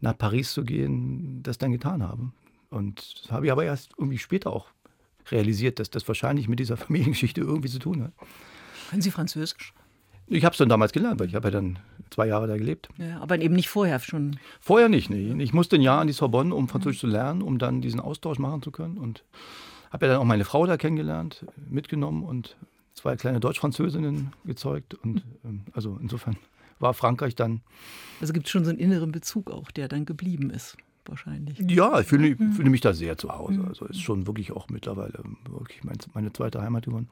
nach 0.00 0.16
Paris 0.16 0.52
zu 0.52 0.64
gehen, 0.64 1.42
das 1.42 1.58
dann 1.58 1.72
getan 1.72 2.02
habe. 2.02 2.30
Und 2.70 3.22
das 3.24 3.32
habe 3.32 3.46
ich 3.46 3.52
aber 3.52 3.64
erst 3.64 3.92
irgendwie 3.98 4.18
später 4.18 4.52
auch 4.52 4.68
realisiert, 5.30 5.78
dass 5.78 5.90
das 5.90 6.06
wahrscheinlich 6.06 6.48
mit 6.48 6.60
dieser 6.60 6.76
Familiengeschichte 6.84 7.40
irgendwie 7.40 7.68
zu 7.68 7.78
tun 7.78 8.04
hat. 8.04 8.12
Können 8.90 9.02
Sie 9.02 9.10
Französisch? 9.10 9.72
Ich 10.26 10.44
habe 10.44 10.52
es 10.52 10.58
dann 10.58 10.68
damals 10.68 10.92
gelernt, 10.92 11.20
weil 11.20 11.28
ich 11.28 11.34
habe 11.34 11.48
ja 11.48 11.52
dann 11.52 11.78
zwei 12.10 12.26
Jahre 12.26 12.46
da 12.46 12.56
gelebt. 12.56 12.88
Ja, 12.96 13.20
aber 13.20 13.38
eben 13.38 13.54
nicht 13.54 13.68
vorher 13.68 13.98
schon. 14.00 14.38
Vorher 14.60 14.88
nicht, 14.88 15.10
nee. 15.10 15.34
Ich 15.42 15.52
musste 15.52 15.76
ein 15.76 15.82
Jahr 15.82 16.00
an 16.00 16.06
die 16.06 16.12
Sorbonne, 16.14 16.54
um 16.54 16.68
Französisch 16.68 17.02
mhm. 17.02 17.08
zu 17.08 17.12
lernen, 17.12 17.42
um 17.42 17.58
dann 17.58 17.80
diesen 17.80 18.00
Austausch 18.00 18.38
machen 18.38 18.62
zu 18.62 18.70
können. 18.70 18.96
Und 18.96 19.24
habe 19.90 20.06
ja 20.06 20.12
dann 20.12 20.20
auch 20.20 20.26
meine 20.26 20.44
Frau 20.44 20.66
da 20.66 20.76
kennengelernt, 20.76 21.44
mitgenommen 21.68 22.22
und 22.22 22.56
zwei 22.94 23.16
kleine 23.16 23.40
Deutsch-Französinnen 23.40 24.32
gezeugt. 24.44 24.94
Und 24.94 25.22
ähm, 25.44 25.64
also 25.72 25.98
insofern 26.00 26.36
war 26.84 26.94
Frankreich 26.94 27.34
dann. 27.34 27.62
Also 28.20 28.32
gibt 28.32 28.46
es 28.46 28.52
schon 28.52 28.64
so 28.64 28.70
einen 28.70 28.78
inneren 28.78 29.10
Bezug 29.10 29.50
auch, 29.50 29.72
der 29.72 29.88
dann 29.88 30.04
geblieben 30.06 30.50
ist 30.50 30.76
wahrscheinlich. 31.06 31.58
Ja, 31.68 32.00
ich 32.00 32.06
fühle, 32.06 32.36
mhm. 32.36 32.52
fühle, 32.52 32.70
mich 32.70 32.80
da 32.80 32.94
sehr 32.94 33.18
zu 33.18 33.30
Hause. 33.30 33.58
Mhm. 33.58 33.68
Also 33.68 33.86
ist 33.86 34.00
schon 34.00 34.26
wirklich 34.26 34.52
auch 34.52 34.68
mittlerweile 34.68 35.22
wirklich 35.50 35.82
meine 36.14 36.32
zweite 36.32 36.62
Heimat 36.62 36.84
geworden. 36.84 37.08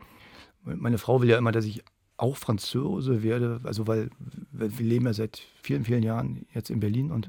Meine 0.64 0.98
Frau 0.98 1.20
will 1.20 1.28
ja 1.28 1.38
immer, 1.38 1.52
dass 1.52 1.64
ich 1.64 1.82
auch 2.16 2.36
Franzose 2.36 3.22
werde, 3.22 3.60
also 3.64 3.86
weil, 3.88 4.10
weil, 4.52 4.78
wir 4.78 4.86
leben 4.86 5.06
ja 5.06 5.12
seit 5.12 5.42
vielen, 5.62 5.84
vielen 5.84 6.04
Jahren 6.04 6.46
jetzt 6.54 6.70
in 6.70 6.78
Berlin 6.78 7.10
und, 7.10 7.28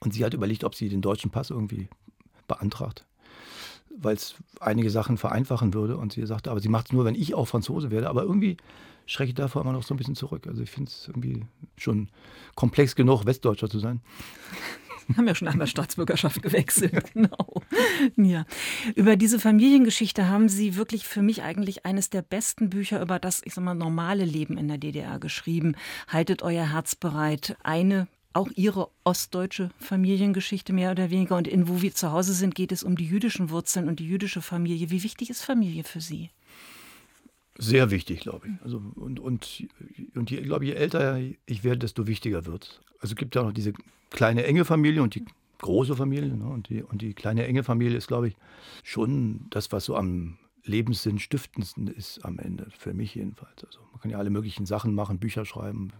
und 0.00 0.12
sie 0.12 0.24
hat 0.24 0.34
überlegt, 0.34 0.64
ob 0.64 0.74
sie 0.74 0.90
den 0.90 1.00
deutschen 1.00 1.30
Pass 1.30 1.48
irgendwie 1.48 1.88
beantragt, 2.46 3.06
weil 3.96 4.16
es 4.16 4.34
einige 4.60 4.90
Sachen 4.90 5.16
vereinfachen 5.16 5.72
würde 5.72 5.96
und 5.96 6.12
sie 6.12 6.26
sagte, 6.26 6.50
aber 6.50 6.60
sie 6.60 6.68
macht 6.68 6.86
es 6.86 6.92
nur, 6.92 7.06
wenn 7.06 7.14
ich 7.14 7.34
auch 7.34 7.46
Franzose 7.46 7.90
werde, 7.90 8.10
aber 8.10 8.22
irgendwie 8.22 8.58
schrecke 9.08 9.30
ich 9.30 9.34
davor 9.34 9.62
immer 9.62 9.72
noch 9.72 9.82
so 9.82 9.94
ein 9.94 9.96
bisschen 9.96 10.14
zurück. 10.14 10.46
Also 10.46 10.62
ich 10.62 10.70
finde 10.70 10.90
es 10.90 11.08
irgendwie 11.08 11.44
schon 11.76 12.08
komplex 12.54 12.94
genug, 12.94 13.26
Westdeutscher 13.26 13.68
zu 13.68 13.80
sein. 13.80 14.00
haben 15.16 15.26
ja 15.26 15.34
schon 15.34 15.48
einmal 15.48 15.66
Staatsbürgerschaft 15.66 16.42
gewechselt. 16.42 17.10
genau. 17.14 17.62
Ja. 18.16 18.44
Über 18.94 19.16
diese 19.16 19.40
Familiengeschichte 19.40 20.28
haben 20.28 20.50
Sie 20.50 20.76
wirklich 20.76 21.06
für 21.06 21.22
mich 21.22 21.42
eigentlich 21.42 21.86
eines 21.86 22.10
der 22.10 22.20
besten 22.20 22.68
Bücher 22.68 23.00
über 23.00 23.18
das, 23.18 23.40
ich 23.44 23.54
sag 23.54 23.64
mal, 23.64 23.74
normale 23.74 24.26
Leben 24.26 24.58
in 24.58 24.68
der 24.68 24.76
DDR 24.76 25.18
geschrieben. 25.18 25.76
Haltet 26.08 26.42
euer 26.42 26.72
Herz 26.72 26.94
bereit. 26.94 27.56
Eine 27.62 28.06
auch 28.34 28.50
ihre 28.54 28.90
ostdeutsche 29.04 29.70
Familiengeschichte 29.80 30.74
mehr 30.74 30.90
oder 30.90 31.10
weniger. 31.10 31.36
Und 31.36 31.48
in 31.48 31.68
Wo 31.68 31.80
wir 31.80 31.94
zu 31.94 32.12
Hause 32.12 32.34
sind, 32.34 32.54
geht 32.54 32.72
es 32.72 32.82
um 32.82 32.96
die 32.96 33.06
jüdischen 33.06 33.48
Wurzeln 33.48 33.88
und 33.88 34.00
die 34.00 34.06
jüdische 34.06 34.42
Familie. 34.42 34.90
Wie 34.90 35.02
wichtig 35.02 35.30
ist 35.30 35.42
Familie 35.42 35.84
für 35.84 36.02
Sie? 36.02 36.30
Sehr 37.58 37.90
wichtig, 37.90 38.20
glaube 38.20 38.46
ich. 38.46 38.62
Also, 38.62 38.80
und, 38.94 39.18
und, 39.18 39.66
und 40.14 40.30
je, 40.30 40.40
glaube, 40.42 40.64
je 40.64 40.72
älter 40.72 41.20
ich 41.44 41.64
werde, 41.64 41.80
desto 41.80 42.06
wichtiger 42.06 42.46
wird 42.46 42.64
es. 42.64 42.80
Also 43.00 43.12
es 43.12 43.16
gibt 43.16 43.34
ja 43.34 43.42
noch 43.42 43.52
diese 43.52 43.72
kleine 44.10 44.44
enge 44.44 44.64
Familie 44.64 45.02
und 45.02 45.16
die 45.16 45.24
große 45.58 45.96
Familie. 45.96 46.36
Ne? 46.36 46.46
Und, 46.46 46.68
die, 46.68 46.82
und 46.84 47.02
die 47.02 47.14
kleine 47.14 47.46
enge 47.46 47.64
Familie 47.64 47.96
ist, 47.96 48.06
glaube 48.06 48.28
ich, 48.28 48.36
schon 48.84 49.46
das, 49.50 49.72
was 49.72 49.84
so 49.84 49.96
am 49.96 50.38
Lebenssinn 50.64 51.18
stiftendsten 51.18 51.88
ist 51.88 52.24
am 52.24 52.38
Ende, 52.38 52.68
für 52.70 52.94
mich 52.94 53.14
jedenfalls. 53.14 53.64
Also 53.64 53.80
man 53.90 54.00
kann 54.00 54.10
ja 54.10 54.18
alle 54.18 54.30
möglichen 54.30 54.66
Sachen 54.66 54.94
machen, 54.94 55.18
Bücher 55.18 55.44
schreiben, 55.44 55.92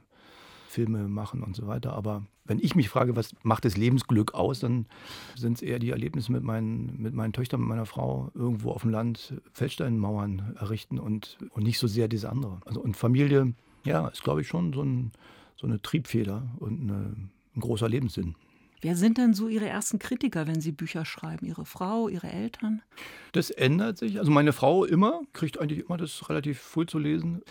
Filme 0.69 1.09
machen 1.09 1.43
und 1.43 1.57
so 1.57 1.67
weiter. 1.67 1.93
Aber 1.93 2.27
wenn 2.45 2.59
ich 2.59 2.75
mich 2.75 2.89
frage, 2.89 3.17
was 3.17 3.35
macht 3.43 3.65
das 3.65 3.77
Lebensglück 3.77 4.35
aus, 4.35 4.61
dann 4.61 4.87
sind 5.37 5.55
es 5.55 5.63
eher 5.63 5.79
die 5.79 5.91
Erlebnisse 5.91 6.33
mit 6.33 6.43
meinen, 6.43 7.01
mit 7.01 7.15
meinen 7.15 7.33
Töchtern, 7.33 7.61
mit 7.61 7.69
meiner 7.69 7.87
Frau, 7.87 8.31
irgendwo 8.35 8.71
auf 8.71 8.83
dem 8.83 8.91
Land 8.91 9.35
Feldsteinmauern 9.53 10.57
errichten 10.59 10.99
und, 10.99 11.39
und 11.51 11.63
nicht 11.65 11.79
so 11.79 11.87
sehr 11.87 12.09
diese 12.09 12.31
andere. 12.31 12.61
Also 12.65 12.81
und 12.81 12.97
Familie, 12.97 13.55
ja, 13.85 14.09
ist 14.09 14.23
glaube 14.23 14.43
ich 14.43 14.49
schon 14.49 14.73
so, 14.73 14.83
ein, 14.83 15.13
so 15.57 15.67
eine 15.67 15.81
Triebfeder 15.81 16.49
und 16.59 16.83
eine, 16.83 17.15
ein 17.55 17.61
großer 17.61 17.89
Lebenssinn. 17.89 18.35
Wer 18.81 18.95
sind 18.95 19.19
denn 19.19 19.35
so 19.35 19.49
Ihre 19.49 19.67
ersten 19.67 19.99
Kritiker, 19.99 20.47
wenn 20.47 20.61
Sie 20.61 20.71
Bücher 20.71 21.05
schreiben? 21.05 21.45
Ihre 21.45 21.65
Frau, 21.65 22.09
Ihre 22.09 22.29
Eltern? 22.29 22.81
Das 23.33 23.51
ändert 23.51 23.99
sich. 23.99 24.21
Also 24.21 24.31
meine 24.31 24.53
Frau 24.53 24.85
immer, 24.85 25.23
kriegt 25.33 25.59
eigentlich 25.59 25.81
immer 25.81 25.97
das 25.97 26.29
relativ 26.29 26.61
früh 26.61 26.87
zu 26.87 26.99
lesen. 26.99 27.43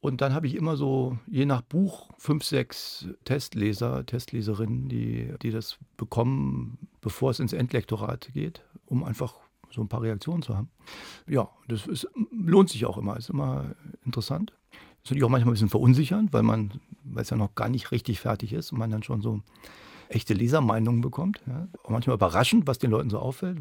Und 0.00 0.20
dann 0.20 0.32
habe 0.32 0.46
ich 0.46 0.54
immer 0.54 0.76
so, 0.76 1.18
je 1.26 1.44
nach 1.44 1.62
Buch, 1.62 2.08
fünf, 2.18 2.44
sechs 2.44 3.08
Testleser, 3.24 4.06
Testleserinnen, 4.06 4.88
die, 4.88 5.34
die 5.42 5.50
das 5.50 5.76
bekommen, 5.96 6.78
bevor 7.00 7.32
es 7.32 7.40
ins 7.40 7.52
Endlektorat 7.52 8.30
geht, 8.32 8.62
um 8.86 9.02
einfach 9.02 9.34
so 9.70 9.80
ein 9.80 9.88
paar 9.88 10.02
Reaktionen 10.02 10.42
zu 10.42 10.56
haben. 10.56 10.70
Ja, 11.26 11.48
das 11.66 11.86
ist, 11.86 12.08
lohnt 12.30 12.70
sich 12.70 12.86
auch 12.86 12.96
immer, 12.96 13.16
ist 13.16 13.28
immer 13.28 13.74
interessant. 14.04 14.52
Ist 15.02 15.10
natürlich 15.10 15.24
auch 15.24 15.28
manchmal 15.28 15.50
ein 15.50 15.54
bisschen 15.54 15.68
verunsichernd, 15.68 16.32
weil 16.32 16.42
man, 16.42 16.80
weil 17.04 17.22
es 17.22 17.30
ja 17.30 17.36
noch 17.36 17.54
gar 17.54 17.68
nicht 17.68 17.90
richtig 17.90 18.20
fertig 18.20 18.52
ist 18.52 18.72
und 18.72 18.78
man 18.78 18.90
dann 18.90 19.02
schon 19.02 19.20
so 19.20 19.42
echte 20.08 20.32
Lesermeinungen 20.32 21.00
bekommt. 21.00 21.42
Ja. 21.46 21.66
Auch 21.82 21.90
manchmal 21.90 22.14
überraschend, 22.14 22.66
was 22.66 22.78
den 22.78 22.90
Leuten 22.90 23.10
so 23.10 23.18
auffällt. 23.18 23.58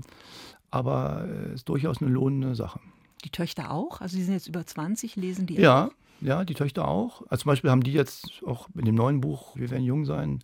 Aber 0.70 1.28
es 1.48 1.56
ist 1.56 1.70
durchaus 1.70 2.02
eine 2.02 2.12
lohnende 2.12 2.56
Sache. 2.56 2.80
Die 3.24 3.30
Töchter 3.30 3.72
auch? 3.72 4.02
Also 4.02 4.18
Sie 4.18 4.24
sind 4.24 4.36
jetzt 4.36 4.48
über 4.48 4.66
20, 4.66 5.16
lesen 5.16 5.48
die 5.48 5.56
Ja, 5.56 5.88
auch? 5.88 5.92
Ja, 6.22 6.46
die 6.46 6.54
Töchter 6.54 6.88
auch. 6.88 7.24
Also 7.30 7.44
zum 7.44 7.50
Beispiel 7.50 7.70
haben 7.70 7.84
die 7.84 7.94
jetzt 7.94 8.42
auch 8.46 8.68
in 8.76 8.86
dem 8.86 8.96
neuen 8.96 9.22
Buch 9.22 9.56
Wir 9.56 9.70
werden 9.70 9.84
jung 9.84 10.06
sein, 10.06 10.40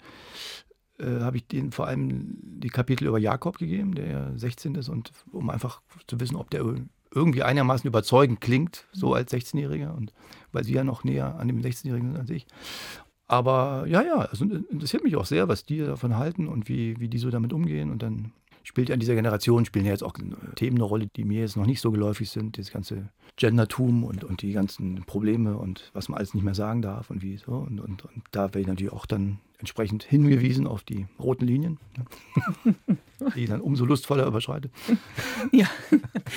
äh, 1.00 1.22
habe 1.22 1.38
ich 1.38 1.48
denen 1.48 1.72
vor 1.72 1.88
allem 1.88 2.38
die 2.42 2.70
Kapitel 2.70 3.08
über 3.08 3.20
Jakob 3.20 3.58
gegeben, 3.58 3.96
der 3.96 4.08
ja 4.08 4.32
16 4.36 4.76
ist, 4.76 4.90
und 4.90 5.12
um 5.32 5.50
einfach 5.50 5.82
zu 6.08 6.20
wissen, 6.20 6.36
ob 6.36 6.50
der 6.50 6.64
irgendwie 7.14 7.44
einigermaßen 7.44 7.88
überzeugend 7.88 8.42
klingt, 8.42 8.88
so 8.92 9.14
als 9.14 9.32
16-Jähriger, 9.32 9.94
und 9.96 10.14
weil 10.52 10.64
sie 10.64 10.74
ja 10.74 10.84
noch 10.84 11.04
näher 11.04 11.36
an 11.40 11.48
dem 11.48 11.62
16-Jährigen 11.62 12.12
sind 12.12 12.20
als 12.20 12.30
ich. 12.30 12.48
Aber 13.28 13.86
ja, 13.88 14.02
ja, 14.02 14.24
es 14.26 14.42
also 14.42 14.46
interessiert 14.46 15.04
mich 15.04 15.16
auch 15.16 15.26
sehr, 15.26 15.48
was 15.48 15.66
die 15.66 15.80
davon 15.80 16.18
halten 16.18 16.48
und 16.48 16.68
wie, 16.68 17.00
wie 17.00 17.08
die 17.08 17.18
so 17.18 17.30
damit 17.30 17.54
umgehen. 17.54 17.90
Und 17.90 18.04
dann 18.04 18.32
spielt 18.64 18.90
ja 18.90 18.94
in 18.94 19.00
dieser 19.00 19.16
Generation, 19.16 19.66
spielen 19.66 19.86
ja 19.86 19.92
jetzt 19.92 20.04
auch 20.04 20.14
Themen 20.56 20.78
eine 20.78 20.86
Rolle, 20.86 21.08
die 21.16 21.26
mir 21.26 21.42
jetzt 21.42 21.58
noch 21.58 21.66
nicht 21.66 21.82
so 21.82 21.92
geläufig 21.92 22.30
sind. 22.30 22.58
Das 22.58 22.72
ganze 22.72 23.10
Gendertum 23.36 24.04
und, 24.04 24.24
und 24.24 24.42
die 24.42 24.54
ganzen 24.54 25.04
Probleme 25.06 25.58
und 25.58 25.92
was 25.94 26.10
man 26.10 26.18
alles 26.18 26.34
nicht 26.34 26.44
mehr 26.44 26.56
sagen 26.56 26.82
darf 26.82 27.10
und 27.10 27.22
wie 27.22 27.38
so. 27.38 27.52
Und, 27.52 27.80
und, 27.80 28.06
und 28.06 28.24
da 28.32 28.44
werde 28.44 28.62
ich 28.62 28.68
natürlich 28.68 28.94
auch 28.94 29.06
dann 29.06 29.40
entsprechend 29.64 30.04
hingewiesen 30.04 30.68
auf 30.68 30.84
die 30.84 31.08
roten 31.18 31.46
Linien, 31.46 31.80
die 33.34 33.44
ich 33.44 33.50
dann 33.50 33.62
umso 33.62 33.86
lustvoller 33.86 34.26
überschreite. 34.26 34.70
Ja. 35.52 35.68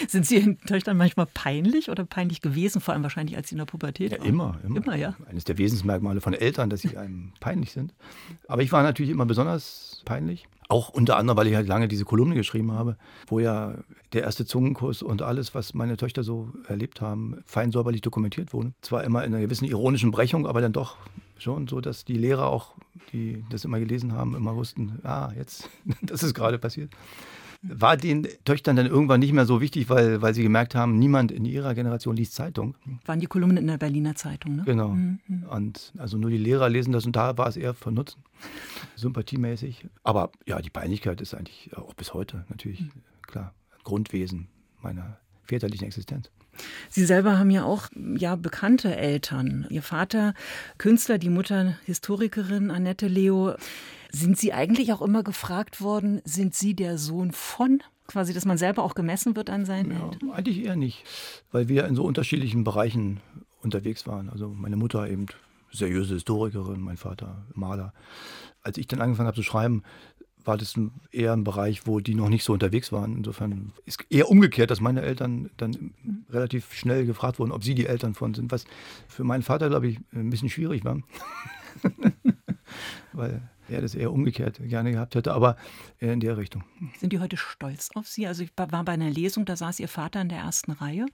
Sind 0.08 0.26
Sie 0.26 0.36
Ihren 0.36 0.58
Töchtern 0.60 0.96
manchmal 0.96 1.26
peinlich 1.26 1.90
oder 1.90 2.04
peinlich 2.04 2.40
gewesen, 2.40 2.80
vor 2.80 2.92
allem 2.92 3.02
wahrscheinlich 3.02 3.36
als 3.36 3.48
Sie 3.48 3.54
in 3.54 3.58
der 3.58 3.64
Pubertät 3.64 4.12
ja, 4.12 4.18
waren? 4.18 4.28
Immer, 4.28 4.60
immer. 4.64 4.76
Immer, 4.76 4.96
ja. 4.96 5.16
Eines 5.28 5.44
der 5.44 5.58
Wesensmerkmale 5.58 6.20
von 6.20 6.34
Eltern, 6.34 6.70
dass 6.70 6.82
sie 6.82 6.96
einem 6.96 7.32
peinlich 7.40 7.72
sind. 7.72 7.94
Aber 8.46 8.62
ich 8.62 8.72
war 8.72 8.82
natürlich 8.82 9.10
immer 9.10 9.26
besonders 9.26 10.02
peinlich. 10.04 10.46
Auch 10.68 10.90
unter 10.90 11.16
anderem, 11.16 11.38
weil 11.38 11.46
ich 11.46 11.54
halt 11.54 11.68
lange 11.68 11.88
diese 11.88 12.04
Kolumne 12.04 12.34
geschrieben 12.34 12.72
habe, 12.72 12.96
wo 13.26 13.38
ja 13.38 13.74
der 14.12 14.22
erste 14.22 14.44
Zungenkuss 14.44 15.02
und 15.02 15.22
alles, 15.22 15.54
was 15.54 15.74
meine 15.74 15.96
Töchter 15.96 16.22
so 16.22 16.52
erlebt 16.66 17.00
haben, 17.00 17.42
fein 17.46 17.70
säuberlich 17.70 18.02
dokumentiert 18.02 18.52
wurde. 18.52 18.74
Zwar 18.82 19.04
immer 19.04 19.24
in 19.24 19.32
einer 19.32 19.42
gewissen 19.42 19.64
ironischen 19.64 20.10
Brechung, 20.10 20.46
aber 20.46 20.60
dann 20.60 20.72
doch 20.72 20.96
schon 21.38 21.68
so, 21.68 21.81
dass 21.81 22.05
die 22.05 22.16
Lehrer 22.16 22.46
auch, 22.46 22.75
die 23.12 23.44
das 23.51 23.64
immer 23.64 23.79
gelesen 23.79 24.12
haben, 24.12 24.35
immer 24.35 24.57
wussten, 24.57 25.01
ah, 25.03 25.33
jetzt, 25.37 25.68
das 26.03 26.22
ist 26.22 26.35
gerade 26.35 26.59
passiert 26.59 26.90
war 27.68 27.96
den 27.96 28.27
Töchtern 28.44 28.77
dann 28.77 28.87
irgendwann 28.87 29.20
nicht 29.20 29.33
mehr 29.33 29.46
so 29.46 29.61
wichtig, 29.61 29.88
weil, 29.88 30.22
weil 30.22 30.35
sie 30.35 30.42
gemerkt 30.42 30.75
haben, 30.75 30.99
niemand 30.99 31.33
in 31.33 31.44
ihrer 31.44 31.75
Generation 31.75 32.16
liest 32.16 32.35
Zeitung. 32.35 32.75
Waren 33.05 33.20
die 33.20 33.27
Kolumnen 33.27 33.59
in 33.59 33.66
der 33.66 33.79
Berliner 33.79 34.14
Zeitung, 34.14 34.57
ne? 34.57 34.62
Genau. 34.64 34.88
Mhm. 34.88 35.20
Und 35.51 35.92
also 35.99 36.18
nur 36.18 36.31
die 36.31 36.38
Lehrer 36.38 36.68
lesen 36.68 36.92
das 36.92 37.07
und 37.07 37.16
da 37.16 37.37
war 37.38 37.49
es 37.49 37.57
eher 37.57 37.75
von 37.75 37.94
Nutzen, 37.94 38.22
sympathiemäßig. 38.96 39.87
Aber 40.03 40.31
ja, 40.46 40.61
die 40.61 40.70
Peinlichkeit 40.70 41.20
ist 41.20 41.35
eigentlich 41.35 41.77
auch 41.77 41.94
bis 41.94 42.14
heute 42.14 42.44
natürlich, 42.49 42.81
mhm. 42.81 42.90
klar, 43.22 43.55
Grundwesen 43.85 44.49
meiner 44.83 45.18
väterlichen 45.44 45.87
Existenz. 45.87 46.31
Sie 46.90 47.04
selber 47.04 47.38
haben 47.38 47.50
ja 47.50 47.64
auch 47.64 47.88
ja, 47.94 48.36
bekannte 48.36 48.94
Eltern. 48.96 49.66
Ihr 49.70 49.82
Vater 49.82 50.34
Künstler, 50.78 51.18
die 51.18 51.30
Mutter 51.30 51.76
Historikerin 51.84 52.70
Annette 52.70 53.08
Leo. 53.08 53.54
Sind 54.12 54.38
Sie 54.38 54.52
eigentlich 54.52 54.92
auch 54.92 55.02
immer 55.02 55.22
gefragt 55.22 55.80
worden, 55.80 56.22
sind 56.24 56.54
Sie 56.54 56.74
der 56.74 56.98
Sohn 56.98 57.32
von? 57.32 57.82
Quasi, 58.06 58.32
dass 58.32 58.44
man 58.44 58.56
selber 58.56 58.84
auch 58.84 58.94
gemessen 58.94 59.34
wird 59.34 59.50
an 59.50 59.64
seinen 59.64 59.90
ja, 59.90 60.04
Eltern? 60.04 60.30
Eigentlich 60.30 60.64
eher 60.64 60.76
nicht, 60.76 61.04
weil 61.50 61.68
wir 61.68 61.86
in 61.86 61.96
so 61.96 62.04
unterschiedlichen 62.04 62.62
Bereichen 62.62 63.20
unterwegs 63.62 64.06
waren. 64.06 64.30
Also 64.30 64.48
meine 64.48 64.76
Mutter 64.76 65.08
eben 65.08 65.26
seriöse 65.72 66.14
Historikerin, 66.14 66.80
mein 66.80 66.96
Vater 66.96 67.44
Maler. 67.54 67.92
Als 68.62 68.78
ich 68.78 68.86
dann 68.86 69.00
angefangen 69.00 69.26
habe 69.26 69.36
zu 69.36 69.42
schreiben, 69.42 69.82
war 70.46 70.56
das 70.56 70.74
eher 71.12 71.32
ein 71.32 71.44
Bereich, 71.44 71.87
wo 71.87 72.00
die 72.00 72.14
noch 72.14 72.28
nicht 72.28 72.44
so 72.44 72.52
unterwegs 72.52 72.92
waren. 72.92 73.16
Insofern 73.16 73.72
ist 73.85 74.04
eher 74.11 74.30
umgekehrt, 74.30 74.70
dass 74.70 74.80
meine 74.80 75.02
Eltern 75.02 75.50
dann 75.56 75.94
relativ 76.30 76.72
schnell 76.72 77.06
gefragt 77.06 77.38
wurden, 77.38 77.52
ob 77.52 77.64
sie 77.64 77.74
die 77.74 77.87
Eltern 77.87 78.14
von 78.14 78.35
sind, 78.35 78.52
was 78.52 78.64
für 79.09 79.24
meinen 79.24 79.42
Vater, 79.42 79.68
glaube 79.68 79.88
ich, 79.88 79.98
ein 80.12 80.30
bisschen 80.30 80.48
schwierig 80.48 80.85
war. 80.85 80.98
Weil 83.12 83.42
er 83.68 83.80
das 83.80 83.94
eher 83.94 84.12
umgekehrt 84.12 84.61
gerne 84.62 84.92
gehabt 84.92 85.14
hätte, 85.14 85.32
aber 85.32 85.56
eher 85.98 86.12
in 86.12 86.20
der 86.20 86.37
Richtung. 86.37 86.64
Sind 86.98 87.12
die 87.12 87.20
heute 87.20 87.37
stolz 87.37 87.90
auf 87.94 88.06
Sie? 88.06 88.26
Also 88.26 88.44
ich 88.44 88.50
war 88.56 88.85
bei 88.85 88.92
einer 88.92 89.11
Lesung, 89.11 89.44
da 89.44 89.56
saß 89.56 89.80
Ihr 89.80 89.88
Vater 89.88 90.20
in 90.20 90.28
der 90.28 90.38
ersten 90.38 90.72
Reihe. 90.72 91.06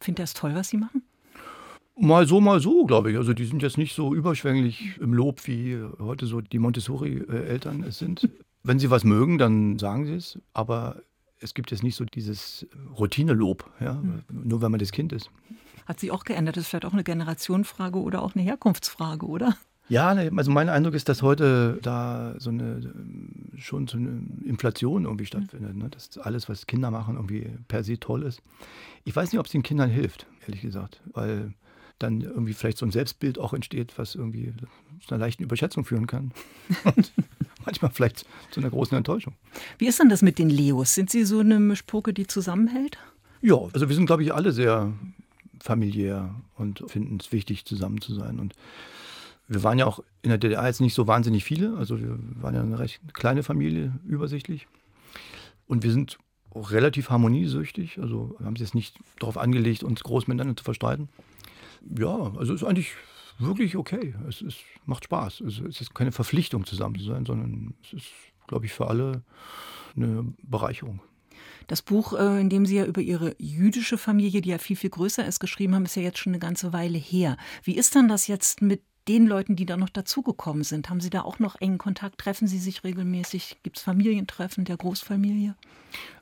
Findet 0.00 0.20
er 0.20 0.24
es 0.24 0.34
toll, 0.34 0.54
was 0.54 0.68
Sie 0.68 0.76
machen? 0.76 1.02
Mal 1.98 2.26
so, 2.26 2.40
mal 2.40 2.60
so, 2.60 2.86
glaube 2.86 3.10
ich. 3.10 3.16
Also 3.16 3.34
die 3.34 3.44
sind 3.44 3.62
jetzt 3.62 3.78
nicht 3.78 3.94
so 3.94 4.14
überschwänglich 4.14 4.98
im 5.00 5.12
Lob, 5.12 5.46
wie 5.46 5.78
heute 5.98 6.26
so 6.26 6.40
die 6.40 6.58
Montessori-Eltern 6.58 7.84
es 7.84 7.98
sind. 7.98 8.28
Wenn 8.62 8.78
sie 8.78 8.90
was 8.90 9.04
mögen, 9.04 9.38
dann 9.38 9.78
sagen 9.78 10.06
sie 10.06 10.14
es, 10.14 10.38
aber 10.54 11.02
es 11.40 11.52
gibt 11.54 11.70
jetzt 11.72 11.82
nicht 11.82 11.96
so 11.96 12.04
dieses 12.04 12.66
Routinelob, 12.96 13.68
ja? 13.80 13.94
Mhm. 13.94 14.22
nur 14.30 14.62
wenn 14.62 14.70
man 14.70 14.78
das 14.78 14.92
Kind 14.92 15.12
ist. 15.12 15.30
Hat 15.86 15.98
sich 15.98 16.12
auch 16.12 16.22
geändert. 16.22 16.56
Das 16.56 16.62
ist 16.62 16.68
vielleicht 16.68 16.84
auch 16.84 16.92
eine 16.92 17.02
Generationenfrage 17.02 17.98
oder 17.98 18.22
auch 18.22 18.36
eine 18.36 18.44
Herkunftsfrage, 18.44 19.26
oder? 19.26 19.56
Ja, 19.88 20.14
ne, 20.14 20.30
also 20.36 20.50
mein 20.50 20.68
Eindruck 20.68 20.94
ist, 20.94 21.08
dass 21.08 21.22
heute 21.22 21.78
da 21.82 22.34
so 22.38 22.50
eine 22.50 22.94
schon 23.56 23.88
so 23.88 23.98
eine 23.98 24.22
Inflation 24.44 25.04
irgendwie 25.04 25.26
stattfindet. 25.26 25.76
Ne? 25.76 25.90
Dass 25.90 26.16
alles, 26.18 26.48
was 26.48 26.66
Kinder 26.66 26.90
machen, 26.90 27.16
irgendwie 27.16 27.50
per 27.68 27.82
se 27.82 27.98
toll 27.98 28.22
ist. 28.22 28.40
Ich 29.04 29.14
weiß 29.14 29.32
nicht, 29.32 29.40
ob 29.40 29.46
es 29.46 29.52
den 29.52 29.62
Kindern 29.62 29.90
hilft, 29.90 30.26
ehrlich 30.46 30.62
gesagt, 30.62 31.02
weil 31.12 31.52
dann 32.02 32.20
irgendwie 32.20 32.54
vielleicht 32.54 32.78
so 32.78 32.86
ein 32.86 32.90
Selbstbild 32.90 33.38
auch 33.38 33.52
entsteht, 33.52 33.94
was 33.96 34.14
irgendwie 34.14 34.52
zu 35.06 35.14
einer 35.14 35.24
leichten 35.24 35.42
Überschätzung 35.42 35.84
führen 35.84 36.06
kann. 36.06 36.32
Und 36.84 37.12
manchmal 37.64 37.90
vielleicht 37.90 38.26
zu 38.50 38.60
einer 38.60 38.70
großen 38.70 38.96
Enttäuschung. 38.96 39.34
Wie 39.78 39.86
ist 39.86 39.98
denn 39.98 40.08
das 40.08 40.22
mit 40.22 40.38
den 40.38 40.50
Leos? 40.50 40.94
Sind 40.94 41.10
Sie 41.10 41.24
so 41.24 41.40
eine 41.40 41.58
Mischpoke, 41.60 42.12
die 42.12 42.26
zusammenhält? 42.26 42.98
Ja, 43.40 43.56
also 43.72 43.88
wir 43.88 43.96
sind, 43.96 44.06
glaube 44.06 44.22
ich, 44.22 44.32
alle 44.34 44.52
sehr 44.52 44.92
familiär 45.60 46.34
und 46.56 46.84
finden 46.88 47.18
es 47.20 47.32
wichtig, 47.32 47.64
zusammen 47.64 48.00
zu 48.00 48.14
sein. 48.14 48.38
Und 48.38 48.54
wir 49.48 49.62
waren 49.62 49.78
ja 49.78 49.86
auch 49.86 50.00
in 50.22 50.30
der 50.30 50.38
DDR 50.38 50.66
jetzt 50.66 50.80
nicht 50.80 50.94
so 50.94 51.06
wahnsinnig 51.06 51.44
viele. 51.44 51.76
Also 51.76 52.00
wir 52.00 52.18
waren 52.40 52.54
ja 52.54 52.62
eine 52.62 52.78
recht 52.78 53.00
kleine 53.14 53.42
Familie, 53.42 53.92
übersichtlich. 54.04 54.66
Und 55.66 55.82
wir 55.82 55.92
sind 55.92 56.18
auch 56.50 56.70
relativ 56.70 57.10
harmoniesüchtig. 57.10 57.98
Also 58.00 58.34
wir 58.38 58.46
haben 58.46 58.54
es 58.54 58.60
jetzt 58.60 58.74
nicht 58.74 58.96
darauf 59.18 59.38
angelegt, 59.38 59.82
uns 59.82 60.02
groß 60.02 60.26
miteinander 60.26 60.56
zu 60.56 60.64
verstreiten. 60.64 61.08
Ja, 61.96 62.32
also 62.36 62.54
ist 62.54 62.64
eigentlich 62.64 62.92
wirklich 63.38 63.76
okay. 63.76 64.14
Es 64.28 64.42
ist, 64.42 64.58
macht 64.86 65.04
Spaß. 65.04 65.40
Es 65.40 65.58
ist 65.58 65.94
keine 65.94 66.12
Verpflichtung, 66.12 66.64
zusammen 66.64 66.98
zu 66.98 67.04
sein, 67.04 67.26
sondern 67.26 67.74
es 67.84 67.94
ist, 67.94 68.06
glaube 68.46 68.66
ich, 68.66 68.72
für 68.72 68.88
alle 68.88 69.22
eine 69.96 70.32
Bereicherung. 70.42 71.00
Das 71.66 71.82
Buch, 71.82 72.12
äh, 72.14 72.40
in 72.40 72.50
dem 72.50 72.66
Sie 72.66 72.76
ja 72.76 72.84
über 72.84 73.00
Ihre 73.00 73.34
jüdische 73.38 73.98
Familie, 73.98 74.40
die 74.40 74.50
ja 74.50 74.58
viel, 74.58 74.76
viel 74.76 74.90
größer 74.90 75.24
ist, 75.26 75.40
geschrieben 75.40 75.74
haben, 75.74 75.84
ist 75.84 75.96
ja 75.96 76.02
jetzt 76.02 76.18
schon 76.18 76.32
eine 76.32 76.40
ganze 76.40 76.72
Weile 76.72 76.98
her. 76.98 77.36
Wie 77.62 77.76
ist 77.76 77.94
dann 77.94 78.08
das 78.08 78.26
jetzt 78.26 78.62
mit 78.62 78.82
den 79.08 79.26
Leuten, 79.26 79.56
die 79.56 79.66
da 79.66 79.76
noch 79.76 79.88
dazugekommen 79.88 80.64
sind? 80.64 80.88
Haben 80.88 81.00
Sie 81.00 81.10
da 81.10 81.22
auch 81.22 81.38
noch 81.38 81.60
engen 81.60 81.78
Kontakt? 81.78 82.18
Treffen 82.18 82.46
Sie 82.46 82.58
sich 82.58 82.84
regelmäßig? 82.84 83.58
Gibt 83.62 83.78
es 83.78 83.82
Familientreffen 83.82 84.64
der 84.64 84.76
Großfamilie? 84.76 85.54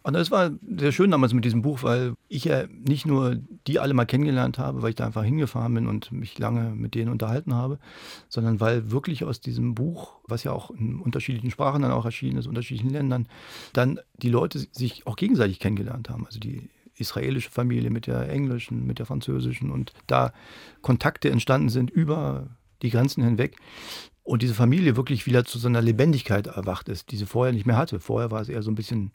Und 0.03 0.14
das 0.14 0.31
war 0.31 0.51
sehr 0.79 0.93
schön 0.93 1.11
damals 1.11 1.35
mit 1.35 1.45
diesem 1.45 1.62
Buch, 1.62 1.83
weil 1.83 2.14
ich 2.29 2.45
ja 2.45 2.66
nicht 2.66 3.07
nur 3.07 3.37
die 3.66 3.79
alle 3.79 3.95
mal 3.95 4.07
kennengelernt 4.07 4.59
habe, 4.59 4.83
weil 4.83 4.90
ich 4.90 4.97
da 4.97 5.07
einfach 5.07 5.23
hingefahren 5.23 5.75
bin 5.75 5.87
und 5.87 6.11
mich 6.11 6.38
lange 6.38 6.75
mit 6.75 6.95
denen 6.95 7.12
unterhalten 7.12 7.55
habe, 7.55 7.79
sondern 8.29 8.61
weil 8.61 8.90
wirklich 8.90 9.25
aus 9.25 9.40
diesem 9.40 9.75
Buch, 9.75 10.19
was 10.27 10.43
ja 10.45 10.53
auch 10.53 10.71
in 10.71 10.99
unterschiedlichen 10.99 11.51
Sprachen 11.51 11.83
dann 11.83 11.93
auch 11.93 12.05
erschienen 12.05 12.38
ist, 12.38 12.47
unterschiedlichen 12.47 12.90
Ländern, 12.90 13.29
dann 13.73 14.01
die 14.16 14.31
Leute 14.31 14.59
sich 14.59 15.07
auch 15.07 15.16
gegenseitig 15.16 15.61
kennengelernt 15.61 16.09
haben. 16.09 16.27
Also 16.27 16.40
die 16.40 16.71
israelische 16.95 17.51
Familie 17.51 17.90
mit 17.90 18.07
der 18.07 18.29
englischen, 18.29 18.87
mit 18.87 18.99
der 18.99 19.07
französischen 19.07 19.71
und 19.71 19.93
da 20.07 20.33
Kontakte 20.83 21.31
entstanden 21.31 21.71
sind 21.71 21.90
über 21.90 22.49
die 22.83 22.90
Grenzen 22.90 23.23
hinweg. 23.25 23.57
Und 24.23 24.43
diese 24.43 24.55
Familie 24.55 24.97
wirklich 24.97 25.27
wieder 25.27 25.45
zu 25.45 25.59
so 25.59 25.66
einer 25.66 25.83
Lebendigkeit 25.83 26.47
erwacht 26.47 26.88
ist, 26.88 27.11
die 27.11 27.16
sie 27.16 27.27
vorher 27.27 27.53
nicht 27.53 27.66
mehr 27.66 27.77
hatte. 27.77 27.99
Vorher 27.99 28.31
war 28.31 28.40
es 28.40 28.49
eher 28.49 28.62
so 28.62 28.71
ein 28.71 28.77
bisschen 28.77 29.11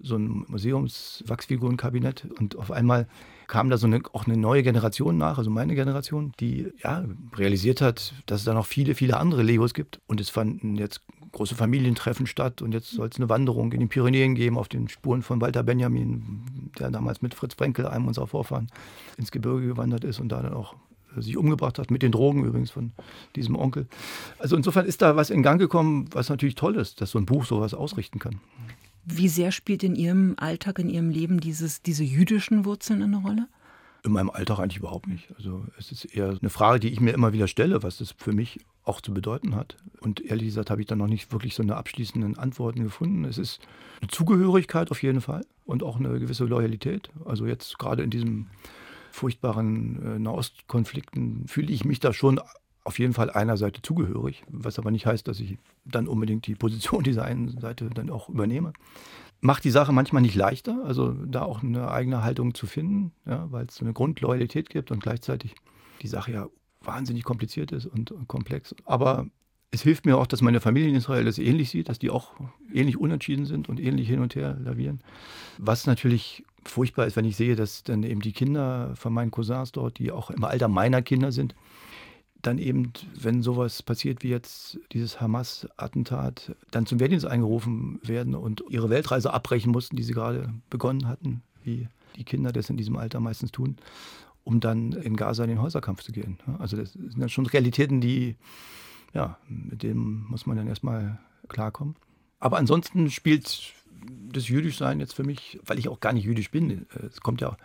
so 0.00 0.16
ein 0.16 0.44
Museumswachsfigurenkabinett. 0.48 2.26
Und 2.38 2.56
auf 2.56 2.72
einmal 2.72 3.06
kam 3.46 3.70
da 3.70 3.76
so 3.76 3.86
eine, 3.86 4.00
auch 4.12 4.26
eine 4.26 4.36
neue 4.36 4.62
Generation 4.62 5.16
nach, 5.16 5.38
also 5.38 5.50
meine 5.50 5.74
Generation, 5.74 6.32
die 6.40 6.72
ja, 6.82 7.04
realisiert 7.36 7.80
hat, 7.80 8.14
dass 8.26 8.40
es 8.40 8.44
da 8.44 8.54
noch 8.54 8.66
viele, 8.66 8.94
viele 8.94 9.18
andere 9.18 9.42
Legos 9.42 9.74
gibt. 9.74 10.00
Und 10.06 10.20
es 10.20 10.30
fanden 10.30 10.76
jetzt 10.76 11.02
große 11.32 11.54
Familientreffen 11.54 12.26
statt 12.26 12.62
und 12.62 12.72
jetzt 12.72 12.90
soll 12.90 13.08
es 13.08 13.16
eine 13.16 13.28
Wanderung 13.28 13.72
in 13.72 13.80
den 13.80 13.88
Pyrenäen 13.88 14.34
geben 14.34 14.58
auf 14.58 14.68
den 14.68 14.88
Spuren 14.88 15.22
von 15.22 15.40
Walter 15.40 15.62
Benjamin, 15.62 16.72
der 16.78 16.90
damals 16.90 17.22
mit 17.22 17.34
Fritz 17.34 17.54
Brenkel, 17.54 17.86
einem 17.86 18.06
unserer 18.06 18.26
Vorfahren, 18.26 18.68
ins 19.16 19.30
Gebirge 19.30 19.66
gewandert 19.66 20.04
ist 20.04 20.20
und 20.20 20.30
da 20.30 20.42
dann 20.42 20.54
auch 20.54 20.74
sich 21.16 21.36
umgebracht 21.36 21.78
hat, 21.78 21.90
mit 21.90 22.02
den 22.02 22.12
Drogen 22.12 22.44
übrigens 22.44 22.70
von 22.70 22.92
diesem 23.36 23.56
Onkel. 23.56 23.86
Also 24.38 24.56
insofern 24.56 24.86
ist 24.86 25.02
da 25.02 25.16
was 25.16 25.30
in 25.30 25.42
Gang 25.42 25.60
gekommen, 25.60 26.06
was 26.12 26.28
natürlich 26.28 26.54
toll 26.54 26.76
ist, 26.76 27.00
dass 27.00 27.10
so 27.10 27.18
ein 27.18 27.26
Buch 27.26 27.44
sowas 27.44 27.74
ausrichten 27.74 28.18
kann. 28.18 28.40
Wie 29.04 29.28
sehr 29.28 29.52
spielt 29.52 29.82
in 29.82 29.96
Ihrem 29.96 30.34
Alltag, 30.36 30.78
in 30.78 30.90
Ihrem 30.90 31.10
Leben 31.10 31.40
dieses, 31.40 31.82
diese 31.82 32.04
jüdischen 32.04 32.64
Wurzeln 32.64 33.02
eine 33.02 33.16
Rolle? 33.16 33.48
In 34.04 34.12
meinem 34.12 34.30
Alltag 34.30 34.58
eigentlich 34.58 34.78
überhaupt 34.78 35.08
nicht. 35.08 35.32
Also 35.36 35.64
es 35.78 35.90
ist 35.90 36.04
eher 36.04 36.36
eine 36.40 36.50
Frage, 36.50 36.78
die 36.78 36.88
ich 36.88 37.00
mir 37.00 37.12
immer 37.12 37.32
wieder 37.32 37.48
stelle, 37.48 37.82
was 37.82 37.98
das 37.98 38.14
für 38.16 38.32
mich 38.32 38.60
auch 38.84 39.00
zu 39.00 39.12
bedeuten 39.12 39.56
hat. 39.56 39.76
Und 40.00 40.20
ehrlich 40.20 40.46
gesagt 40.46 40.70
habe 40.70 40.80
ich 40.80 40.86
da 40.86 40.94
noch 40.94 41.08
nicht 41.08 41.32
wirklich 41.32 41.54
so 41.54 41.62
eine 41.62 41.76
abschließenden 41.76 42.38
Antworten 42.38 42.84
gefunden. 42.84 43.24
Es 43.24 43.38
ist 43.38 43.60
eine 44.00 44.08
Zugehörigkeit 44.08 44.90
auf 44.90 45.02
jeden 45.02 45.20
Fall 45.20 45.44
und 45.64 45.82
auch 45.82 45.98
eine 45.98 46.18
gewisse 46.20 46.44
Loyalität. 46.44 47.10
Also 47.24 47.46
jetzt 47.46 47.78
gerade 47.78 48.02
in 48.02 48.10
diesem 48.10 48.46
furchtbaren 49.10 50.16
äh, 50.16 50.18
Nahostkonflikten 50.18 51.46
fühle 51.46 51.72
ich 51.72 51.84
mich 51.84 52.00
da 52.00 52.12
schon 52.12 52.40
auf 52.84 52.98
jeden 52.98 53.12
Fall 53.12 53.30
einer 53.30 53.58
Seite 53.58 53.82
zugehörig, 53.82 54.44
was 54.48 54.78
aber 54.78 54.90
nicht 54.90 55.04
heißt, 55.04 55.28
dass 55.28 55.40
ich 55.40 55.58
dann 55.84 56.08
unbedingt 56.08 56.46
die 56.46 56.54
Position 56.54 57.02
dieser 57.04 57.24
einen 57.24 57.60
Seite 57.60 57.90
dann 57.90 58.10
auch 58.10 58.28
übernehme. 58.28 58.72
Macht 59.40 59.64
die 59.64 59.70
Sache 59.70 59.92
manchmal 59.92 60.22
nicht 60.22 60.34
leichter, 60.34 60.82
also 60.84 61.12
da 61.12 61.42
auch 61.42 61.62
eine 61.62 61.90
eigene 61.90 62.24
Haltung 62.24 62.54
zu 62.54 62.66
finden, 62.66 63.12
ja, 63.26 63.46
weil 63.52 63.66
es 63.66 63.80
eine 63.80 63.92
Grundloyalität 63.92 64.70
gibt 64.70 64.90
und 64.90 65.02
gleichzeitig 65.02 65.54
die 66.02 66.08
Sache 66.08 66.32
ja 66.32 66.48
wahnsinnig 66.80 67.24
kompliziert 67.24 67.72
ist 67.72 67.86
und, 67.86 68.10
und 68.10 68.26
komplex. 68.26 68.74
Aber 68.84 69.26
es 69.70 69.82
hilft 69.82 70.06
mir 70.06 70.16
auch, 70.16 70.26
dass 70.26 70.40
meine 70.40 70.60
Familie 70.60 70.88
in 70.88 70.96
Israel 70.96 71.24
das 71.24 71.38
ähnlich 71.38 71.70
sieht, 71.70 71.88
dass 71.88 71.98
die 71.98 72.10
auch 72.10 72.32
ähnlich 72.72 72.96
unentschieden 72.96 73.44
sind 73.44 73.68
und 73.68 73.80
ähnlich 73.80 74.08
hin 74.08 74.20
und 74.20 74.34
her 74.34 74.56
lavieren. 74.60 75.02
Was 75.58 75.86
natürlich 75.86 76.44
furchtbar 76.64 77.06
ist, 77.06 77.16
wenn 77.16 77.24
ich 77.24 77.36
sehe, 77.36 77.56
dass 77.56 77.82
dann 77.82 78.02
eben 78.02 78.20
die 78.20 78.32
Kinder 78.32 78.94
von 78.96 79.12
meinen 79.12 79.30
Cousins 79.30 79.72
dort, 79.72 79.98
die 79.98 80.12
auch 80.12 80.30
im 80.30 80.44
Alter 80.44 80.68
meiner 80.68 81.02
Kinder 81.02 81.32
sind, 81.32 81.54
dann 82.42 82.58
eben, 82.58 82.92
wenn 83.18 83.42
sowas 83.42 83.82
passiert 83.82 84.22
wie 84.22 84.28
jetzt 84.28 84.78
dieses 84.92 85.20
Hamas-Attentat, 85.20 86.54
dann 86.70 86.86
zum 86.86 87.00
Wehrdienst 87.00 87.26
eingerufen 87.26 88.00
werden 88.02 88.34
und 88.34 88.62
ihre 88.68 88.90
Weltreise 88.90 89.32
abbrechen 89.32 89.72
mussten, 89.72 89.96
die 89.96 90.04
sie 90.04 90.12
gerade 90.12 90.52
begonnen 90.70 91.08
hatten, 91.08 91.42
wie 91.64 91.88
die 92.16 92.24
Kinder 92.24 92.52
das 92.52 92.70
in 92.70 92.76
diesem 92.76 92.96
Alter 92.96 93.20
meistens 93.20 93.50
tun, 93.50 93.76
um 94.44 94.60
dann 94.60 94.92
in 94.92 95.16
Gaza 95.16 95.42
in 95.44 95.50
den 95.50 95.62
Häuserkampf 95.62 96.02
zu 96.02 96.12
gehen. 96.12 96.38
Also 96.58 96.76
das 96.76 96.92
sind 96.92 97.18
dann 97.18 97.28
schon 97.28 97.46
Realitäten, 97.46 98.00
die, 98.00 98.36
ja, 99.14 99.36
mit 99.48 99.82
denen 99.82 100.24
muss 100.28 100.46
man 100.46 100.56
dann 100.56 100.68
erstmal 100.68 101.18
klarkommen. 101.48 101.96
Aber 102.40 102.58
ansonsten 102.58 103.10
spielt 103.10 103.74
das 104.32 104.48
Jüdischsein 104.48 105.00
jetzt 105.00 105.14
für 105.14 105.24
mich, 105.24 105.58
weil 105.64 105.78
ich 105.78 105.88
auch 105.88 106.00
gar 106.00 106.12
nicht 106.12 106.24
jüdisch 106.24 106.50
bin, 106.50 106.86
äh, 106.94 107.06
es 107.06 107.20
kommt 107.20 107.40
ja 107.40 107.56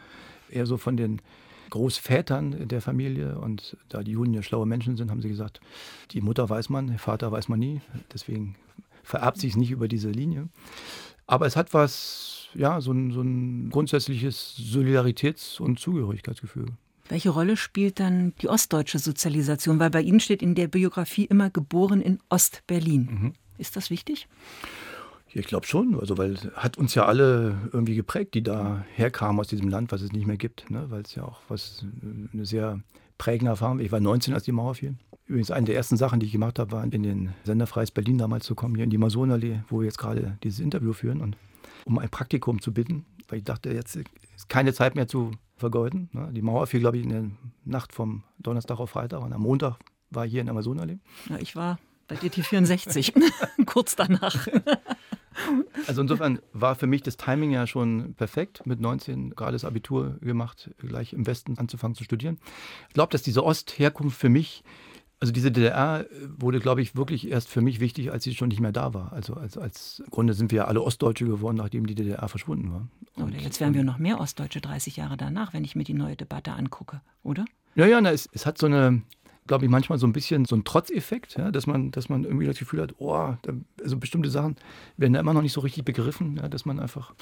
eher 0.49 0.65
so 0.65 0.77
von 0.77 0.97
den 0.97 1.21
Großvätern 1.69 2.67
der 2.67 2.81
Familie. 2.81 3.39
Und 3.39 3.77
da 3.89 4.03
die 4.03 4.11
Juden 4.11 4.33
ja 4.33 4.43
schlaue 4.43 4.65
Menschen 4.65 4.95
sind, 4.95 5.09
haben 5.09 5.21
sie 5.21 5.29
gesagt, 5.29 5.59
die 6.11 6.21
Mutter 6.21 6.49
weiß 6.49 6.69
man, 6.69 6.87
der 6.87 6.99
Vater 6.99 7.31
weiß 7.31 7.49
man 7.49 7.59
nie. 7.59 7.81
Deswegen 8.13 8.55
vererbt 9.03 9.39
sich 9.39 9.51
es 9.51 9.57
nicht 9.57 9.71
über 9.71 9.87
diese 9.87 10.09
Linie. 10.09 10.49
Aber 11.25 11.45
es 11.45 11.55
hat 11.55 11.73
was, 11.73 12.49
ja, 12.53 12.79
so 12.81 12.91
ein, 12.91 13.11
so 13.11 13.21
ein 13.21 13.69
grundsätzliches 13.69 14.55
Solidaritäts- 14.57 15.59
und 15.59 15.79
Zugehörigkeitsgefühl. 15.79 16.67
Welche 17.09 17.31
Rolle 17.31 17.57
spielt 17.57 17.99
dann 17.99 18.33
die 18.41 18.49
ostdeutsche 18.49 18.99
Sozialisation? 18.99 19.79
Weil 19.79 19.89
bei 19.89 20.01
Ihnen 20.01 20.19
steht 20.19 20.41
in 20.41 20.55
der 20.55 20.67
Biografie 20.67 21.25
immer 21.25 21.49
geboren 21.49 22.01
in 22.01 22.19
Ostberlin. 22.29 23.01
Mhm. 23.05 23.33
Ist 23.57 23.75
das 23.75 23.89
wichtig? 23.89 24.27
Ich 25.35 25.47
glaube 25.47 25.65
schon, 25.65 25.99
also 25.99 26.17
weil 26.17 26.37
hat 26.55 26.77
uns 26.77 26.93
ja 26.93 27.05
alle 27.05 27.57
irgendwie 27.71 27.95
geprägt, 27.95 28.35
die 28.35 28.43
da 28.43 28.85
herkamen 28.93 29.39
aus 29.39 29.47
diesem 29.47 29.69
Land, 29.69 29.91
was 29.91 30.01
es 30.01 30.11
nicht 30.11 30.27
mehr 30.27 30.37
gibt, 30.37 30.69
ne? 30.69 30.85
weil 30.89 31.01
es 31.01 31.15
ja 31.15 31.23
auch 31.23 31.41
was 31.47 31.85
eine 32.33 32.45
sehr 32.45 32.79
prägende 33.17 33.49
Erfahrung. 33.49 33.77
war. 33.77 33.85
Ich 33.85 33.91
war 33.91 33.99
19, 33.99 34.33
als 34.33 34.43
die 34.43 34.51
Mauer 34.51 34.75
fiel. 34.75 34.95
Übrigens 35.25 35.51
eine 35.51 35.65
der 35.65 35.75
ersten 35.75 35.97
Sachen, 35.97 36.19
die 36.19 36.25
ich 36.25 36.31
gemacht 36.31 36.59
habe, 36.59 36.71
war 36.71 36.83
in 36.83 37.03
den 37.03 37.33
Senderfreies 37.45 37.91
Berlin 37.91 38.17
damals 38.17 38.45
zu 38.45 38.55
kommen, 38.55 38.75
hier 38.75 38.83
in 38.83 38.89
die 38.89 38.97
Masonallee, 38.97 39.61
wo 39.69 39.79
wir 39.79 39.85
jetzt 39.85 39.97
gerade 39.97 40.37
dieses 40.43 40.59
Interview 40.59 40.93
führen 40.93 41.21
und 41.21 41.37
um 41.85 41.97
ein 41.97 42.09
Praktikum 42.09 42.61
zu 42.61 42.73
bitten, 42.73 43.05
weil 43.27 43.39
ich 43.39 43.45
dachte, 43.45 43.71
jetzt 43.71 43.95
ist 43.95 44.49
keine 44.49 44.73
Zeit 44.73 44.95
mehr 44.95 45.07
zu 45.07 45.31
vergeuden. 45.55 46.09
Ne? 46.11 46.29
Die 46.33 46.41
Mauer 46.41 46.67
fiel, 46.67 46.81
glaube 46.81 46.97
ich, 46.97 47.03
in 47.03 47.09
der 47.09 47.25
Nacht 47.65 47.93
vom 47.93 48.23
Donnerstag 48.37 48.79
auf 48.79 48.91
Freitag 48.91 49.21
und 49.21 49.33
am 49.33 49.41
Montag 49.41 49.77
war 50.09 50.25
ich 50.25 50.31
hier 50.31 50.41
in 50.41 50.47
der 50.47 50.53
Masonallee. 50.53 50.99
Ja, 51.29 51.37
ich 51.39 51.55
war 51.55 51.79
bei 52.07 52.15
DT64, 52.15 53.13
kurz 53.65 53.95
danach. 53.95 54.47
Also 55.87 56.01
insofern 56.01 56.39
war 56.53 56.75
für 56.75 56.87
mich 56.87 57.01
das 57.03 57.17
Timing 57.17 57.51
ja 57.51 57.67
schon 57.67 58.13
perfekt, 58.15 58.65
mit 58.65 58.79
19 58.79 59.31
gerade 59.31 59.53
das 59.53 59.65
Abitur 59.65 60.17
gemacht, 60.21 60.71
gleich 60.77 61.13
im 61.13 61.25
Westen 61.25 61.57
anzufangen 61.57 61.95
zu 61.95 62.03
studieren. 62.03 62.39
Ich 62.87 62.93
glaube, 62.93 63.11
dass 63.11 63.21
diese 63.21 63.43
Ostherkunft 63.43 64.17
für 64.17 64.29
mich, 64.29 64.63
also 65.19 65.33
diese 65.33 65.51
DDR 65.51 66.05
wurde, 66.37 66.59
glaube 66.59 66.81
ich, 66.81 66.95
wirklich 66.95 67.29
erst 67.29 67.49
für 67.49 67.61
mich 67.61 67.79
wichtig, 67.79 68.11
als 68.11 68.23
sie 68.23 68.33
schon 68.33 68.49
nicht 68.49 68.59
mehr 68.59 68.71
da 68.71 68.93
war. 68.93 69.13
Also 69.13 69.33
als, 69.33 69.57
als 69.57 70.03
Grunde 70.09 70.33
sind 70.33 70.51
wir 70.51 70.57
ja 70.57 70.65
alle 70.65 70.81
Ostdeutsche 70.81 71.25
geworden, 71.25 71.57
nachdem 71.57 71.85
die 71.85 71.95
DDR 71.95 72.27
verschwunden 72.27 72.71
war. 72.71 72.87
Und, 73.15 73.33
oder 73.33 73.41
jetzt 73.41 73.59
wären 73.59 73.73
wir 73.73 73.83
noch 73.83 73.97
mehr 73.97 74.19
Ostdeutsche 74.19 74.61
30 74.61 74.97
Jahre 74.97 75.17
danach, 75.17 75.53
wenn 75.53 75.63
ich 75.63 75.75
mir 75.75 75.83
die 75.83 75.93
neue 75.93 76.15
Debatte 76.15 76.53
angucke, 76.53 77.01
oder? 77.23 77.45
Ja, 77.75 77.85
ja, 77.87 77.99
na, 77.99 78.11
es, 78.11 78.29
es 78.33 78.45
hat 78.45 78.57
so 78.57 78.67
eine, 78.67 79.01
glaube 79.47 79.65
ich, 79.65 79.71
manchmal 79.71 79.97
so 79.97 80.07
ein 80.07 80.13
bisschen 80.13 80.45
so 80.45 80.55
ein 80.55 80.63
Trotzeffekt, 80.63 81.37
ja, 81.37 81.51
dass, 81.51 81.67
man, 81.67 81.91
dass 81.91 82.09
man 82.09 82.23
irgendwie 82.23 82.45
das 82.45 82.57
Gefühl 82.57 82.81
hat, 82.81 82.95
oh, 82.97 83.35
da, 83.41 83.53
also 83.81 83.97
bestimmte 83.97 84.29
Sachen 84.29 84.55
werden 84.97 85.13
da 85.13 85.19
immer 85.19 85.33
noch 85.33 85.41
nicht 85.41 85.53
so 85.53 85.61
richtig 85.61 85.85
begriffen, 85.85 86.37
ja, 86.37 86.47
dass 86.49 86.65
man 86.65 86.79
einfach 86.79 87.13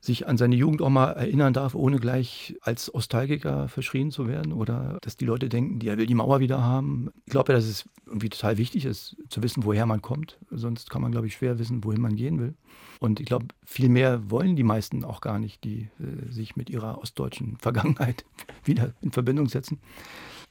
sich 0.00 0.26
an 0.26 0.38
seine 0.38 0.56
Jugend 0.56 0.80
auch 0.80 0.88
mal 0.88 1.12
erinnern 1.12 1.52
darf, 1.52 1.74
ohne 1.74 1.98
gleich 1.98 2.56
als 2.62 2.90
Nostalgiker 2.92 3.68
verschrien 3.68 4.10
zu 4.10 4.26
werden 4.26 4.52
oder 4.52 4.98
dass 5.02 5.16
die 5.16 5.26
Leute 5.26 5.50
denken, 5.50 5.78
die 5.78 5.94
will 5.96 6.06
die 6.06 6.14
Mauer 6.14 6.40
wieder 6.40 6.62
haben. 6.62 7.10
Ich 7.26 7.32
glaube 7.32 7.52
ja, 7.52 7.58
dass 7.58 7.66
es 7.66 7.88
irgendwie 8.06 8.30
total 8.30 8.56
wichtig 8.56 8.86
ist, 8.86 9.16
zu 9.28 9.42
wissen, 9.42 9.64
woher 9.64 9.84
man 9.84 10.00
kommt. 10.00 10.38
Sonst 10.50 10.88
kann 10.88 11.02
man, 11.02 11.12
glaube 11.12 11.26
ich, 11.26 11.34
schwer 11.34 11.58
wissen, 11.58 11.84
wohin 11.84 12.00
man 12.00 12.16
gehen 12.16 12.40
will. 12.40 12.54
Und 12.98 13.20
ich 13.20 13.26
glaube, 13.26 13.46
viel 13.64 13.90
mehr 13.90 14.30
wollen 14.30 14.56
die 14.56 14.62
meisten 14.62 15.04
auch 15.04 15.20
gar 15.20 15.38
nicht, 15.38 15.64
die 15.64 15.90
äh, 16.00 16.32
sich 16.32 16.56
mit 16.56 16.70
ihrer 16.70 16.98
ostdeutschen 16.98 17.58
Vergangenheit 17.58 18.24
wieder 18.64 18.94
in 19.02 19.12
Verbindung 19.12 19.48
setzen. 19.48 19.80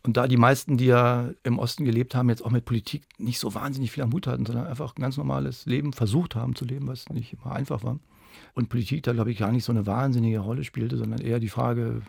Und 0.03 0.15
da 0.15 0.27
die 0.27 0.37
meisten, 0.37 0.77
die 0.77 0.85
ja 0.85 1.29
im 1.43 1.59
Osten 1.59 1.83
gelebt 1.83 2.15
haben, 2.15 2.29
jetzt 2.29 2.45
auch 2.45 2.51
mit 2.51 2.65
Politik 2.65 3.03
nicht 3.17 3.39
so 3.39 3.53
wahnsinnig 3.53 3.91
viel 3.91 4.03
am 4.03 4.13
Hut 4.13 4.27
hatten, 4.27 4.45
sondern 4.45 4.67
einfach 4.67 4.95
ein 4.95 5.01
ganz 5.01 5.17
normales 5.17 5.65
Leben 5.65 5.91
versucht 5.91 6.35
haben 6.35 6.55
zu 6.55 6.65
leben, 6.65 6.87
was 6.87 7.09
nicht 7.09 7.33
immer 7.33 7.53
einfach 7.53 7.83
war. 7.83 7.99
Und 8.53 8.69
Politik 8.69 9.03
da, 9.03 9.13
glaube 9.13 9.31
ich, 9.31 9.37
gar 9.37 9.51
nicht 9.51 9.65
so 9.65 9.71
eine 9.71 9.85
wahnsinnige 9.85 10.39
Rolle 10.39 10.63
spielte, 10.63 10.97
sondern 10.97 11.19
eher 11.19 11.39
die 11.39 11.49
Frage, 11.49 12.01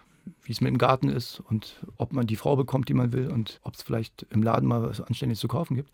wie 0.43 0.53
es 0.53 0.61
mit 0.61 0.71
dem 0.71 0.79
Garten 0.79 1.09
ist 1.09 1.41
und 1.41 1.85
ob 1.97 2.13
man 2.13 2.27
die 2.27 2.37
Frau 2.37 2.57
bekommt, 2.57 2.89
die 2.89 2.95
man 2.95 3.13
will 3.13 3.29
und 3.29 3.61
ob 3.63 3.75
es 3.75 3.83
vielleicht 3.83 4.27
im 4.31 4.43
Laden 4.43 4.69
mal 4.69 4.83
was 4.83 5.01
Anständiges 5.01 5.41
zu 5.41 5.49
kaufen 5.49 5.75
gibt, 5.77 5.91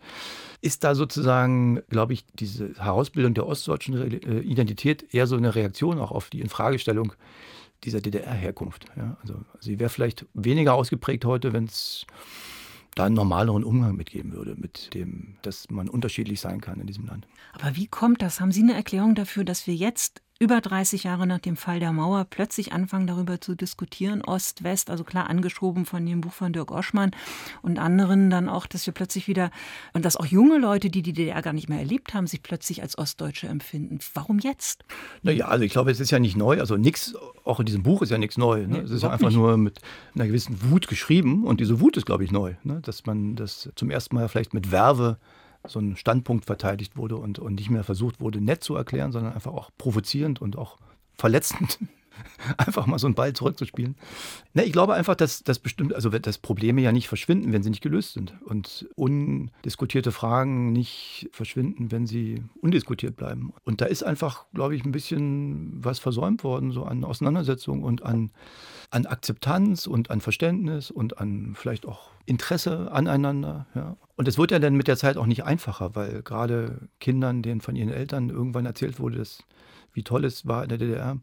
ist 0.61 0.83
da 0.83 0.95
sozusagen, 0.95 1.81
glaube 1.89 2.13
ich, 2.13 2.25
diese 2.33 2.73
Herausbildung 2.75 3.33
der 3.33 3.47
ostdeutschen 3.47 3.95
äh, 3.95 4.39
Identität 4.39 5.13
eher 5.13 5.27
so 5.27 5.35
eine 5.35 5.55
Reaktion 5.55 5.99
auch 5.99 6.11
auf 6.11 6.29
die 6.29 6.41
Infragestellung 6.41 7.13
dieser 7.83 8.01
DDR-Herkunft. 8.01 8.85
Ja, 8.95 9.17
also, 9.21 9.43
sie 9.59 9.79
wäre 9.79 9.89
vielleicht 9.89 10.25
weniger 10.33 10.73
ausgeprägt 10.73 11.25
heute, 11.25 11.53
wenn 11.53 11.65
es 11.65 12.05
da 12.95 13.05
einen 13.05 13.15
normaleren 13.15 13.63
Umgang 13.63 13.95
mitgeben 13.95 14.33
würde, 14.33 14.55
mit 14.55 14.93
dem, 14.93 15.37
dass 15.43 15.69
man 15.69 15.87
unterschiedlich 15.87 16.39
sein 16.39 16.61
kann 16.61 16.79
in 16.79 16.87
diesem 16.87 17.05
Land. 17.05 17.27
Aber 17.53 17.75
wie 17.75 17.87
kommt 17.87 18.21
das? 18.21 18.39
Haben 18.39 18.51
Sie 18.51 18.63
eine 18.63 18.73
Erklärung 18.73 19.13
dafür, 19.13 19.43
dass 19.43 19.67
wir 19.67 19.75
jetzt 19.75 20.21
über 20.39 20.61
30 20.61 21.03
Jahre 21.03 21.25
nach 21.25 21.39
dem 21.39 21.57
Fall 21.57 21.79
der 21.79 21.91
Mauer 21.91 22.25
plötzlich 22.29 22.73
anfangen, 22.73 23.07
darüber 23.07 23.41
zu 23.41 23.55
diskutieren, 23.55 24.21
Ost, 24.23 24.63
West, 24.63 24.89
also 24.89 25.03
klar 25.03 25.29
angeschoben 25.29 25.85
von 25.85 26.05
dem 26.05 26.21
Buch 26.21 26.33
von 26.33 26.53
Dirk 26.53 26.71
Oschmann 26.71 27.11
und 27.61 27.79
anderen 27.79 28.29
dann 28.29 28.49
auch, 28.49 28.67
dass 28.67 28.85
wir 28.85 28.93
plötzlich 28.93 29.27
wieder, 29.27 29.51
und 29.93 30.05
dass 30.05 30.17
auch 30.17 30.25
junge 30.25 30.57
Leute, 30.57 30.89
die 30.89 31.01
die 31.01 31.13
DDR 31.13 31.41
gar 31.41 31.53
nicht 31.53 31.69
mehr 31.69 31.79
erlebt 31.79 32.13
haben, 32.13 32.27
sich 32.27 32.43
plötzlich 32.43 32.81
als 32.81 32.97
Ostdeutsche 32.97 33.47
empfinden. 33.47 33.99
Warum 34.13 34.39
jetzt? 34.39 34.83
Naja, 35.23 35.47
also 35.47 35.63
ich 35.63 35.71
glaube, 35.71 35.91
es 35.91 35.99
ist 35.99 36.11
ja 36.11 36.19
nicht 36.19 36.37
neu, 36.37 36.59
also 36.59 36.77
nichts, 36.77 37.15
auch 37.43 37.59
in 37.59 37.65
diesem 37.65 37.83
Buch 37.83 38.01
ist 38.01 38.11
ja 38.11 38.17
nichts 38.17 38.37
neu. 38.37 38.67
Ne? 38.67 38.79
es 38.79 38.91
ist 38.91 39.03
ja 39.03 39.09
einfach 39.09 39.29
nicht. 39.29 39.37
nur 39.37 39.57
mit 39.57 39.79
einer 40.15 40.27
gewissen 40.27 40.57
Wut 40.69 40.87
geschrieben 40.87 41.45
und 41.45 41.59
diese 41.59 41.79
Wut 41.79 41.97
ist, 41.97 42.05
glaube 42.05 42.23
ich, 42.23 42.31
neu, 42.31 42.53
ne? 42.63 42.79
dass 42.81 43.05
man 43.05 43.35
das 43.35 43.69
zum 43.75 43.89
ersten 43.89 44.15
Mal 44.15 44.27
vielleicht 44.29 44.53
mit 44.53 44.71
Werbe 44.71 45.17
so 45.67 45.79
ein 45.79 45.95
Standpunkt 45.95 46.45
verteidigt 46.45 46.97
wurde 46.97 47.17
und, 47.17 47.39
und 47.39 47.55
nicht 47.55 47.69
mehr 47.69 47.83
versucht 47.83 48.19
wurde, 48.19 48.41
nett 48.41 48.63
zu 48.63 48.75
erklären, 48.75 49.11
sondern 49.11 49.33
einfach 49.33 49.53
auch 49.53 49.71
provozierend 49.77 50.41
und 50.41 50.57
auch 50.57 50.77
verletzend 51.15 51.79
einfach 52.57 52.85
mal 52.85 52.99
so 52.99 53.07
einen 53.07 53.15
Ball 53.15 53.33
zurückzuspielen. 53.33 53.95
Ne, 54.53 54.63
ich 54.63 54.71
glaube 54.71 54.93
einfach, 54.93 55.15
dass, 55.15 55.43
dass 55.43 55.59
bestimmt, 55.59 55.93
also 55.93 56.09
dass 56.09 56.37
Probleme 56.37 56.81
ja 56.81 56.91
nicht 56.91 57.07
verschwinden, 57.07 57.53
wenn 57.53 57.63
sie 57.63 57.69
nicht 57.69 57.81
gelöst 57.81 58.13
sind. 58.13 58.33
Und 58.45 58.87
undiskutierte 58.95 60.11
Fragen 60.11 60.71
nicht 60.71 61.29
verschwinden, 61.31 61.91
wenn 61.91 62.07
sie 62.07 62.43
undiskutiert 62.61 63.15
bleiben. 63.15 63.53
Und 63.63 63.81
da 63.81 63.85
ist 63.85 64.03
einfach, 64.03 64.45
glaube 64.53 64.75
ich, 64.75 64.85
ein 64.85 64.91
bisschen 64.91 65.83
was 65.83 65.99
versäumt 65.99 66.43
worden, 66.43 66.71
so 66.71 66.83
an 66.83 67.03
Auseinandersetzung 67.03 67.83
und 67.83 68.03
an, 68.03 68.31
an 68.89 69.05
Akzeptanz 69.05 69.87
und 69.87 70.11
an 70.11 70.21
Verständnis 70.21 70.91
und 70.91 71.19
an 71.19 71.53
vielleicht 71.55 71.85
auch 71.85 72.11
Interesse 72.27 72.91
aneinander. 72.91 73.65
Ja. 73.73 73.95
Und 74.15 74.27
es 74.27 74.37
wird 74.37 74.51
ja 74.51 74.59
dann 74.59 74.75
mit 74.75 74.87
der 74.87 74.97
Zeit 74.97 75.17
auch 75.17 75.25
nicht 75.25 75.45
einfacher, 75.45 75.95
weil 75.95 76.21
gerade 76.21 76.89
Kindern, 76.99 77.41
denen 77.41 77.61
von 77.61 77.75
ihren 77.75 77.89
Eltern 77.89 78.29
irgendwann 78.29 78.65
erzählt 78.65 78.99
wurde, 78.99 79.17
dass, 79.17 79.43
wie 79.93 80.03
toll 80.03 80.25
es 80.25 80.45
war 80.45 80.63
in 80.63 80.69
der 80.69 80.77
DDR, 80.77 81.17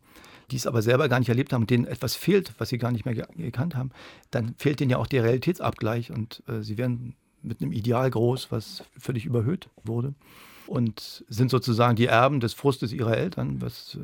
die 0.51 0.57
es 0.57 0.66
aber 0.66 0.82
selber 0.82 1.09
gar 1.09 1.18
nicht 1.18 1.28
erlebt 1.28 1.53
haben 1.53 1.66
denen 1.66 1.86
etwas 1.86 2.14
fehlt, 2.14 2.53
was 2.59 2.68
sie 2.68 2.78
gar 2.78 2.92
nicht 2.92 3.05
mehr 3.05 3.14
gekannt 3.14 3.74
haben, 3.74 3.90
dann 4.30 4.55
fehlt 4.57 4.80
ihnen 4.80 4.90
ja 4.90 4.99
auch 4.99 5.07
der 5.07 5.24
Realitätsabgleich 5.24 6.11
und 6.11 6.42
äh, 6.49 6.62
sie 6.62 6.78
werden 6.78 7.14
mit 7.42 7.61
einem 7.61 7.72
Ideal 7.72 8.11
groß, 8.11 8.51
was 8.51 8.84
völlig 8.99 9.26
überhöht 9.26 9.68
wurde 9.84 10.14
und 10.66 11.24
sind 11.28 11.51
sozusagen 11.51 11.97
die 11.97 12.07
Erben 12.07 12.40
des 12.40 12.55
Frustes 12.55 12.92
ihrer 12.92 13.16
Eltern, 13.16 13.61
was 13.61 13.97
äh, 13.97 14.01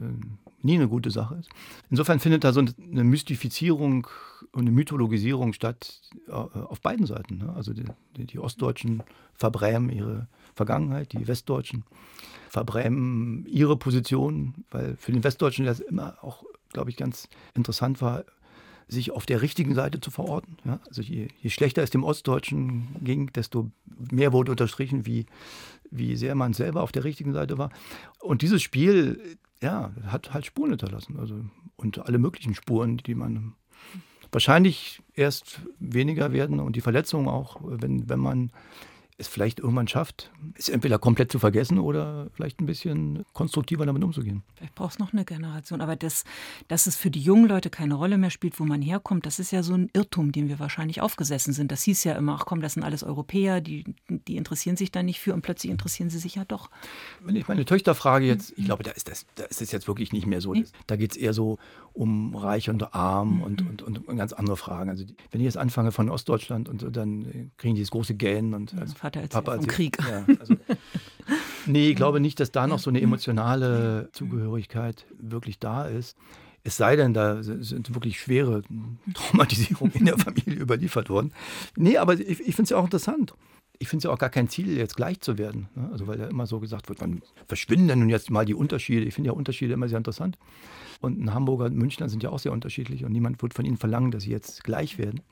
nie 0.63 0.75
eine 0.75 0.89
gute 0.89 1.11
Sache 1.11 1.37
ist. 1.37 1.49
Insofern 1.89 2.21
findet 2.21 2.45
da 2.45 2.53
so 2.53 2.61
eine 2.61 3.05
Mystifizierung 3.05 4.07
und 4.53 4.63
eine 4.63 4.71
Mythologisierung 4.71 5.53
statt 5.53 6.01
äh, 6.29 6.33
auf 6.33 6.81
beiden 6.81 7.07
Seiten. 7.07 7.39
Ne? 7.39 7.53
Also 7.55 7.73
die, 7.73 7.85
die, 8.17 8.39
Ostdeutschen 8.39 9.03
verbrämen 9.35 9.91
ihre 9.91 10.29
Vergangenheit, 10.61 11.13
die 11.13 11.27
Westdeutschen 11.27 11.85
verbrämen 12.51 13.47
ihre 13.47 13.77
Position, 13.77 14.65
weil 14.71 14.97
für 14.97 15.13
den 15.13 15.25
Westdeutschen 15.25 15.65
das 15.65 15.81
immer 15.81 16.23
auch, 16.23 16.45
glaube 16.73 16.91
ich, 16.91 16.97
ganz 16.97 17.29
interessant 17.55 18.03
war, 18.03 18.25
sich 18.89 19.13
auf 19.13 19.25
der 19.25 19.41
richtigen 19.41 19.75
Seite 19.75 20.01
zu 20.01 20.11
verorten. 20.11 20.59
Ja? 20.65 20.81
Also 20.89 21.01
je, 21.01 21.29
je, 21.41 21.49
schlechter 21.51 21.83
es 21.83 21.91
dem 21.91 22.05
Ostdeutschen 22.05 22.89
ging, 23.01 23.33
desto 23.33 23.71
mehr 24.11 24.33
wurde 24.35 24.51
unterstrichen, 24.51 25.07
wie, 25.07 25.27
wie 25.91 26.17
sehr 26.17 26.35
man 26.35 26.53
selber 26.53 26.83
auf 26.83 26.93
der 26.93 27.05
richtigen 27.05 27.33
Seite 27.33 27.57
war. 27.57 27.71
Und 28.19 28.43
dieses 28.43 28.61
Spiel, 28.63 29.39
ja, 29.63 29.93
hat 30.07 30.35
halt 30.35 30.45
Spuren 30.45 30.71
hinterlassen. 30.71 31.19
Also, 31.19 31.37
und 31.77 32.05
alle 32.05 32.19
möglichen 32.19 32.55
Spuren, 32.55 32.99
die 32.99 33.15
man 33.15 33.55
wahrscheinlich 34.33 35.01
erst 35.15 35.61
weniger 35.79 36.33
werden 36.33 36.61
und 36.61 36.77
die 36.77 36.81
Verletzungen 36.81 37.29
auch, 37.29 37.61
wenn, 37.63 38.09
wenn 38.09 38.21
man 38.21 38.51
es 39.21 39.29
vielleicht 39.29 39.61
irgendwann 39.61 39.87
schafft, 39.87 40.31
es 40.55 40.69
entweder 40.69 40.99
komplett 40.99 41.31
zu 41.31 41.39
vergessen 41.39 41.79
oder 41.79 42.29
vielleicht 42.33 42.61
ein 42.61 42.67
bisschen 42.67 43.25
konstruktiver 43.35 43.85
damit 43.85 44.03
umzugehen. 44.03 44.43
Vielleicht 44.57 44.75
braucht 44.75 44.93
es 44.93 44.99
noch 44.99 45.13
eine 45.13 45.25
Generation. 45.25 45.81
Aber 45.81 45.95
das, 45.95 46.25
dass 46.69 46.87
es 46.87 46.97
für 46.97 47.11
die 47.11 47.21
jungen 47.21 47.47
Leute 47.47 47.69
keine 47.69 47.95
Rolle 47.95 48.19
mehr 48.19 48.31
spielt, 48.31 48.59
wo 48.59 48.65
man 48.65 48.81
herkommt, 48.81 49.27
das 49.27 49.39
ist 49.39 49.51
ja 49.51 49.63
so 49.63 49.75
ein 49.75 49.91
Irrtum, 49.93 50.33
dem 50.33 50.49
wir 50.49 50.59
wahrscheinlich 50.59 51.03
aufgesessen 51.03 51.53
sind. 51.53 51.71
Das 51.71 51.83
hieß 51.83 52.05
ja 52.05 52.15
immer, 52.15 52.37
ach 52.41 52.47
komm, 52.47 52.63
das 52.63 52.75
sind 52.75 52.83
alles 52.83 53.03
Europäer, 53.05 53.61
die, 53.61 53.85
die 54.09 54.37
interessieren 54.37 54.77
sich 54.77 54.91
da 54.91 55.03
nicht 55.03 55.21
für 55.21 55.35
und 55.35 55.43
plötzlich 55.43 55.71
interessieren 55.71 56.09
sie 56.09 56.19
sich 56.19 56.37
ja 56.37 56.45
doch. 56.47 56.71
Wenn 57.21 57.37
ich 57.37 57.47
meine 57.47 57.65
Töchter 57.67 57.95
frage 57.95 58.27
jetzt, 58.27 58.55
ich 58.57 58.65
glaube, 58.65 58.83
da 58.83 58.93
ist, 58.93 59.09
das, 59.09 59.27
da 59.35 59.45
ist 59.45 59.61
es 59.61 59.71
jetzt 59.71 59.87
wirklich 59.87 60.13
nicht 60.13 60.27
mehr 60.27 60.41
so. 60.41 60.55
Nee. 60.55 60.65
Da 60.87 60.97
geht 60.97 61.13
es 61.13 61.17
eher 61.19 61.35
so 61.35 61.59
um 61.93 62.35
Reich 62.35 62.71
und 62.71 62.95
Arm 62.95 63.37
mhm. 63.37 63.43
und, 63.43 63.83
und, 63.83 64.09
und, 64.09 64.17
ganz 64.17 64.33
andere 64.33 64.57
Fragen. 64.57 64.89
Also 64.89 65.05
wenn 65.31 65.41
ich 65.41 65.45
jetzt 65.45 65.59
anfange 65.59 65.93
von 65.93 66.09
Ostdeutschland 66.09 66.69
und 66.69 66.97
dann 66.97 67.51
kriegen 67.59 67.75
die 67.75 67.83
das 67.83 67.91
große 67.91 68.15
Gähnen 68.15 68.55
und 68.55 68.73
ja, 68.73 68.87
Vater 69.11 69.21
erzählt 69.21 69.45
Papa 69.45 69.57
vom 69.57 69.67
Krieg. 69.67 69.99
Ja, 70.09 70.25
also, 70.39 70.55
nee, 71.67 71.91
ich 71.91 71.97
glaube 71.97 72.21
nicht, 72.21 72.41
dass 72.41 72.53
da 72.53 72.67
noch 72.67 72.79
so 72.79 72.91
eine 72.91 73.01
emotionale 73.01 74.09
Zugehörigkeit 74.13 75.07
wirklich 75.19 75.59
da 75.59 75.85
ist. 75.85 76.17
Es 76.63 76.77
sei 76.77 76.95
denn, 76.97 77.15
da 77.15 77.43
sind 77.43 77.95
wirklich 77.95 78.21
schwere 78.21 78.63
Traumatisierungen 79.15 79.95
in 79.95 80.05
der 80.05 80.19
Familie 80.19 80.61
überliefert 80.61 81.09
worden. 81.09 81.33
Nee, 81.77 81.97
aber 81.97 82.15
ich, 82.15 82.41
ich 82.41 82.55
finde 82.55 82.65
es 82.65 82.71
ja 82.71 82.77
auch 82.77 82.85
interessant. 82.85 83.35
Ich 83.79 83.89
finde 83.89 84.01
es 84.01 84.05
ja 84.05 84.11
auch 84.11 84.19
gar 84.19 84.29
kein 84.29 84.51
Ziel, 84.51 84.77
jetzt 84.77 84.95
gleich 84.95 85.23
zu 85.23 85.39
werden. 85.39 85.69
Ne? 85.75 85.89
Also, 85.91 86.07
weil 86.07 86.21
ja 86.21 86.27
immer 86.27 86.47
so 86.47 86.61
gesagt 86.61 86.91
wird, 86.91 87.01
wann 87.01 87.23
verschwinden 87.47 87.89
denn 87.89 88.01
nun 88.01 88.11
jetzt 88.11 88.31
mal 88.31 88.45
die 88.45 88.55
Unterschiede? 88.55 89.07
Ich 89.07 89.15
finde 89.15 89.29
ja 89.29 89.33
Unterschiede 89.33 89.73
immer 89.73 89.89
sehr 89.89 89.97
interessant. 89.97 90.37
Und 91.01 91.19
ein 91.19 91.33
Hamburger 91.33 91.65
und 91.65 91.77
Münchner 91.77 92.11
sind 92.11 92.23
ja 92.23 92.29
auch 92.29 92.39
sehr 92.39 92.53
unterschiedlich 92.53 93.07
und 93.07 93.13
niemand 93.13 93.41
wird 93.41 93.55
von 93.55 93.65
ihnen 93.65 93.79
verlangen, 93.79 94.11
dass 94.11 94.25
sie 94.25 94.31
jetzt 94.31 94.65
gleich 94.65 94.99
werden. 94.99 95.23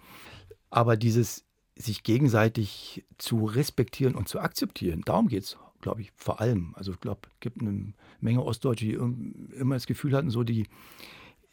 Aber 0.70 0.97
dieses 0.97 1.45
sich 1.79 2.03
gegenseitig 2.03 3.05
zu 3.18 3.45
respektieren 3.45 4.14
und 4.14 4.29
zu 4.29 4.41
akzeptieren, 4.41 5.03
darum 5.05 5.29
geht 5.29 5.45
es, 5.45 5.57
glaube 5.81 6.01
ich, 6.01 6.12
vor 6.16 6.41
allem. 6.41 6.74
Also 6.76 6.93
ich 6.93 7.01
glaube, 7.01 7.20
es 7.33 7.41
gibt 7.41 7.61
eine 7.61 7.93
Menge 8.20 8.45
Ostdeutsche, 8.45 8.85
die 8.85 8.93
immer 8.93 9.76
das 9.76 9.87
Gefühl 9.87 10.14
hatten, 10.14 10.31
so 10.31 10.43
die, 10.43 10.66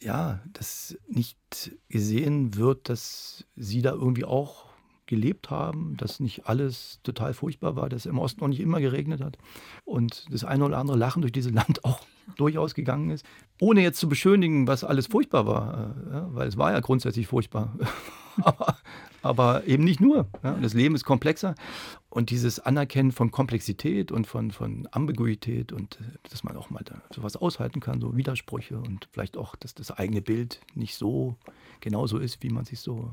ja, 0.02 0.42
dass 0.52 0.98
nicht 1.08 1.38
gesehen 1.88 2.56
wird, 2.56 2.88
dass 2.88 3.46
sie 3.54 3.82
da 3.82 3.92
irgendwie 3.92 4.24
auch 4.24 4.66
gelebt 5.06 5.50
haben, 5.50 5.96
dass 5.96 6.18
nicht 6.18 6.46
alles 6.46 6.98
total 7.04 7.32
furchtbar 7.32 7.76
war, 7.76 7.88
dass 7.88 8.06
im 8.06 8.18
Osten 8.18 8.42
auch 8.42 8.48
nicht 8.48 8.60
immer 8.60 8.80
geregnet 8.80 9.20
hat 9.20 9.38
und 9.84 10.26
das 10.32 10.42
eine 10.42 10.64
oder 10.64 10.78
andere 10.78 10.98
Lachen 10.98 11.22
durch 11.22 11.32
dieses 11.32 11.52
Land 11.52 11.84
auch 11.84 12.00
durchaus 12.36 12.74
gegangen 12.74 13.10
ist, 13.10 13.24
ohne 13.60 13.82
jetzt 13.82 14.00
zu 14.00 14.08
beschönigen, 14.08 14.66
was 14.66 14.82
alles 14.82 15.06
furchtbar 15.06 15.46
war, 15.46 15.94
äh, 16.10 16.12
ja, 16.12 16.34
weil 16.34 16.48
es 16.48 16.56
war 16.56 16.72
ja 16.72 16.80
grundsätzlich 16.80 17.28
furchtbar. 17.28 17.78
aber, 18.42 18.78
aber, 19.22 19.66
eben 19.66 19.84
nicht 19.84 20.00
nur. 20.00 20.26
Ja. 20.42 20.52
Das 20.60 20.74
Leben 20.74 20.94
ist 20.94 21.04
komplexer 21.04 21.54
und 22.16 22.30
dieses 22.30 22.60
Anerkennen 22.60 23.12
von 23.12 23.30
Komplexität 23.30 24.10
und 24.10 24.26
von, 24.26 24.50
von 24.50 24.88
Ambiguität 24.90 25.70
und 25.70 26.00
äh, 26.00 26.18
dass 26.30 26.44
man 26.44 26.56
auch 26.56 26.70
mal 26.70 26.82
sowas 27.14 27.36
aushalten 27.36 27.80
kann, 27.80 28.00
so 28.00 28.16
Widersprüche 28.16 28.78
und 28.78 29.06
vielleicht 29.12 29.36
auch, 29.36 29.54
dass 29.54 29.74
das 29.74 29.90
eigene 29.90 30.22
Bild 30.22 30.60
nicht 30.74 30.94
so 30.94 31.36
genauso 31.80 32.16
ist, 32.16 32.42
wie 32.42 32.48
man 32.48 32.64
sich 32.64 32.80
so. 32.80 33.10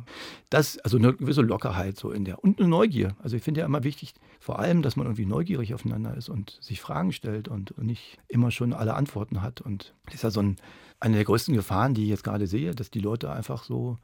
Das, 0.49 0.77
also 0.79 0.97
eine 0.97 1.13
gewisse 1.13 1.41
Lockerheit 1.41 1.97
so 1.97 2.11
in 2.11 2.23
der. 2.23 2.41
Und 2.45 2.59
eine 2.59 2.69
Neugier. 2.69 3.17
Also 3.21 3.35
ich 3.35 3.43
finde 3.43 3.59
ja 3.59 3.65
immer 3.65 3.83
wichtig, 3.83 4.13
vor 4.39 4.59
allem, 4.59 4.81
dass 4.81 4.95
man 4.95 5.05
irgendwie 5.05 5.25
neugierig 5.25 5.73
aufeinander 5.73 6.15
ist 6.15 6.29
und 6.29 6.57
sich 6.61 6.79
Fragen 6.79 7.11
stellt 7.11 7.49
und, 7.49 7.71
und 7.71 7.85
nicht 7.85 8.19
immer 8.29 8.51
schon 8.51 8.71
alle 8.71 8.93
Antworten 8.93 9.41
hat. 9.41 9.59
Und 9.59 9.93
das 10.05 10.15
ist 10.15 10.23
ja 10.23 10.31
so 10.31 10.41
ein, 10.41 10.55
eine 11.01 11.15
der 11.15 11.25
größten 11.25 11.55
Gefahren, 11.55 11.93
die 11.93 12.03
ich 12.03 12.09
jetzt 12.09 12.23
gerade 12.23 12.47
sehe, 12.47 12.73
dass 12.73 12.89
die 12.89 12.99
Leute 12.99 13.33
einfach 13.33 13.65
so 13.65 13.97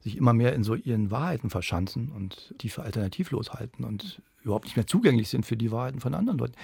sich 0.00 0.16
immer 0.16 0.32
mehr 0.32 0.54
in 0.54 0.64
so 0.64 0.74
ihren 0.74 1.10
Wahrheiten 1.10 1.50
verschanzen 1.50 2.10
und 2.10 2.54
die 2.60 2.68
für 2.68 2.82
alternativlos 2.82 3.52
halten 3.52 3.84
und 3.84 4.22
überhaupt 4.42 4.64
nicht 4.64 4.76
mehr 4.76 4.86
zugänglich 4.86 5.28
sind 5.28 5.44
für 5.44 5.56
die 5.56 5.70
Wahrheiten 5.70 6.00
von 6.00 6.14
anderen 6.14 6.38
Leuten. 6.38 6.54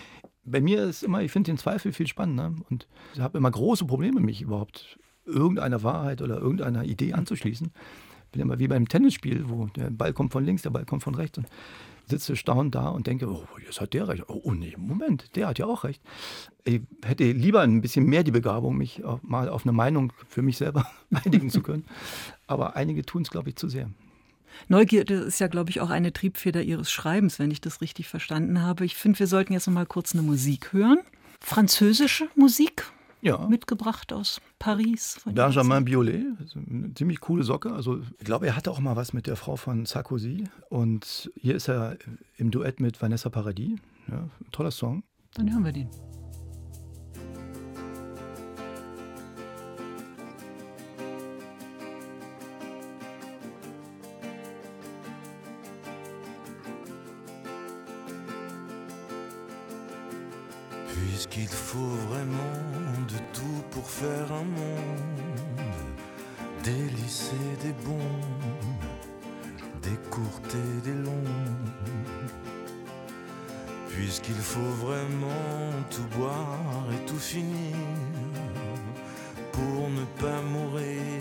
Bei 0.44 0.60
mir 0.60 0.84
ist 0.84 1.02
immer, 1.02 1.22
ich 1.22 1.32
finde 1.32 1.50
den 1.50 1.58
Zweifel 1.58 1.92
viel 1.92 2.06
spannender 2.06 2.54
und 2.70 2.86
ich 3.14 3.20
habe 3.20 3.36
immer 3.36 3.50
große 3.50 3.84
Probleme, 3.84 4.20
mich 4.20 4.42
überhaupt 4.42 4.98
irgendeiner 5.24 5.82
Wahrheit 5.82 6.22
oder 6.22 6.38
irgendeiner 6.38 6.84
Idee 6.84 7.12
anzuschließen. 7.12 7.72
Ich 8.26 8.30
bin 8.32 8.40
immer 8.40 8.58
wie 8.58 8.68
beim 8.68 8.88
Tennisspiel, 8.88 9.48
wo 9.48 9.66
der 9.66 9.90
Ball 9.90 10.12
kommt 10.12 10.32
von 10.32 10.44
links, 10.44 10.62
der 10.62 10.70
Ball 10.70 10.84
kommt 10.84 11.02
von 11.02 11.14
rechts 11.14 11.38
und 11.38 11.48
sitze 12.06 12.36
staunend 12.36 12.74
da 12.74 12.88
und 12.88 13.06
denke, 13.06 13.28
oh, 13.28 13.46
jetzt 13.64 13.80
hat 13.80 13.92
der 13.92 14.08
recht. 14.08 14.24
Oh, 14.28 14.52
nee, 14.52 14.74
Moment, 14.76 15.34
der 15.36 15.48
hat 15.48 15.58
ja 15.58 15.66
auch 15.66 15.84
recht. 15.84 16.00
Ich 16.64 16.80
hätte 17.04 17.30
lieber 17.30 17.62
ein 17.62 17.80
bisschen 17.80 18.06
mehr 18.06 18.22
die 18.22 18.30
Begabung, 18.30 18.76
mich 18.76 19.02
mal 19.22 19.48
auf 19.48 19.64
eine 19.64 19.72
Meinung 19.72 20.12
für 20.28 20.42
mich 20.42 20.56
selber 20.56 20.86
einigen 21.24 21.50
zu 21.50 21.62
können. 21.62 21.84
Aber 22.46 22.76
einige 22.76 23.04
tun 23.04 23.22
es, 23.22 23.30
glaube 23.30 23.50
ich, 23.50 23.56
zu 23.56 23.68
sehr. 23.68 23.90
Neugierde 24.68 25.14
ist 25.14 25.38
ja, 25.38 25.48
glaube 25.48 25.70
ich, 25.70 25.80
auch 25.80 25.90
eine 25.90 26.12
Triebfeder 26.12 26.62
Ihres 26.62 26.90
Schreibens, 26.90 27.38
wenn 27.38 27.50
ich 27.50 27.60
das 27.60 27.80
richtig 27.80 28.08
verstanden 28.08 28.62
habe. 28.62 28.84
Ich 28.84 28.96
finde, 28.96 29.18
wir 29.18 29.26
sollten 29.26 29.52
jetzt 29.52 29.66
noch 29.66 29.74
mal 29.74 29.86
kurz 29.86 30.14
eine 30.14 30.22
Musik 30.22 30.72
hören. 30.72 30.98
Französische 31.40 32.28
Musik 32.34 32.90
ja. 33.20 33.46
mitgebracht 33.48 34.12
aus 34.12 34.40
Paris. 34.58 35.20
Benjamin 35.24 35.84
Biolay, 35.84 36.24
eine 36.54 36.94
ziemlich 36.94 37.20
coole 37.20 37.42
Socke. 37.42 37.72
Also 37.72 38.00
ich 38.18 38.24
glaube, 38.24 38.46
er 38.46 38.56
hatte 38.56 38.70
auch 38.70 38.80
mal 38.80 38.96
was 38.96 39.12
mit 39.12 39.26
der 39.26 39.36
Frau 39.36 39.56
von 39.56 39.86
Sarkozy. 39.86 40.44
Und 40.68 41.30
hier 41.36 41.54
ist 41.54 41.68
er 41.68 41.96
im 42.36 42.50
Duett 42.50 42.80
mit 42.80 43.00
Vanessa 43.00 43.28
Paradis. 43.30 43.78
Ja, 44.08 44.28
toller 44.52 44.70
Song. 44.70 45.02
Dann 45.34 45.52
hören 45.52 45.64
wir 45.64 45.72
den. 45.72 45.90
Puisqu'il 61.36 61.54
faut 61.54 61.96
vraiment 62.08 62.62
de 63.08 63.18
tout 63.34 63.62
pour 63.70 63.90
faire 63.90 64.32
un 64.32 64.44
monde, 64.44 65.60
délisser 66.64 67.36
des 67.62 67.74
bons, 67.84 68.22
décourter 69.82 70.66
des 70.82 70.94
longs. 70.94 71.34
Puisqu'il 73.90 74.34
faut 74.34 74.86
vraiment 74.86 75.72
tout 75.90 76.06
boire 76.18 76.86
et 76.94 77.04
tout 77.04 77.18
finir 77.18 77.76
pour 79.52 79.90
ne 79.90 80.04
pas 80.18 80.40
mourir, 80.40 81.20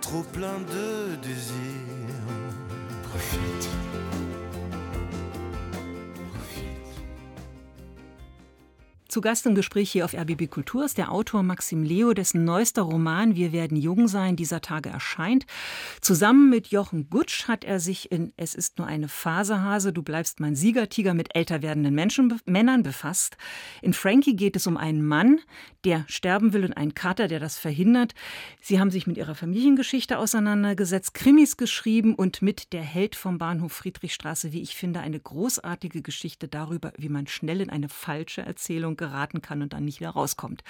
trop 0.00 0.22
plein 0.22 0.60
de 0.60 1.16
désirs. 1.16 2.30
Profite. 3.10 4.31
Zu 9.12 9.20
Gast 9.20 9.44
im 9.44 9.54
Gespräch 9.54 9.92
hier 9.92 10.06
auf 10.06 10.14
RBB 10.14 10.48
Kultur 10.48 10.86
ist 10.86 10.96
der 10.96 11.12
Autor 11.12 11.42
Maxim 11.42 11.82
Leo, 11.82 12.14
dessen 12.14 12.46
neuester 12.46 12.80
Roman 12.80 13.36
Wir 13.36 13.52
werden 13.52 13.76
jung 13.76 14.08
sein 14.08 14.36
dieser 14.36 14.62
Tage 14.62 14.88
erscheint. 14.88 15.44
Zusammen 16.00 16.48
mit 16.48 16.68
Jochen 16.68 17.10
Gutsch 17.10 17.46
hat 17.46 17.62
er 17.62 17.78
sich 17.78 18.10
in 18.10 18.32
Es 18.38 18.54
ist 18.54 18.78
nur 18.78 18.86
eine 18.86 19.08
Phasehase, 19.08 19.92
du 19.92 20.02
bleibst 20.02 20.40
mein 20.40 20.56
Siegertiger 20.56 21.12
mit 21.12 21.36
älter 21.36 21.60
werdenden 21.60 21.94
Menschen, 21.94 22.40
Männern 22.46 22.82
befasst. 22.82 23.36
In 23.82 23.92
Frankie 23.92 24.34
geht 24.34 24.56
es 24.56 24.66
um 24.66 24.78
einen 24.78 25.06
Mann, 25.06 25.40
der 25.84 26.06
sterben 26.08 26.54
will 26.54 26.64
und 26.64 26.72
einen 26.72 26.94
Kater, 26.94 27.28
der 27.28 27.38
das 27.38 27.58
verhindert. 27.58 28.14
Sie 28.62 28.80
haben 28.80 28.90
sich 28.90 29.06
mit 29.06 29.18
ihrer 29.18 29.34
Familiengeschichte 29.34 30.16
auseinandergesetzt, 30.16 31.12
Krimis 31.12 31.58
geschrieben 31.58 32.14
und 32.14 32.40
mit 32.40 32.72
Der 32.72 32.80
Held 32.80 33.14
vom 33.14 33.36
Bahnhof 33.36 33.74
Friedrichstraße, 33.74 34.52
wie 34.54 34.62
ich 34.62 34.74
finde, 34.74 35.00
eine 35.00 35.20
großartige 35.20 36.00
Geschichte 36.00 36.48
darüber, 36.48 36.94
wie 36.96 37.10
man 37.10 37.26
schnell 37.26 37.60
in 37.60 37.68
eine 37.68 37.90
falsche 37.90 38.40
Erzählung 38.40 39.01
geraten 39.02 39.42
kann 39.42 39.62
und 39.62 39.72
dann 39.72 39.84
nicht 39.84 39.98
wieder 39.98 40.10
rauskommt. 40.10 40.62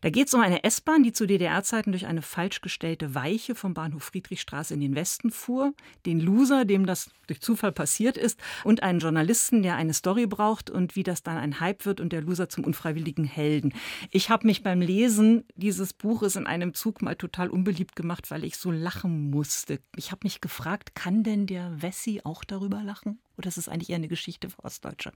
Da 0.00 0.10
geht 0.10 0.28
es 0.28 0.34
um 0.34 0.40
eine 0.40 0.62
S-Bahn, 0.62 1.02
die 1.02 1.12
zu 1.12 1.26
DDR-Zeiten 1.26 1.90
durch 1.90 2.06
eine 2.06 2.22
falsch 2.22 2.60
gestellte 2.60 3.16
Weiche 3.16 3.56
vom 3.56 3.74
Bahnhof 3.74 4.04
Friedrichstraße 4.04 4.74
in 4.74 4.80
den 4.80 4.94
Westen 4.94 5.32
fuhr, 5.32 5.74
den 6.06 6.20
Loser, 6.20 6.64
dem 6.64 6.86
das 6.86 7.10
durch 7.26 7.40
Zufall 7.40 7.72
passiert 7.72 8.16
ist, 8.16 8.38
und 8.62 8.82
einen 8.82 9.00
Journalisten, 9.00 9.62
der 9.62 9.74
eine 9.74 9.92
Story 9.92 10.26
braucht 10.26 10.70
und 10.70 10.94
wie 10.94 11.02
das 11.02 11.22
dann 11.22 11.36
ein 11.36 11.58
Hype 11.58 11.84
wird 11.84 12.00
und 12.00 12.12
der 12.12 12.22
Loser 12.22 12.48
zum 12.48 12.64
unfreiwilligen 12.64 13.24
Helden. 13.24 13.74
Ich 14.10 14.30
habe 14.30 14.46
mich 14.46 14.62
beim 14.62 14.80
Lesen 14.80 15.44
dieses 15.56 15.92
Buches 15.92 16.36
in 16.36 16.46
einem 16.46 16.74
Zug 16.74 17.02
mal 17.02 17.16
total 17.16 17.48
unbeliebt 17.48 17.96
gemacht, 17.96 18.30
weil 18.30 18.44
ich 18.44 18.56
so 18.56 18.70
lachen 18.70 19.30
musste. 19.30 19.80
Ich 19.96 20.12
habe 20.12 20.20
mich 20.22 20.40
gefragt, 20.40 20.94
kann 20.94 21.24
denn 21.24 21.46
der 21.46 21.82
Wessi 21.82 22.20
auch 22.22 22.44
darüber 22.44 22.82
lachen? 22.82 23.18
Oder 23.36 23.48
ist 23.48 23.58
es 23.58 23.68
eigentlich 23.68 23.90
eher 23.90 23.96
eine 23.96 24.08
Geschichte 24.08 24.50
für 24.50 24.62
Ostdeutsche? 24.64 25.12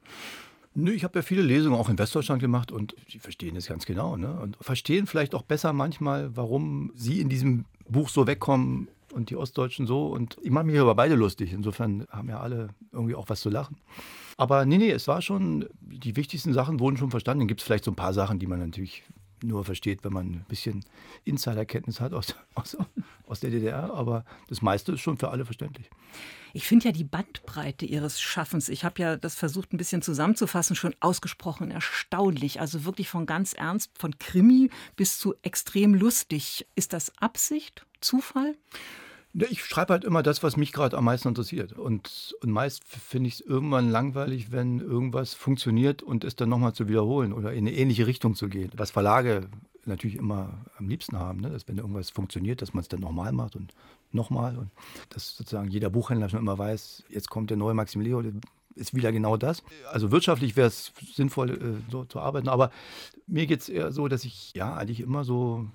Nö, 0.80 0.92
ich 0.92 1.02
habe 1.02 1.18
ja 1.18 1.22
viele 1.22 1.42
Lesungen 1.42 1.76
auch 1.76 1.88
in 1.88 1.98
Westdeutschland 1.98 2.40
gemacht 2.40 2.70
und 2.70 2.94
sie 3.08 3.18
verstehen 3.18 3.56
es 3.56 3.66
ganz 3.66 3.84
genau. 3.84 4.16
Ne? 4.16 4.32
Und 4.40 4.56
verstehen 4.60 5.08
vielleicht 5.08 5.34
auch 5.34 5.42
besser 5.42 5.72
manchmal, 5.72 6.36
warum 6.36 6.92
sie 6.94 7.20
in 7.20 7.28
diesem 7.28 7.64
Buch 7.88 8.08
so 8.08 8.28
wegkommen 8.28 8.86
und 9.12 9.30
die 9.30 9.34
Ostdeutschen 9.34 9.88
so. 9.88 10.06
Und 10.06 10.36
ich 10.40 10.52
mache 10.52 10.66
mich 10.66 10.76
über 10.76 10.94
beide 10.94 11.16
lustig. 11.16 11.52
Insofern 11.52 12.06
haben 12.10 12.28
ja 12.28 12.38
alle 12.38 12.68
irgendwie 12.92 13.16
auch 13.16 13.28
was 13.28 13.40
zu 13.40 13.50
lachen. 13.50 13.78
Aber 14.36 14.66
nee, 14.66 14.78
nee, 14.78 14.92
es 14.92 15.08
war 15.08 15.20
schon, 15.20 15.66
die 15.80 16.14
wichtigsten 16.14 16.52
Sachen 16.52 16.78
wurden 16.78 16.96
schon 16.96 17.10
verstanden. 17.10 17.40
Dann 17.40 17.48
gibt 17.48 17.60
es 17.60 17.66
vielleicht 17.66 17.84
so 17.84 17.90
ein 17.90 17.96
paar 17.96 18.14
Sachen, 18.14 18.38
die 18.38 18.46
man 18.46 18.60
natürlich 18.60 19.02
nur 19.42 19.64
versteht, 19.64 20.04
wenn 20.04 20.12
man 20.12 20.26
ein 20.26 20.46
bisschen 20.48 20.84
Insiderkenntnis 21.24 22.00
hat 22.00 22.12
aus, 22.12 22.34
aus, 22.54 22.76
aus 23.26 23.40
der 23.40 23.50
DDR. 23.50 23.92
Aber 23.94 24.24
das 24.48 24.62
meiste 24.62 24.92
ist 24.92 25.00
schon 25.00 25.18
für 25.18 25.30
alle 25.30 25.44
verständlich. 25.44 25.90
Ich 26.54 26.66
finde 26.66 26.86
ja 26.86 26.92
die 26.92 27.04
Bandbreite 27.04 27.84
Ihres 27.84 28.20
Schaffens, 28.20 28.68
ich 28.68 28.84
habe 28.84 29.02
ja 29.02 29.16
das 29.16 29.34
versucht 29.34 29.72
ein 29.72 29.76
bisschen 29.76 30.02
zusammenzufassen, 30.02 30.76
schon 30.76 30.94
ausgesprochen 31.00 31.70
erstaunlich. 31.70 32.60
Also 32.60 32.84
wirklich 32.84 33.08
von 33.08 33.26
ganz 33.26 33.52
ernst, 33.52 33.90
von 33.98 34.18
Krimi 34.18 34.70
bis 34.96 35.18
zu 35.18 35.34
extrem 35.42 35.94
lustig. 35.94 36.66
Ist 36.74 36.92
das 36.92 37.12
Absicht, 37.18 37.86
Zufall? 38.00 38.56
Ich 39.50 39.64
schreibe 39.64 39.92
halt 39.92 40.04
immer 40.04 40.22
das, 40.22 40.42
was 40.42 40.56
mich 40.56 40.72
gerade 40.72 40.96
am 40.96 41.04
meisten 41.04 41.28
interessiert. 41.28 41.72
Und, 41.72 42.34
und 42.42 42.50
meist 42.50 42.84
finde 42.84 43.28
ich 43.28 43.34
es 43.34 43.40
irgendwann 43.40 43.90
langweilig, 43.90 44.50
wenn 44.50 44.80
irgendwas 44.80 45.34
funktioniert 45.34 46.02
und 46.02 46.24
es 46.24 46.34
dann 46.34 46.48
nochmal 46.48 46.72
zu 46.72 46.88
wiederholen 46.88 47.32
oder 47.32 47.52
in 47.52 47.66
eine 47.66 47.76
ähnliche 47.76 48.06
Richtung 48.06 48.34
zu 48.34 48.48
gehen. 48.48 48.70
Was 48.76 48.90
Verlage 48.90 49.48
natürlich 49.84 50.16
immer 50.16 50.64
am 50.78 50.88
liebsten 50.88 51.18
haben, 51.18 51.40
ne? 51.40 51.50
dass 51.50 51.66
wenn 51.68 51.78
irgendwas 51.78 52.10
funktioniert, 52.10 52.62
dass 52.62 52.74
man 52.74 52.82
es 52.82 52.88
dann 52.88 53.00
nochmal 53.00 53.32
macht 53.32 53.56
und 53.56 53.72
nochmal. 54.12 54.56
Und 54.56 54.70
dass 55.10 55.36
sozusagen 55.36 55.68
jeder 55.68 55.90
Buchhändler 55.90 56.28
schon 56.28 56.40
immer 56.40 56.58
weiß, 56.58 57.04
jetzt 57.08 57.30
kommt 57.30 57.50
der 57.50 57.56
neue 57.56 57.74
Maxim 57.74 58.00
Leo, 58.00 58.22
ist 58.74 58.94
wieder 58.94 59.12
genau 59.12 59.36
das. 59.36 59.62
Also 59.90 60.10
wirtschaftlich 60.10 60.56
wäre 60.56 60.68
es 60.68 60.92
sinnvoll, 61.14 61.50
äh, 61.50 61.90
so 61.90 62.04
zu 62.04 62.20
arbeiten. 62.20 62.48
Aber 62.48 62.70
mir 63.26 63.46
geht 63.46 63.60
es 63.60 63.68
eher 63.68 63.92
so, 63.92 64.08
dass 64.08 64.24
ich 64.24 64.52
ja 64.54 64.74
eigentlich 64.74 65.00
immer 65.00 65.24
so 65.24 65.66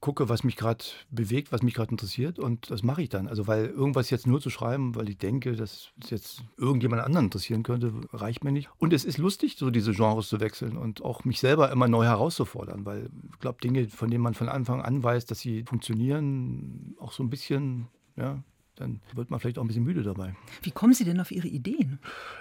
gucke, 0.00 0.30
was 0.30 0.44
mich 0.44 0.56
gerade 0.56 0.84
bewegt, 1.10 1.52
was 1.52 1.62
mich 1.62 1.74
gerade 1.74 1.90
interessiert 1.90 2.38
und 2.38 2.70
das 2.70 2.82
mache 2.82 3.02
ich 3.02 3.10
dann. 3.10 3.28
Also 3.28 3.46
weil 3.46 3.66
irgendwas 3.66 4.08
jetzt 4.10 4.26
nur 4.26 4.40
zu 4.40 4.48
schreiben, 4.48 4.94
weil 4.94 5.08
ich 5.10 5.18
denke, 5.18 5.56
dass 5.56 5.92
es 6.02 6.10
jetzt 6.10 6.42
irgendjemand 6.56 7.02
anderen 7.02 7.26
interessieren 7.26 7.62
könnte, 7.62 7.92
reicht 8.12 8.42
mir 8.42 8.52
nicht. 8.52 8.70
Und 8.78 8.94
es 8.94 9.04
ist 9.04 9.18
lustig, 9.18 9.56
so 9.58 9.70
diese 9.70 9.92
Genres 9.92 10.28
zu 10.28 10.40
wechseln 10.40 10.78
und 10.78 11.04
auch 11.04 11.24
mich 11.24 11.38
selber 11.38 11.70
immer 11.70 11.86
neu 11.86 12.04
herauszufordern, 12.04 12.86
weil 12.86 13.10
ich 13.32 13.40
glaube, 13.40 13.58
Dinge, 13.62 13.88
von 13.88 14.10
denen 14.10 14.22
man 14.22 14.34
von 14.34 14.48
Anfang 14.48 14.80
an 14.80 15.02
weiß, 15.02 15.26
dass 15.26 15.40
sie 15.40 15.64
funktionieren, 15.64 16.94
auch 16.98 17.12
so 17.12 17.22
ein 17.22 17.28
bisschen, 17.28 17.88
ja, 18.16 18.42
dann 18.76 19.00
wird 19.14 19.30
man 19.30 19.38
vielleicht 19.38 19.58
auch 19.58 19.64
ein 19.64 19.68
bisschen 19.68 19.84
müde 19.84 20.02
dabei. 20.02 20.34
Wie 20.62 20.70
kommen 20.70 20.94
Sie 20.94 21.04
denn 21.04 21.20
auf 21.20 21.30
Ihre 21.30 21.48
Ideen? 21.48 21.98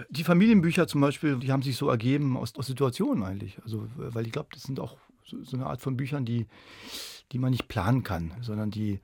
Die 0.10 0.24
Familienbücher 0.24 0.88
zum 0.88 1.02
Beispiel, 1.02 1.38
die 1.38 1.52
haben 1.52 1.64
sich 1.64 1.76
so 1.76 1.90
ergeben 1.90 2.38
aus, 2.38 2.56
aus 2.56 2.68
Situationen 2.68 3.26
eigentlich. 3.26 3.62
Also, 3.64 3.88
weil 3.98 4.26
ich 4.26 4.32
glaube, 4.32 4.48
das 4.54 4.64
sind 4.64 4.80
auch 4.80 4.96
so, 5.26 5.44
so 5.44 5.58
eine 5.58 5.66
Art 5.66 5.82
von 5.82 5.98
Büchern, 5.98 6.24
die 6.24 6.48
die 7.32 7.40
man 7.40 7.52
nicht 7.52 7.68
planen 7.68 8.04
kann, 8.04 8.34
sondern 8.42 8.72
die 8.72 9.00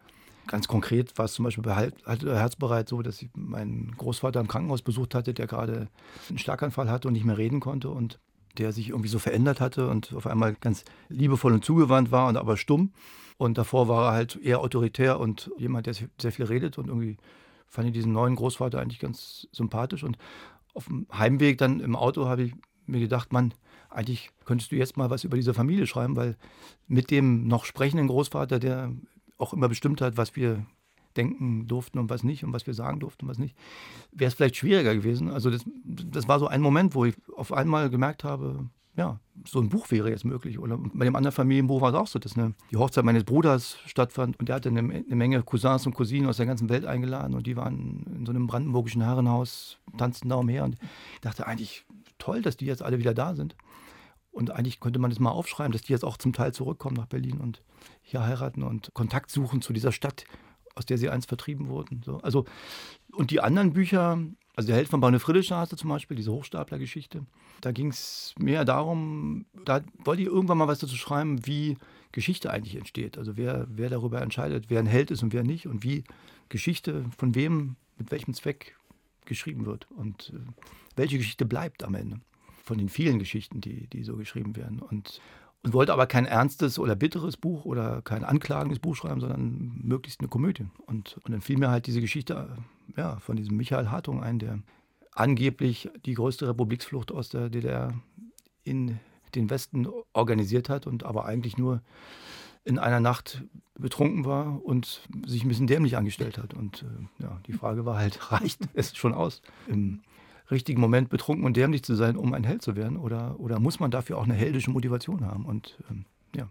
ganz 0.48 0.68
konkret 0.68 1.18
war 1.18 1.26
es 1.26 1.34
zum 1.34 1.46
Beispiel 1.46 1.64
bei 1.64 1.92
Herzbereit 2.06 2.88
so, 2.88 3.02
dass 3.02 3.22
ich 3.22 3.30
meinen 3.36 3.96
Großvater 3.98 4.40
im 4.40 4.48
Krankenhaus 4.48 4.82
besucht 4.82 5.16
hatte, 5.16 5.34
der 5.34 5.48
gerade 5.48 5.88
einen 6.30 6.38
Schlaganfall 6.38 6.90
hatte 6.90 7.08
und 7.08 7.14
nicht 7.14 7.26
mehr 7.26 7.38
reden 7.38 7.60
konnte 7.60 7.90
und 7.90 8.20
der 8.58 8.72
sich 8.72 8.90
irgendwie 8.90 9.10
so 9.10 9.20
verändert 9.20 9.60
hatte 9.60 9.90
und 9.90 10.14
auf 10.14 10.28
einmal 10.28 10.54
ganz 10.56 10.86
liebevoll 11.10 11.54
und 11.54 11.66
zugewandt 11.66 12.12
war 12.12 12.28
und 12.28 12.38
aber 12.38 12.58
stumm. 12.58 12.94
Und 13.38 13.58
davor 13.58 13.88
war 13.90 14.12
er 14.12 14.14
halt 14.14 14.40
eher 14.42 14.62
autoritär 14.62 15.20
und 15.20 15.52
jemand, 15.58 15.88
der 15.88 15.94
sehr 15.94 16.32
viel 16.32 16.46
redet 16.46 16.78
und 16.78 16.88
irgendwie 16.88 17.18
fand 17.68 17.88
ich 17.88 17.94
diesen 17.94 18.14
neuen 18.14 18.36
Großvater 18.36 18.80
eigentlich 18.80 19.00
ganz 19.00 19.48
sympathisch. 19.52 20.04
Und 20.04 20.18
auf 20.74 20.86
dem 20.86 21.08
Heimweg 21.12 21.58
dann 21.58 21.82
im 21.82 21.96
Auto 21.96 22.28
habe 22.28 22.44
ich 22.44 22.54
mir 22.86 23.00
gedacht, 23.00 23.34
Mann, 23.34 23.54
eigentlich 23.96 24.30
könntest 24.46 24.72
du 24.72 24.76
jetzt 24.76 24.98
mal 24.98 25.10
was 25.10 25.24
über 25.24 25.38
diese 25.38 25.54
Familie 25.54 25.88
schreiben, 25.88 26.16
weil 26.16 26.36
mit 26.88 27.12
dem 27.12 27.48
noch 27.48 27.66
sprechenden 27.66 28.08
Großvater, 28.08 28.60
der 28.60 28.92
auch 29.38 29.54
immer 29.54 29.70
bestimmt 29.70 30.02
hat, 30.02 30.18
was 30.18 30.36
wir 30.36 30.66
denken 31.18 31.68
durften 31.68 32.00
und 32.00 32.10
was 32.10 32.24
nicht 32.24 32.44
und 32.44 32.54
was 32.54 32.68
wir 32.68 32.74
sagen 32.74 33.00
durften 33.00 33.26
und 33.26 33.32
was 33.32 33.40
nicht, 33.40 33.56
wäre 34.12 34.28
es 34.28 34.34
vielleicht 34.34 34.58
schwieriger 34.58 34.94
gewesen. 34.94 35.30
Also 35.30 35.50
das, 35.50 35.64
das 35.86 36.28
war 36.28 36.40
so 36.40 36.48
ein 36.48 36.62
Moment, 36.62 36.94
wo 36.94 37.06
ich 37.06 37.16
auf 37.36 37.54
einmal 37.54 37.90
gemerkt 37.90 38.24
habe, 38.24 38.70
ja, 38.98 39.20
so 39.46 39.60
ein 39.60 39.70
Buch 39.70 39.92
wäre 39.92 40.10
jetzt 40.10 40.24
möglich. 40.24 40.58
Oder 40.58 40.78
bei 40.78 41.06
dem 41.06 41.16
anderen 41.16 41.34
Familienbuch 41.34 41.82
war 41.82 41.90
es 41.90 41.96
auch 41.96 42.08
so, 42.08 42.20
dass 42.20 42.38
eine, 42.38 42.54
die 42.72 42.78
Hochzeit 42.78 43.04
meines 43.04 43.26
Bruders 43.26 43.78
stattfand 43.86 44.40
und 44.40 44.48
der 44.48 44.56
hatte 44.56 44.70
eine, 44.70 44.80
eine, 44.80 45.16
Menge 45.16 45.42
Cousins 45.44 45.86
und 45.86 45.94
Cousinen 45.94 46.30
aus 46.30 46.38
der 46.38 46.46
ganzen 46.46 46.70
Welt 46.70 46.86
eingeladen 46.86 47.34
und 47.34 47.46
die 47.46 47.58
waren 47.58 48.06
in 48.16 48.26
so 48.26 48.32
einem 48.32 48.48
brandenburgischen 48.48 49.02
Herrenhaus, 49.02 49.78
tanzten 49.98 50.30
da 50.30 50.36
umher 50.36 50.64
und 50.64 50.78
ich 51.16 51.22
dachte 51.22 51.46
eigentlich, 51.46 51.86
toll, 52.26 52.42
dass 52.42 52.58
die 52.58 52.66
jetzt 52.66 52.82
alle 52.82 52.98
wieder 52.98 53.14
da 53.14 53.36
sind. 53.36 53.56
Und 54.32 54.52
eigentlich 54.52 54.80
könnte 54.80 55.00
man 55.00 55.12
das 55.12 55.20
mal 55.20 55.30
aufschreiben, 55.30 55.72
dass 55.72 55.84
die 55.84 55.94
jetzt 55.94 56.04
auch 56.04 56.18
zum 56.18 56.34
Teil 56.34 56.54
zurückkommen 56.54 56.96
nach 56.96 57.06
Berlin 57.06 57.40
und 57.40 57.62
hier 58.02 58.26
heiraten 58.26 58.64
und 58.64 58.94
Kontakt 58.94 59.32
suchen 59.32 59.62
zu 59.62 59.72
dieser 59.72 59.92
Stadt, 59.92 60.26
aus 60.74 60.86
der 60.86 60.98
sie 60.98 61.10
einst 61.10 61.30
vertrieben 61.30 61.70
wurden. 61.70 62.02
So. 62.04 62.18
Also, 62.18 62.46
und 63.14 63.32
die 63.32 63.40
anderen 63.40 63.74
Bücher, 63.74 64.20
also 64.56 64.68
der 64.68 64.76
Held 64.76 64.90
von 64.90 65.00
Baune 65.00 65.20
Friedrichstraße 65.20 65.78
zum 65.78 65.90
Beispiel, 65.90 66.18
diese 66.18 66.32
Hochstapler-Geschichte, 66.32 67.26
da 67.62 67.72
ging 67.72 67.90
es 67.90 68.34
mehr 68.38 68.66
darum, 68.66 69.46
da 69.64 69.82
wollte 70.04 70.24
ich 70.24 70.28
irgendwann 70.28 70.58
mal 70.58 70.68
was 70.68 70.80
dazu 70.80 70.98
schreiben, 70.98 71.46
wie 71.46 71.78
Geschichte 72.12 72.50
eigentlich 72.50 72.76
entsteht. 72.76 73.18
Also 73.18 73.38
wer, 73.38 73.68
wer 73.70 73.90
darüber 73.90 74.22
entscheidet, 74.22 74.66
wer 74.70 74.80
ein 74.80 74.88
Held 74.88 75.12
ist 75.12 75.24
und 75.24 75.32
wer 75.32 75.44
nicht 75.44 75.68
und 75.68 75.84
wie 75.84 76.04
Geschichte 76.50 77.06
von 77.16 77.36
wem, 77.36 77.76
mit 77.98 78.12
welchem 78.12 78.34
Zweck 78.34 78.76
geschrieben 79.26 79.66
wird 79.66 79.88
und 79.92 80.34
äh, 80.36 80.40
welche 80.96 81.18
Geschichte 81.18 81.46
bleibt 81.46 81.84
am 81.84 81.96
Ende 81.96 82.20
von 82.66 82.78
den 82.78 82.90
vielen 82.90 83.20
Geschichten, 83.20 83.62
die, 83.62 83.88
die 83.88 84.04
so 84.04 84.16
geschrieben 84.18 84.56
werden. 84.56 84.80
Und, 84.80 85.22
und 85.64 85.74
wollte 85.74 85.94
aber 85.94 86.08
kein 86.08 86.26
ernstes 86.26 86.80
oder 86.80 86.96
bitteres 86.96 87.38
Buch 87.38 87.64
oder 87.66 88.02
kein 88.02 88.24
anklagendes 88.24 88.80
Buch 88.80 88.96
schreiben, 88.96 89.22
sondern 89.22 89.80
möglichst 89.84 90.20
eine 90.20 90.30
Komödie. 90.30 90.66
Und, 90.88 91.18
und 91.24 91.32
dann 91.32 91.42
fiel 91.42 91.58
mir 91.58 91.70
halt 91.70 91.86
diese 91.86 92.02
Geschichte 92.02 92.58
ja, 92.98 93.18
von 93.20 93.36
diesem 93.36 93.56
Michael 93.56 93.90
Hartung 93.90 94.24
ein, 94.24 94.40
der 94.40 94.60
angeblich 95.12 95.90
die 96.06 96.16
größte 96.16 96.48
Republiksflucht 96.48 97.12
aus 97.12 97.30
der 97.30 97.50
DDR 97.50 97.94
in 98.64 99.00
den 99.36 99.50
Westen 99.50 99.88
organisiert 100.14 100.70
hat 100.70 100.88
und 100.88 101.04
aber 101.04 101.26
eigentlich 101.26 101.58
nur 101.58 101.82
in 102.66 102.80
einer 102.80 103.00
Nacht 103.00 103.44
betrunken 103.78 104.26
war 104.26 104.64
und 104.66 105.02
sich 105.26 105.44
ein 105.44 105.48
bisschen 105.48 105.68
dämlich 105.68 105.98
angestellt 105.98 106.38
hat. 106.38 106.54
Und 106.54 106.84
äh, 106.84 107.24
ja, 107.24 107.40
die 107.48 107.54
Frage 107.54 107.86
war 107.86 107.98
halt, 107.98 108.20
reicht 108.32 108.62
es 108.74 108.96
schon 108.98 109.14
aus? 109.14 109.42
Im 109.68 110.02
richtigen 110.52 110.82
Moment 110.82 111.10
betrunken 111.10 111.46
und 111.46 111.58
dämlich 111.58 111.84
zu 111.84 111.96
sein, 111.96 112.18
um 112.18 112.34
ein 112.34 112.44
Held 112.44 112.62
zu 112.62 112.76
werden? 112.76 112.98
Oder, 112.98 113.40
oder 113.40 113.60
muss 113.60 113.80
man 113.80 113.92
dafür 113.92 114.18
auch 114.18 114.24
eine 114.24 114.34
heldische 114.34 114.72
Motivation 114.72 115.26
haben? 115.26 115.46
Und 115.46 115.78
ähm, 115.90 116.06
ja. 116.36 116.50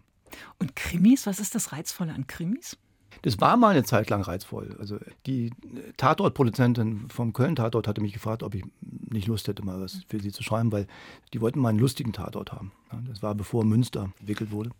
Und 0.59 0.75
Krimis, 0.75 1.27
was 1.27 1.39
ist 1.39 1.55
das 1.55 1.71
Reizvolle 1.71 2.13
an 2.13 2.27
Krimis? 2.27 2.77
Das 3.21 3.39
war 3.39 3.57
mal 3.57 3.69
eine 3.69 3.83
Zeit 3.83 4.09
lang 4.09 4.21
reizvoll. 4.21 4.75
Also 4.79 4.99
die 5.25 5.51
Tatortproduzentin 5.97 7.09
vom 7.09 7.33
Köln-Tatort 7.33 7.87
hatte 7.87 8.01
mich 8.01 8.13
gefragt, 8.13 8.43
ob 8.43 8.55
ich 8.55 8.63
nicht 8.81 9.27
Lust 9.27 9.47
hätte, 9.47 9.63
mal 9.63 9.79
was 9.79 10.03
für 10.07 10.19
sie 10.19 10.31
zu 10.31 10.43
schreiben, 10.43 10.71
weil 10.71 10.87
die 11.33 11.41
wollten 11.41 11.59
mal 11.59 11.69
einen 11.69 11.79
lustigen 11.79 12.13
Tatort 12.13 12.51
haben. 12.51 12.71
Das 13.07 13.23
war 13.23 13.33
bevor 13.33 13.63
Münster 13.63 14.11
entwickelt 14.19 14.51
wurde. 14.51 14.71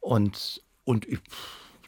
Und, 0.00 0.62
und 0.84 1.06
ich 1.06 1.20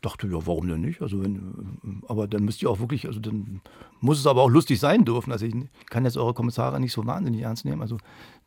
dachte, 0.04 0.26
ja, 0.26 0.46
warum 0.46 0.68
denn 0.68 0.82
nicht? 0.82 1.00
Also 1.00 1.22
wenn, 1.22 2.02
aber 2.08 2.28
dann 2.28 2.44
müsst 2.44 2.62
ihr 2.62 2.70
auch 2.70 2.78
wirklich, 2.78 3.06
also 3.06 3.20
dann 3.20 3.60
muss 4.00 4.18
es 4.18 4.26
aber 4.26 4.42
auch 4.42 4.50
lustig 4.50 4.78
sein 4.78 5.04
dürfen. 5.04 5.32
Also 5.32 5.46
ich 5.46 5.54
kann 5.88 6.04
jetzt 6.04 6.16
eure 6.16 6.34
Kommissare 6.34 6.78
nicht 6.78 6.92
so 6.92 7.06
wahnsinnig 7.06 7.40
ernst 7.42 7.64
nehmen. 7.64 7.80
Also 7.80 7.96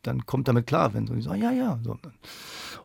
dann 0.02 0.24
kommt 0.26 0.48
damit 0.48 0.66
klar, 0.66 0.94
wenn 0.94 1.06
sie 1.06 1.20
sagen, 1.20 1.42
ja, 1.42 1.50
ja. 1.50 1.80
So. 1.82 1.98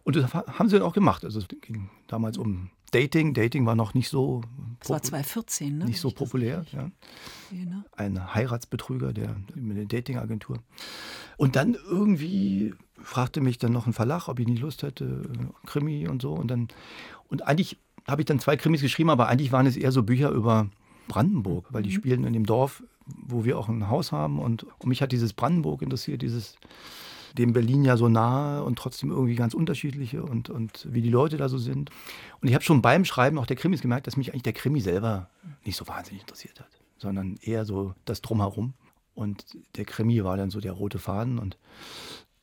Und 0.03 0.15
das 0.15 0.33
haben 0.33 0.69
sie 0.69 0.77
dann 0.77 0.87
auch 0.87 0.93
gemacht. 0.93 1.23
Also 1.23 1.39
es 1.39 1.47
ging 1.47 1.89
damals 2.07 2.37
um 2.37 2.69
Dating. 2.91 3.33
Dating 3.33 3.65
war 3.65 3.75
noch 3.75 3.93
nicht 3.93 4.09
so. 4.09 4.41
Das 4.79 4.89
war 4.89 5.01
2014, 5.01 5.77
ne? 5.77 5.85
Nicht 5.85 5.99
so 5.99 6.11
populär. 6.11 6.65
Ja. 6.71 6.89
Ein 7.95 8.33
Heiratsbetrüger, 8.33 9.13
der 9.13 9.35
mit 9.55 9.77
der 9.77 9.85
Datingagentur. 9.85 10.59
Und 11.37 11.55
dann 11.55 11.75
irgendwie 11.89 12.73
fragte 13.01 13.41
mich 13.41 13.57
dann 13.57 13.71
noch 13.71 13.87
ein 13.87 13.93
Verlag, 13.93 14.27
ob 14.27 14.39
ich 14.39 14.47
nicht 14.47 14.61
Lust 14.61 14.83
hätte, 14.83 15.23
Krimi 15.65 16.07
und 16.07 16.21
so. 16.21 16.33
Und 16.33 16.49
dann 16.49 16.67
und 17.33 17.47
eigentlich 17.47 17.79
habe 18.07 18.21
ich 18.21 18.27
dann 18.27 18.39
zwei 18.39 18.55
Krimis 18.57 18.81
geschrieben, 18.81 19.09
aber 19.09 19.27
eigentlich 19.27 19.51
waren 19.51 19.65
es 19.65 19.75
eher 19.75 19.91
so 19.91 20.03
Bücher 20.03 20.29
über 20.29 20.69
Brandenburg, 21.07 21.65
weil 21.71 21.81
die 21.81 21.89
mhm. 21.89 21.95
spielen 21.95 22.23
in 22.25 22.33
dem 22.33 22.45
Dorf, 22.45 22.83
wo 23.07 23.43
wir 23.43 23.57
auch 23.57 23.69
ein 23.69 23.89
Haus 23.89 24.11
haben. 24.11 24.37
Und, 24.37 24.65
und 24.65 24.85
mich 24.85 25.01
hat 25.01 25.11
dieses 25.11 25.33
Brandenburg 25.33 25.81
interessiert, 25.81 26.21
dieses 26.21 26.57
dem 27.35 27.51
Berlin 27.51 27.83
ja 27.83 27.97
so 27.97 28.07
nahe 28.07 28.63
und 28.63 28.77
trotzdem 28.77 29.09
irgendwie 29.09 29.33
ganz 29.33 29.55
unterschiedliche 29.55 30.21
und, 30.21 30.51
und 30.51 30.87
wie 30.91 31.01
die 31.01 31.09
Leute 31.09 31.37
da 31.37 31.49
so 31.49 31.57
sind. 31.57 31.89
Und 32.39 32.49
ich 32.49 32.53
habe 32.53 32.63
schon 32.63 32.83
beim 32.83 33.03
Schreiben 33.03 33.39
auch 33.39 33.47
der 33.47 33.55
Krimis 33.55 33.81
gemerkt, 33.81 34.05
dass 34.05 34.15
mich 34.15 34.29
eigentlich 34.29 34.43
der 34.43 34.53
Krimi 34.53 34.79
selber 34.79 35.31
nicht 35.65 35.75
so 35.75 35.87
wahnsinnig 35.87 36.21
interessiert 36.21 36.59
hat, 36.59 36.69
sondern 36.99 37.37
eher 37.41 37.65
so 37.65 37.95
das 38.05 38.21
Drumherum. 38.21 38.75
Und 39.15 39.57
der 39.75 39.85
Krimi 39.85 40.23
war 40.23 40.37
dann 40.37 40.51
so 40.51 40.59
der 40.59 40.73
rote 40.73 40.99
Faden. 40.99 41.39
Und 41.39 41.57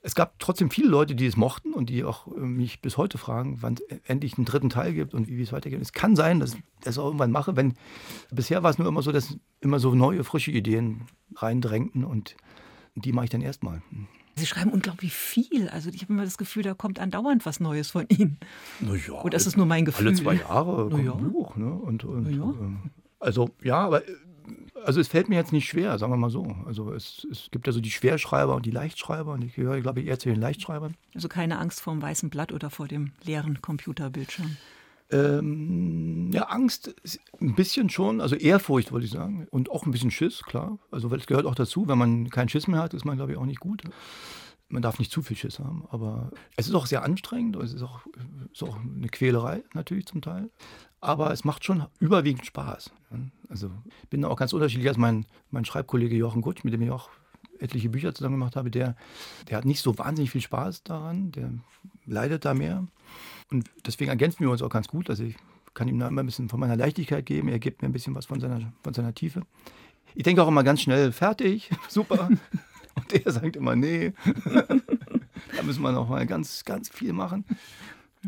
es 0.02 0.14
gab 0.14 0.38
trotzdem 0.38 0.70
viele 0.70 0.88
Leute, 0.88 1.14
die 1.14 1.26
es 1.26 1.36
mochten 1.36 1.74
und 1.74 1.90
die 1.90 2.04
auch 2.04 2.26
äh, 2.28 2.40
mich 2.40 2.80
bis 2.80 2.96
heute 2.96 3.18
fragen, 3.18 3.58
wann 3.60 3.74
es 3.74 3.82
endlich 4.06 4.38
einen 4.38 4.46
dritten 4.46 4.70
Teil 4.70 4.94
gibt 4.94 5.14
und 5.14 5.28
wie 5.28 5.42
es 5.42 5.52
weitergeht. 5.52 5.80
Es 5.80 5.92
kann 5.92 6.16
sein, 6.16 6.40
dass 6.40 6.54
ich 6.54 6.62
das 6.82 6.98
auch 6.98 7.06
irgendwann 7.06 7.30
mache, 7.30 7.56
wenn 7.56 7.74
bisher 8.30 8.62
war 8.62 8.70
es 8.70 8.78
nur 8.78 8.88
immer 8.88 9.02
so, 9.02 9.12
dass 9.12 9.36
immer 9.60 9.78
so 9.78 9.94
neue, 9.94 10.24
frische 10.24 10.50
Ideen 10.50 11.02
reindrängten 11.36 12.04
und 12.04 12.36
die 12.94 13.12
mache 13.12 13.26
ich 13.26 13.30
dann 13.30 13.42
erstmal. 13.42 13.82
Sie 14.36 14.46
schreiben 14.46 14.70
unglaublich 14.70 15.12
viel. 15.12 15.68
Also 15.68 15.90
ich 15.90 16.02
habe 16.02 16.14
immer 16.14 16.24
das 16.24 16.38
Gefühl, 16.38 16.62
da 16.62 16.72
kommt 16.74 16.98
andauernd 16.98 17.44
was 17.44 17.60
Neues 17.60 17.90
von 17.90 18.06
Ihnen. 18.08 18.38
Na 18.80 18.94
ja, 18.94 19.20
Oder 19.22 19.36
ist 19.36 19.46
es 19.46 19.56
nur 19.56 19.66
mein 19.66 19.84
Gefühl? 19.84 20.08
Alle 20.08 20.16
zwei 20.16 20.34
Jahre 20.34 20.88
kommt 20.88 21.04
ja. 21.04 21.14
ein 21.14 21.32
Buch. 21.32 21.56
Ne? 21.56 21.70
Und, 21.70 22.04
und, 22.04 22.30
ja. 22.30 22.50
Äh, 22.50 22.90
also 23.18 23.50
ja, 23.62 23.78
aber 23.80 24.08
äh, 24.08 24.12
also 24.84 25.00
es 25.00 25.08
fällt 25.08 25.28
mir 25.28 25.36
jetzt 25.36 25.52
nicht 25.52 25.68
schwer, 25.68 25.98
sagen 25.98 26.12
wir 26.12 26.16
mal 26.16 26.30
so. 26.30 26.56
Also 26.66 26.92
es, 26.92 27.26
es 27.30 27.50
gibt 27.50 27.66
ja 27.66 27.72
so 27.72 27.80
die 27.80 27.90
Schwerschreiber 27.90 28.54
und 28.54 28.66
die 28.66 28.70
Leichtschreiber 28.70 29.32
und 29.32 29.42
ich 29.42 29.54
gehöre, 29.54 29.80
glaube 29.80 30.00
ich, 30.00 30.06
eher 30.06 30.18
zu 30.18 30.28
den 30.28 30.40
Leichtschreibern. 30.40 30.94
Also 31.14 31.28
keine 31.28 31.58
Angst 31.58 31.80
vor 31.80 31.92
dem 31.92 32.02
weißen 32.02 32.30
Blatt 32.30 32.52
oder 32.52 32.70
vor 32.70 32.88
dem 32.88 33.12
leeren 33.24 33.62
Computerbildschirm. 33.62 34.56
Ähm, 35.12 36.30
ja, 36.32 36.44
Angst 36.44 36.94
ein 37.40 37.54
bisschen 37.54 37.90
schon, 37.90 38.20
also 38.20 38.36
Ehrfurcht 38.36 38.92
wollte 38.92 39.06
ich 39.06 39.12
sagen. 39.12 39.46
Und 39.50 39.70
auch 39.70 39.84
ein 39.84 39.90
bisschen 39.90 40.10
Schiss, 40.10 40.42
klar. 40.42 40.78
Also 40.90 41.10
weil 41.10 41.18
es 41.18 41.26
gehört 41.26 41.46
auch 41.46 41.54
dazu, 41.54 41.88
wenn 41.88 41.98
man 41.98 42.30
keinen 42.30 42.48
Schiss 42.48 42.68
mehr 42.68 42.80
hat, 42.80 42.94
ist 42.94 43.04
man, 43.04 43.16
glaube 43.16 43.32
ich, 43.32 43.38
auch 43.38 43.46
nicht 43.46 43.60
gut. 43.60 43.82
Man 44.68 44.82
darf 44.82 45.00
nicht 45.00 45.10
zu 45.10 45.22
viel 45.22 45.36
Schiss 45.36 45.58
haben, 45.58 45.84
aber 45.90 46.30
es 46.56 46.68
ist 46.68 46.74
auch 46.74 46.86
sehr 46.86 47.02
anstrengend, 47.02 47.56
es 47.56 47.72
ist 47.74 47.82
auch, 47.82 48.02
ist 48.52 48.62
auch 48.62 48.78
eine 48.78 49.08
Quälerei 49.08 49.64
natürlich 49.74 50.06
zum 50.06 50.22
Teil. 50.22 50.48
Aber 51.00 51.32
es 51.32 51.44
macht 51.44 51.64
schon 51.64 51.86
überwiegend 51.98 52.44
Spaß. 52.44 52.90
Also 53.48 53.70
ich 54.02 54.08
bin 54.08 54.24
auch 54.24 54.36
ganz 54.36 54.52
unterschiedlich 54.52 54.88
als 54.88 54.98
mein, 54.98 55.26
mein 55.50 55.64
Schreibkollege 55.64 56.14
Jochen 56.16 56.42
Gutsch, 56.42 56.64
mit 56.64 56.74
dem 56.74 56.82
ich 56.82 56.90
auch 56.90 57.08
etliche 57.58 57.88
Bücher 57.88 58.14
zusammen 58.14 58.34
gemacht 58.34 58.56
habe. 58.56 58.70
Der, 58.70 58.96
der 59.48 59.58
hat 59.58 59.64
nicht 59.64 59.80
so 59.80 59.98
wahnsinnig 59.98 60.30
viel 60.30 60.40
Spaß 60.40 60.82
daran, 60.82 61.32
der 61.32 61.50
leidet 62.06 62.44
da 62.44 62.54
mehr. 62.54 62.86
Und 63.50 63.70
deswegen 63.86 64.10
ergänzen 64.10 64.40
wir 64.40 64.50
uns 64.50 64.62
auch 64.62 64.68
ganz 64.68 64.88
gut. 64.88 65.10
Also 65.10 65.24
ich 65.24 65.36
kann 65.74 65.88
ihm 65.88 65.98
da 65.98 66.08
immer 66.08 66.22
ein 66.22 66.26
bisschen 66.26 66.48
von 66.48 66.60
meiner 66.60 66.76
Leichtigkeit 66.76 67.24
geben, 67.26 67.48
er 67.48 67.58
gibt 67.58 67.82
mir 67.82 67.88
ein 67.88 67.92
bisschen 67.92 68.14
was 68.14 68.26
von 68.26 68.40
seiner, 68.40 68.72
von 68.82 68.94
seiner 68.94 69.14
Tiefe. 69.14 69.42
Ich 70.14 70.24
denke 70.24 70.42
auch 70.42 70.48
immer 70.48 70.64
ganz 70.64 70.80
schnell, 70.82 71.12
fertig, 71.12 71.70
super. 71.88 72.28
Und 72.94 73.12
er 73.12 73.32
sagt 73.32 73.56
immer, 73.56 73.76
nee, 73.76 74.12
da 74.44 75.62
müssen 75.62 75.82
wir 75.82 75.92
noch 75.92 76.08
mal 76.08 76.26
ganz, 76.26 76.64
ganz 76.64 76.88
viel 76.88 77.12
machen. 77.12 77.44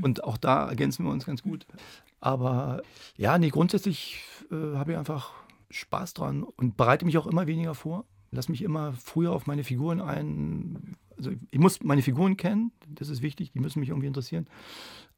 Und 0.01 0.25
auch 0.25 0.37
da 0.37 0.69
ergänzen 0.69 1.05
wir 1.05 1.11
uns 1.11 1.27
ganz 1.27 1.43
gut. 1.43 1.67
Aber 2.23 2.83
ja, 3.17 3.37
nee, 3.37 3.51
grundsätzlich 3.51 4.23
äh, 4.53 4.77
habe 4.77 4.93
ich 4.93 4.99
einfach 4.99 5.33
Spaß 5.71 6.15
dran 6.15 6.45
und 6.45 6.77
bereite 6.77 7.05
mich 7.05 7.19
auch 7.19 7.27
immer 7.27 7.49
weniger 7.49 7.75
vor. 7.75 8.05
Lass 8.31 8.49
mich 8.49 8.63
immer 8.63 8.93
früher 8.93 9.33
auf 9.33 9.47
meine 9.47 9.65
Figuren 9.65 10.01
ein. 10.01 10.97
Also 11.19 11.33
ich 11.51 11.59
muss 11.59 11.83
meine 11.83 12.01
Figuren 12.01 12.37
kennen, 12.37 12.71
das 12.89 13.09
ist 13.09 13.23
wichtig, 13.23 13.51
die 13.51 13.59
müssen 13.59 13.81
mich 13.81 13.89
irgendwie 13.89 14.07
interessieren. 14.07 14.47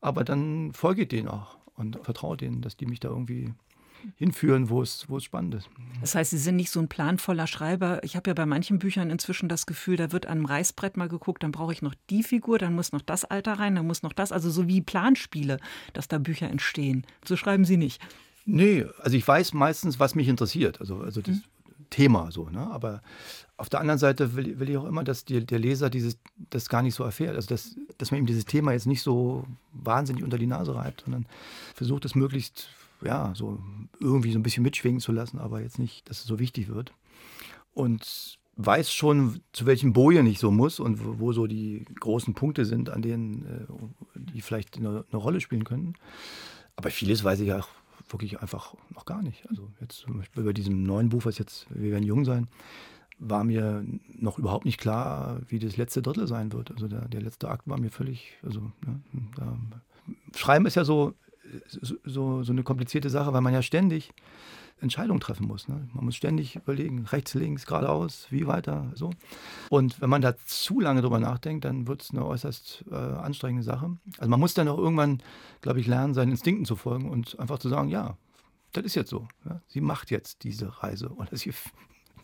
Aber 0.01 0.25
dann 0.25 0.73
folge 0.73 1.07
denen 1.07 1.29
auch 1.29 1.59
und 1.75 1.99
vertraue 2.03 2.39
denen, 2.39 2.63
dass 2.63 2.77
die 2.77 2.87
mich 2.87 3.01
da 3.01 3.09
irgendwie 3.11 3.53
hinführen, 4.17 4.69
wo 4.69 4.83
es, 4.83 5.09
wo 5.09 5.17
es 5.17 5.25
spannend 5.25 5.55
ist. 5.55 5.69
Das 6.01 6.15
heißt, 6.15 6.31
Sie 6.31 6.39
sind 6.39 6.57
nicht 6.57 6.71
so 6.71 6.81
ein 6.81 6.89
planvoller 6.89 7.47
Schreiber. 7.47 8.03
Ich 8.05 8.17
habe 8.17 8.31
ja 8.31 8.35
bei 8.35 8.47
manchen 8.47 8.79
Büchern 8.79 9.11
inzwischen 9.11 9.49
das 9.49 9.67
Gefühl, 9.67 9.97
da 9.97 10.13
wird 10.13 10.27
an 10.27 10.39
einem 10.39 10.47
Reißbrett 10.47 10.97
mal 10.97 11.09
geguckt, 11.09 11.43
dann 11.43 11.53
brauche 11.53 11.73
ich 11.73 11.83
noch 11.83 11.95
die 12.11 12.23
Figur, 12.23 12.59
dann 12.59 12.75
muss 12.75 12.93
noch 12.93 13.03
das 13.03 13.25
Alter 13.25 13.55
rein, 13.55 13.75
dann 13.75 13.87
muss 13.87 14.03
noch 14.03 14.13
das. 14.13 14.33
Also 14.33 14.51
so 14.51 14.69
wie 14.69 14.81
Planspiele, 14.81 15.59
dass 15.93 16.09
da 16.09 16.19
Bücher 16.19 16.51
entstehen. 16.51 17.07
So 17.25 17.37
schreiben 17.37 17.65
Sie 17.65 17.77
nicht. 17.77 18.01
Nee, 18.47 18.87
also 19.01 19.17
ich 19.17 19.27
weiß 19.27 19.55
meistens, 19.55 19.99
was 19.99 20.15
mich 20.15 20.29
interessiert. 20.29 20.81
Also, 20.81 20.99
also 20.99 21.21
das 21.23 21.37
mhm. 21.37 21.43
Thema 21.91 22.31
so. 22.31 22.49
Ne? 22.51 22.69
Aber 22.71 23.03
auf 23.57 23.69
der 23.69 23.81
anderen 23.81 23.99
Seite 23.99 24.35
will, 24.35 24.59
will 24.59 24.69
ich 24.69 24.77
auch 24.77 24.85
immer, 24.85 25.05
dass 25.05 25.25
die, 25.25 25.45
der 25.45 25.59
Leser 25.59 25.91
dieses, 25.91 26.19
das 26.51 26.69
gar 26.69 26.83
nicht 26.83 26.95
so 26.95 27.05
erfährt. 27.05 27.37
Also 27.37 27.49
dass, 27.49 27.77
dass 27.99 28.11
man 28.11 28.21
ihm 28.21 28.27
dieses 28.27 28.45
Thema 28.45 28.73
jetzt 28.73 28.87
nicht 28.87 29.03
so 29.03 29.45
wahnsinnig 29.73 30.25
unter 30.25 30.39
die 30.39 30.47
Nase 30.47 30.75
reibt, 30.75 31.03
sondern 31.03 31.27
versucht 31.75 32.05
es 32.05 32.15
möglichst 32.15 32.69
ja, 33.05 33.33
so 33.35 33.61
irgendwie 34.01 34.33
so 34.33 34.39
ein 34.39 34.43
bisschen 34.43 34.63
mitschwingen 34.63 35.01
zu 35.01 35.13
lassen, 35.13 35.39
aber 35.39 35.61
jetzt 35.61 35.79
nicht, 35.79 36.09
dass 36.09 36.21
es 36.21 36.25
so 36.25 36.39
wichtig 36.39 36.69
wird. 36.69 36.93
Und 37.73 38.39
weiß 38.57 38.93
schon, 38.93 39.41
zu 39.53 39.67
welchen 39.67 39.93
Bojen 39.93 40.27
ich 40.27 40.39
so 40.39 40.51
muss 40.51 40.79
und 40.79 41.19
wo, 41.19 41.33
so 41.33 41.47
die 41.47 41.85
großen 42.01 42.35
Punkte 42.35 42.65
sind, 42.65 42.91
an 42.91 43.03
denen 43.03 43.47
äh, 43.47 44.21
die 44.21 44.41
vielleicht 44.41 44.77
eine, 44.77 45.05
eine, 45.11 45.21
Rolle 45.21 45.41
spielen 45.41 45.65
können. 45.65 45.95
Aber 46.77 46.91
vieles 46.91 47.25
weiß 47.25 47.41
ich 47.41 47.53
auch 47.53 47.69
wirklich 48.09 48.41
einfach 48.41 48.75
noch 48.95 49.07
gar 49.07 49.23
nicht. 49.23 49.49
Also 49.49 49.71
jetzt 49.81 49.99
zum 49.99 50.19
Beispiel 50.19 50.45
bei 50.45 50.53
diesem 50.53 50.83
neuen 50.85 51.09
Buch, 51.09 51.25
was 51.25 51.39
jetzt 51.39 51.67
Wir 51.71 51.91
werden 51.91 52.05
jung 52.05 52.25
sein, 52.25 52.49
war 53.19 53.45
mir 53.45 53.85
noch 54.13 54.39
überhaupt 54.39 54.65
nicht 54.65 54.79
klar, 54.79 55.41
wie 55.49 55.59
das 55.59 55.77
letzte 55.77 56.03
Drittel 56.03 56.27
sein 56.27 56.53
wird. 56.53 56.71
Also 56.71 56.87
der, 56.87 57.09
der 57.09 57.23
letzte 57.23 57.49
Akt 57.49 57.67
war 57.67 57.79
mir 57.79 57.91
völlig, 57.91 58.37
also 58.43 58.61
ne, 58.61 59.01
da, 59.37 59.57
Schreiben 60.37 60.67
ist 60.67 60.75
ja 60.75 60.85
so, 60.85 61.15
so, 61.69 62.43
so 62.43 62.53
eine 62.53 62.63
komplizierte 62.63 63.11
Sache, 63.11 63.33
weil 63.33 63.41
man 63.41 63.55
ja 63.55 63.63
ständig 63.63 64.13
Entscheidungen 64.81 65.21
treffen 65.21 65.47
muss. 65.47 65.69
Ne? 65.69 65.89
Man 65.93 66.05
muss 66.05 66.17
ständig 66.17 66.57
überlegen, 66.57 67.07
rechts, 67.07 67.35
links, 67.35 67.67
geradeaus, 67.67 68.27
wie 68.31 68.47
weiter, 68.47 68.91
so. 68.95 69.11
Und 69.71 70.01
wenn 70.01 70.11
man 70.11 70.23
da 70.23 70.37
zu 70.47 70.81
lange 70.81 71.01
drüber 71.01 71.21
nachdenkt, 71.21 71.65
dann 71.65 71.87
wird 71.87 72.03
es 72.03 72.11
eine 72.11 72.25
äußerst 72.25 72.85
äh, 72.91 72.95
anstrengende 72.95 73.63
Sache. 73.63 73.97
Also 74.19 74.29
man 74.29 74.41
muss 74.41 74.55
dann 74.55 74.69
auch 74.69 74.79
irgendwann, 74.79 75.23
glaube 75.61 75.81
ich, 75.81 75.87
lernen, 75.87 76.15
seinen 76.15 76.33
Instinkten 76.33 76.65
zu 76.65 76.77
folgen 76.77 77.09
und 77.09 77.39
einfach 77.39 77.59
zu 77.59 77.69
sagen, 77.69 77.89
ja, 77.89 78.17
das 78.73 78.85
ist 78.85 78.95
jetzt 78.95 79.11
so. 79.11 79.29
Ja? 79.49 79.61
Sie 79.67 79.81
macht 79.81 80.11
jetzt 80.11 80.45
diese 80.45 80.83
Reise 80.83 81.09
oder 81.11 81.37
sie 81.37 81.53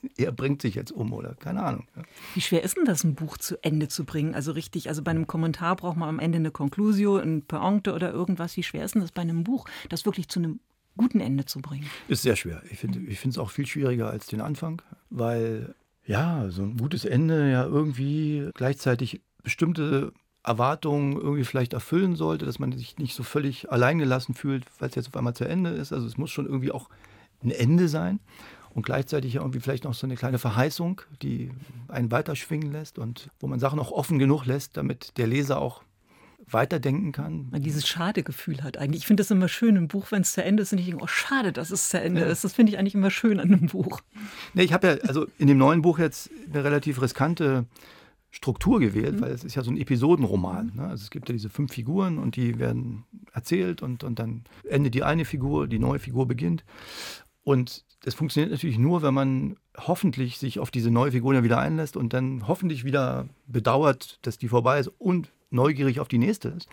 er 0.17 0.33
bringt 0.33 0.63
sich 0.63 0.75
jetzt 0.75 0.93
um 0.93 1.13
oder 1.13 1.35
keine 1.35 1.63
Ahnung. 1.63 1.87
Wie 2.35 2.41
schwer 2.41 2.63
ist 2.63 2.77
denn 2.77 2.85
das, 2.85 3.05
ein 3.05 3.15
Buch 3.15 3.39
zu 3.39 3.63
Ende 3.63 3.89
zu 3.89 4.05
bringen? 4.05 4.35
Also 4.35 4.53
richtig, 4.53 4.89
also 4.89 5.03
bei 5.03 5.11
einem 5.11 5.27
Kommentar 5.27 5.77
braucht 5.77 5.97
man 5.97 6.09
am 6.09 6.19
Ende 6.19 6.37
eine 6.37 6.51
Conclusio, 6.51 7.17
ein 7.17 7.43
Pointe 7.43 7.93
oder 7.95 8.13
irgendwas. 8.13 8.57
Wie 8.57 8.63
schwer 8.63 8.85
ist 8.85 8.95
denn 8.95 9.03
das 9.03 9.13
bei 9.13 9.23
einem 9.23 9.45
Buch, 9.45 9.67
das 9.89 10.05
wirklich 10.05 10.29
zu 10.29 10.41
einem 10.41 10.61
guten 10.97 11.21
Ende 11.21 11.47
zu 11.47 11.61
bringen? 11.61 11.87
Ist 12.09 12.23
sehr 12.23 12.37
schwer. 12.37 12.63
Ich 12.71 12.79
finde 12.79 13.29
es 13.29 13.39
auch 13.39 13.51
viel 13.51 13.67
schwieriger 13.67 14.11
als 14.11 14.27
den 14.27 14.41
Anfang, 14.41 14.83
weil 15.09 15.75
ja, 16.07 16.51
so 16.51 16.63
ein 16.63 16.77
gutes 16.77 17.05
Ende 17.05 17.51
ja 17.51 17.65
irgendwie 17.65 18.51
gleichzeitig 18.55 19.21
bestimmte 19.43 20.13
Erwartungen 20.43 21.13
irgendwie 21.13 21.45
vielleicht 21.45 21.73
erfüllen 21.73 22.17
sollte, 22.17 22.47
dass 22.47 22.59
man 22.59 22.73
sich 22.73 22.99
nicht 22.99 23.15
so 23.15 23.23
völlig 23.23 23.71
alleingelassen 23.71 24.35
fühlt, 24.35 24.65
weil 24.79 24.89
es 24.89 24.95
jetzt 24.95 25.09
auf 25.09 25.17
einmal 25.17 25.35
zu 25.35 25.45
Ende 25.45 25.71
ist. 25.71 25.93
Also 25.93 26.07
es 26.07 26.17
muss 26.17 26.31
schon 26.31 26.47
irgendwie 26.47 26.73
auch 26.73 26.89
ein 27.43 27.51
Ende 27.51 27.89
sein 27.89 28.21
und 28.75 28.85
gleichzeitig 28.85 29.37
irgendwie 29.37 29.61
vielleicht 29.61 29.85
noch 29.85 29.95
so 29.95 30.07
eine 30.07 30.17
kleine 30.17 30.39
Verheißung, 30.39 31.03
die 31.23 31.51
einen 31.89 32.11
weiterschwingen 32.11 32.71
lässt 32.71 32.99
und 32.99 33.29
wo 33.41 33.47
man 33.47 33.59
Sachen 33.59 33.79
auch 33.79 33.91
offen 33.91 34.19
genug 34.19 34.47
lässt, 34.47 34.77
damit 34.77 35.17
der 35.19 35.27
Leser 35.27 35.61
auch 35.61 35.83
weiterdenken 36.53 37.13
kann. 37.13 37.49
Man 37.51 37.63
dieses 37.63 37.87
schade 37.87 38.23
Gefühl 38.23 38.63
hat 38.63 38.77
eigentlich. 38.77 39.03
Ich 39.03 39.07
finde 39.07 39.21
das 39.23 39.31
immer 39.31 39.49
schön 39.49 39.77
im 39.77 39.89
Buch, 39.89 40.11
wenn 40.11 40.23
es 40.23 40.33
zu 40.33 40.43
Ende 40.43 40.63
ist 40.63 40.73
und 40.73 40.79
ich 40.79 40.87
denke, 40.87 41.03
oh 41.03 41.07
schade, 41.07 41.53
dass 41.53 41.71
es 41.71 41.91
zu 41.91 42.01
Ende 42.01 42.23
ja. 42.23 42.27
ist. 42.27 42.45
Das 42.45 42.53
finde 42.53 42.73
ich 42.73 42.79
eigentlich 42.79 42.95
immer 42.95 43.11
schön 43.11 43.39
an 43.41 43.49
einem 43.53 43.67
Buch. 43.67 44.01
Nee, 44.55 44.63
ich 44.63 44.73
habe 44.73 44.87
ja 44.87 44.95
also 45.07 45.27
in 45.39 45.47
dem 45.47 45.59
neuen 45.59 45.83
Buch 45.83 45.99
jetzt 45.99 46.31
eine 46.53 46.65
relativ 46.65 47.01
riskante 47.01 47.67
Struktur 48.31 48.81
gewählt, 48.81 49.17
mhm. 49.17 49.21
weil 49.23 49.33
es 49.33 49.45
ist 49.45 49.55
ja 49.55 49.63
so 49.63 49.71
ein 49.71 49.77
Episodenroman. 49.77 50.73
Ne? 50.75 50.83
Also 50.87 51.03
es 51.03 51.11
gibt 51.11 51.29
ja 51.29 51.33
diese 51.33 51.51
fünf 51.51 51.73
Figuren 51.73 52.19
und 52.19 52.37
die 52.37 52.59
werden 52.59 53.05
erzählt 53.33 53.83
und, 53.83 54.05
und 54.05 54.19
dann 54.19 54.45
endet 54.69 54.95
die 54.95 55.03
eine 55.03 55.25
Figur, 55.25 55.67
die 55.67 55.79
neue 55.79 55.99
Figur 55.99 56.27
beginnt. 56.27 56.65
Und 57.43 57.85
das 58.03 58.15
funktioniert 58.15 58.51
natürlich 58.51 58.79
nur, 58.79 59.03
wenn 59.03 59.15
man 59.15 59.57
hoffentlich 59.77 60.39
sich 60.39 60.59
auf 60.59 60.71
diese 60.71 60.91
neue 60.91 61.13
Figur 61.13 61.35
ja 61.35 61.43
wieder 61.43 61.59
einlässt 61.59 61.97
und 61.97 62.13
dann 62.13 62.49
hoffentlich 62.49 62.85
wieder 62.85 63.29
bedauert, 63.47 64.19
dass 64.23 64.39
die 64.39 64.49
vorbei 64.49 64.81
ist 64.81 64.89
und 64.99 65.33
neugierig 65.51 66.01
auf 66.01 66.09
die 66.09 66.19
nächste 66.19 66.49
ist. 66.49 66.69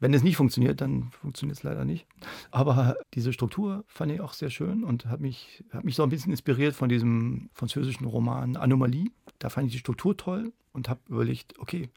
Wenn 0.00 0.12
es 0.12 0.22
nicht 0.22 0.36
funktioniert, 0.36 0.80
dann 0.80 1.10
funktioniert 1.12 1.56
es 1.56 1.62
leider 1.62 1.84
nicht. 1.84 2.06
Aber 2.50 2.96
diese 3.14 3.32
Struktur 3.32 3.84
fand 3.86 4.12
ich 4.12 4.20
auch 4.20 4.34
sehr 4.34 4.50
schön 4.50 4.84
und 4.84 5.06
hat 5.06 5.20
mich, 5.20 5.64
hat 5.70 5.84
mich 5.84 5.94
so 5.94 6.02
ein 6.02 6.10
bisschen 6.10 6.32
inspiriert 6.32 6.74
von 6.74 6.88
diesem 6.88 7.48
französischen 7.54 8.04
Roman 8.06 8.56
Anomalie. 8.56 9.10
Da 9.38 9.48
fand 9.48 9.68
ich 9.68 9.72
die 9.72 9.78
Struktur 9.78 10.16
toll 10.16 10.52
und 10.72 10.90
habe 10.90 11.00
überlegt, 11.08 11.58
okay, 11.58 11.88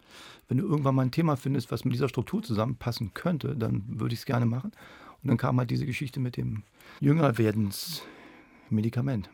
wenn 0.47 0.57
du 0.57 0.65
irgendwann 0.65 0.95
mal 0.95 1.01
ein 1.01 1.11
Thema 1.11 1.35
findest, 1.35 1.71
was 1.71 1.83
mit 1.83 1.93
dieser 1.93 2.07
Struktur 2.07 2.41
zusammenpassen 2.41 3.13
könnte, 3.13 3.57
dann 3.57 3.83
würde 3.99 4.13
ich 4.13 4.21
es 4.21 4.25
gerne 4.25 4.45
machen. 4.45 4.71
Und 5.21 5.27
dann 5.27 5.37
kam 5.37 5.57
halt 5.59 5.69
diese 5.69 5.85
Geschichte 5.85 6.21
mit 6.21 6.37
dem 6.37 6.63
Jüngerwerdens 7.01 8.03
Medikament. 8.71 9.29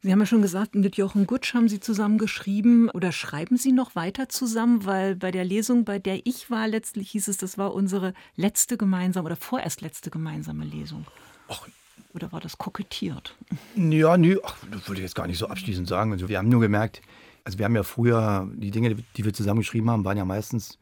Sie 0.00 0.12
haben 0.12 0.20
ja 0.20 0.26
schon 0.26 0.42
gesagt, 0.42 0.76
mit 0.76 0.96
Jochen 0.96 1.26
Gutsch 1.26 1.54
haben 1.54 1.68
Sie 1.68 1.80
zusammen 1.80 2.18
geschrieben 2.18 2.88
oder 2.90 3.10
schreiben 3.10 3.56
Sie 3.56 3.72
noch 3.72 3.96
weiter 3.96 4.28
zusammen? 4.28 4.84
Weil 4.84 5.16
bei 5.16 5.32
der 5.32 5.44
Lesung, 5.44 5.84
bei 5.84 5.98
der 5.98 6.24
ich 6.24 6.50
war, 6.50 6.68
letztlich 6.68 7.10
hieß 7.10 7.26
es, 7.26 7.36
das 7.36 7.58
war 7.58 7.74
unsere 7.74 8.14
letzte 8.36 8.76
gemeinsame 8.76 9.26
oder 9.26 9.36
vorerst 9.36 9.80
letzte 9.80 10.10
gemeinsame 10.10 10.64
Lesung. 10.64 11.04
Ach, 11.48 11.66
oder 12.14 12.30
war 12.30 12.40
das 12.40 12.58
kokettiert? 12.58 13.34
Ja, 13.74 14.16
nee, 14.16 14.36
ach, 14.44 14.56
das 14.70 14.88
würde 14.88 15.00
ich 15.00 15.04
jetzt 15.04 15.16
gar 15.16 15.26
nicht 15.26 15.38
so 15.38 15.48
abschließend 15.48 15.88
sagen. 15.88 16.12
Also 16.12 16.28
wir 16.28 16.38
haben 16.38 16.48
nur 16.48 16.60
gemerkt, 16.60 17.02
also 17.42 17.58
wir 17.58 17.64
haben 17.64 17.74
ja 17.74 17.82
früher, 17.82 18.48
die 18.54 18.70
Dinge, 18.70 18.94
die 18.94 19.24
wir 19.24 19.32
zusammen 19.32 19.60
geschrieben 19.60 19.90
haben, 19.90 20.04
waren 20.04 20.16
ja 20.16 20.24
meistens 20.24 20.78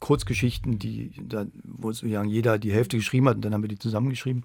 Kurzgeschichten, 0.00 0.78
die, 0.78 1.12
da, 1.22 1.46
wo 1.64 1.90
jeder 1.90 2.58
die 2.58 2.72
Hälfte 2.72 2.96
geschrieben 2.96 3.28
hat 3.28 3.36
und 3.36 3.44
dann 3.44 3.54
haben 3.54 3.62
wir 3.62 3.68
die 3.68 3.78
zusammengeschrieben 3.78 4.44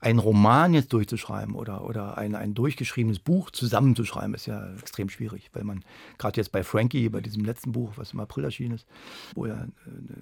einen 0.00 0.18
Roman 0.18 0.72
jetzt 0.72 0.92
durchzuschreiben 0.94 1.54
oder, 1.54 1.84
oder 1.84 2.16
ein, 2.16 2.34
ein 2.34 2.54
durchgeschriebenes 2.54 3.18
Buch 3.18 3.50
zusammenzuschreiben, 3.50 4.34
ist 4.34 4.46
ja 4.46 4.72
extrem 4.78 5.10
schwierig, 5.10 5.50
weil 5.52 5.64
man 5.64 5.84
gerade 6.16 6.40
jetzt 6.40 6.52
bei 6.52 6.64
Frankie, 6.64 7.10
bei 7.10 7.20
diesem 7.20 7.44
letzten 7.44 7.72
Buch, 7.72 7.92
was 7.96 8.14
im 8.14 8.20
April 8.20 8.44
erschienen 8.44 8.76
ist, 8.76 8.86
wo 9.34 9.44
ja 9.46 9.66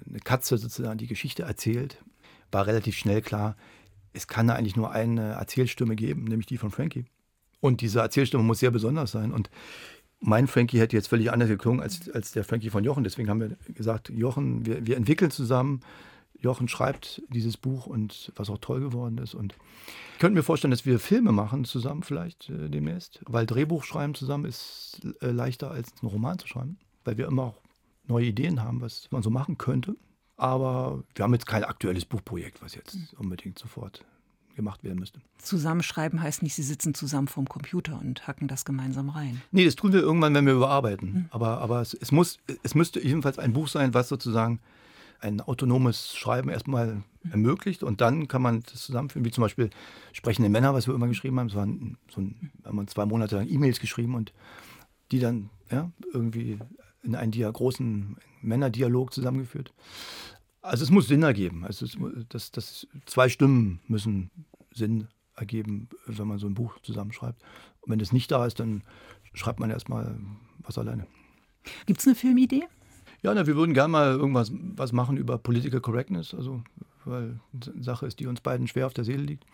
eine 0.07 0.19
Katze 0.19 0.57
sozusagen 0.57 0.97
die 0.97 1.07
Geschichte 1.07 1.43
erzählt, 1.43 2.03
war 2.51 2.67
relativ 2.67 2.97
schnell 2.97 3.21
klar, 3.21 3.55
es 4.11 4.27
kann 4.27 4.47
da 4.47 4.55
eigentlich 4.55 4.75
nur 4.75 4.91
eine 4.91 5.33
Erzählstimme 5.33 5.95
geben, 5.95 6.25
nämlich 6.25 6.47
die 6.47 6.57
von 6.57 6.71
Frankie. 6.71 7.05
Und 7.61 7.81
diese 7.81 7.99
Erzählstimme 7.99 8.43
muss 8.43 8.59
sehr 8.59 8.71
besonders 8.71 9.11
sein. 9.11 9.31
Und 9.31 9.49
mein 10.19 10.47
Frankie 10.47 10.79
hätte 10.79 10.95
jetzt 10.95 11.07
völlig 11.07 11.31
anders 11.31 11.49
geklungen 11.49 11.81
als, 11.81 12.09
als 12.09 12.31
der 12.31 12.43
Frankie 12.43 12.69
von 12.69 12.83
Jochen. 12.83 13.03
Deswegen 13.03 13.29
haben 13.29 13.39
wir 13.39 13.55
gesagt, 13.73 14.09
Jochen, 14.09 14.65
wir, 14.65 14.85
wir 14.85 14.97
entwickeln 14.97 15.31
zusammen 15.31 15.81
Jochen 16.41 16.67
schreibt 16.67 17.21
dieses 17.29 17.57
Buch 17.57 17.85
und 17.85 18.31
was 18.35 18.49
auch 18.49 18.59
toll 18.59 18.79
geworden 18.79 19.17
ist. 19.17 19.33
Und 19.33 19.55
ich 20.13 20.19
könnte 20.19 20.35
mir 20.35 20.43
vorstellen, 20.43 20.71
dass 20.71 20.85
wir 20.85 20.99
Filme 20.99 21.31
machen 21.31 21.65
zusammen 21.65 22.03
vielleicht 22.03 22.49
äh, 22.49 22.69
demnächst, 22.69 23.21
weil 23.25 23.45
Drehbuch 23.45 23.83
schreiben 23.83 24.15
zusammen 24.15 24.45
ist 24.45 25.01
äh, 25.21 25.31
leichter 25.31 25.71
als 25.71 25.93
einen 26.01 26.09
Roman 26.09 26.39
zu 26.39 26.47
schreiben, 26.47 26.77
weil 27.03 27.17
wir 27.17 27.27
immer 27.27 27.43
auch 27.43 27.61
neue 28.05 28.27
Ideen 28.27 28.63
haben, 28.63 28.81
was 28.81 29.09
man 29.11 29.21
so 29.21 29.29
machen 29.29 29.57
könnte. 29.57 29.95
Aber 30.37 31.03
wir 31.15 31.23
haben 31.23 31.33
jetzt 31.33 31.47
kein 31.47 31.65
aktuelles 31.65 32.05
Buchprojekt, 32.05 32.61
was 32.61 32.73
jetzt 32.75 32.97
unbedingt 33.17 33.59
sofort 33.59 34.05
gemacht 34.59 34.83
werden 34.83 34.99
müsste. 34.99 35.21
Zusammenschreiben 35.37 36.21
heißt 36.21 36.43
nicht, 36.43 36.53
Sie 36.53 36.63
sitzen 36.63 36.93
zusammen 36.93 37.29
vorm 37.29 37.47
Computer 37.47 37.97
und 37.99 38.27
hacken 38.27 38.49
das 38.49 38.65
gemeinsam 38.65 39.09
rein. 39.09 39.41
Nee, 39.51 39.63
das 39.63 39.75
tun 39.75 39.93
wir 39.93 40.01
irgendwann, 40.01 40.33
wenn 40.33 40.45
wir 40.45 40.53
überarbeiten. 40.53 41.13
Mhm. 41.13 41.25
Aber, 41.29 41.59
aber 41.59 41.79
es, 41.79 41.93
es, 41.93 42.11
muss, 42.11 42.39
es 42.61 42.75
müsste 42.75 42.99
jedenfalls 43.01 43.39
ein 43.39 43.53
Buch 43.53 43.69
sein, 43.69 43.93
was 43.93 44.09
sozusagen 44.09 44.59
ein 45.21 45.39
autonomes 45.41 46.15
Schreiben 46.15 46.49
erstmal 46.49 47.03
ermöglicht 47.31 47.83
und 47.83 48.01
dann 48.01 48.27
kann 48.27 48.41
man 48.41 48.61
das 48.61 48.83
zusammenführen, 48.83 49.25
wie 49.25 49.31
zum 49.31 49.41
Beispiel 49.41 49.69
sprechende 50.13 50.49
Männer, 50.49 50.73
was 50.73 50.87
wir 50.87 50.93
immer 50.93 51.07
geschrieben 51.07 51.39
haben. 51.39 51.47
Es 51.47 51.55
waren 51.55 51.97
so 52.09 52.21
ein, 52.21 52.51
haben 52.65 52.77
wir 52.77 52.87
zwei 52.87 53.05
Monate 53.05 53.35
lang 53.35 53.49
E-Mails 53.49 53.79
geschrieben 53.79 54.15
und 54.15 54.33
die 55.11 55.19
dann 55.19 55.49
ja, 55.71 55.91
irgendwie 56.13 56.59
in 57.03 57.15
einen 57.15 57.31
großen 57.31 58.17
Männerdialog 58.41 59.13
zusammengeführt. 59.13 59.73
Also 60.61 60.83
es 60.83 60.91
muss 60.91 61.07
Sinn 61.07 61.23
ergeben. 61.23 61.65
Also 61.65 61.85
es, 61.85 61.97
das, 62.29 62.51
das, 62.51 62.87
zwei 63.05 63.29
Stimmen 63.29 63.79
müssen 63.87 64.29
Sinn 64.71 65.07
ergeben, 65.35 65.87
wenn 66.05 66.27
man 66.27 66.37
so 66.37 66.47
ein 66.47 66.53
Buch 66.53 66.79
zusammenschreibt. 66.81 67.41
Und 67.81 67.91
wenn 67.91 67.99
das 67.99 68.11
nicht 68.11 68.29
da 68.31 68.45
ist, 68.45 68.59
dann 68.59 68.83
schreibt 69.33 69.59
man 69.59 69.69
erstmal 69.69 70.19
was 70.59 70.77
alleine. 70.77 71.07
Gibt 71.85 71.99
es 71.99 72.07
eine 72.07 72.15
Filmidee? 72.15 72.63
Ja, 73.21 73.33
na, 73.33 73.47
wir 73.47 73.55
würden 73.55 73.73
gerne 73.73 73.91
mal 73.91 74.11
irgendwas 74.11 74.51
was 74.53 74.91
machen 74.91 75.17
über 75.17 75.37
Political 75.37 75.81
Correctness. 75.81 76.33
Also 76.33 76.63
weil 77.05 77.39
eine 77.53 77.83
Sache 77.83 78.05
ist, 78.05 78.19
die 78.19 78.27
uns 78.27 78.41
beiden 78.41 78.67
schwer 78.67 78.85
auf 78.85 78.93
der 78.93 79.03
Seele 79.03 79.23
liegt. 79.23 79.45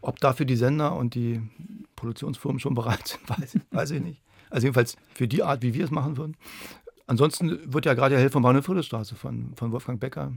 Ob 0.00 0.20
dafür 0.20 0.46
die 0.46 0.56
Sender 0.56 0.94
und 0.96 1.14
die 1.14 1.40
Produktionsfirmen 1.96 2.60
schon 2.60 2.74
bereit 2.74 3.08
sind, 3.08 3.28
weiß, 3.28 3.58
weiß 3.70 3.90
ich 3.92 4.02
nicht. 4.02 4.22
Also 4.50 4.66
jedenfalls 4.66 4.96
für 5.14 5.28
die 5.28 5.42
Art, 5.42 5.62
wie 5.62 5.74
wir 5.74 5.84
es 5.84 5.90
machen 5.90 6.16
würden. 6.16 6.36
Ansonsten 7.10 7.72
wird 7.72 7.86
ja 7.86 7.94
gerade 7.94 8.16
Hell 8.16 8.30
von 8.30 8.44
Bahnhof 8.44 8.66
Friedrichstraße 8.66 9.16
von, 9.16 9.52
von 9.56 9.72
Wolfgang 9.72 9.98
Becker, 9.98 10.32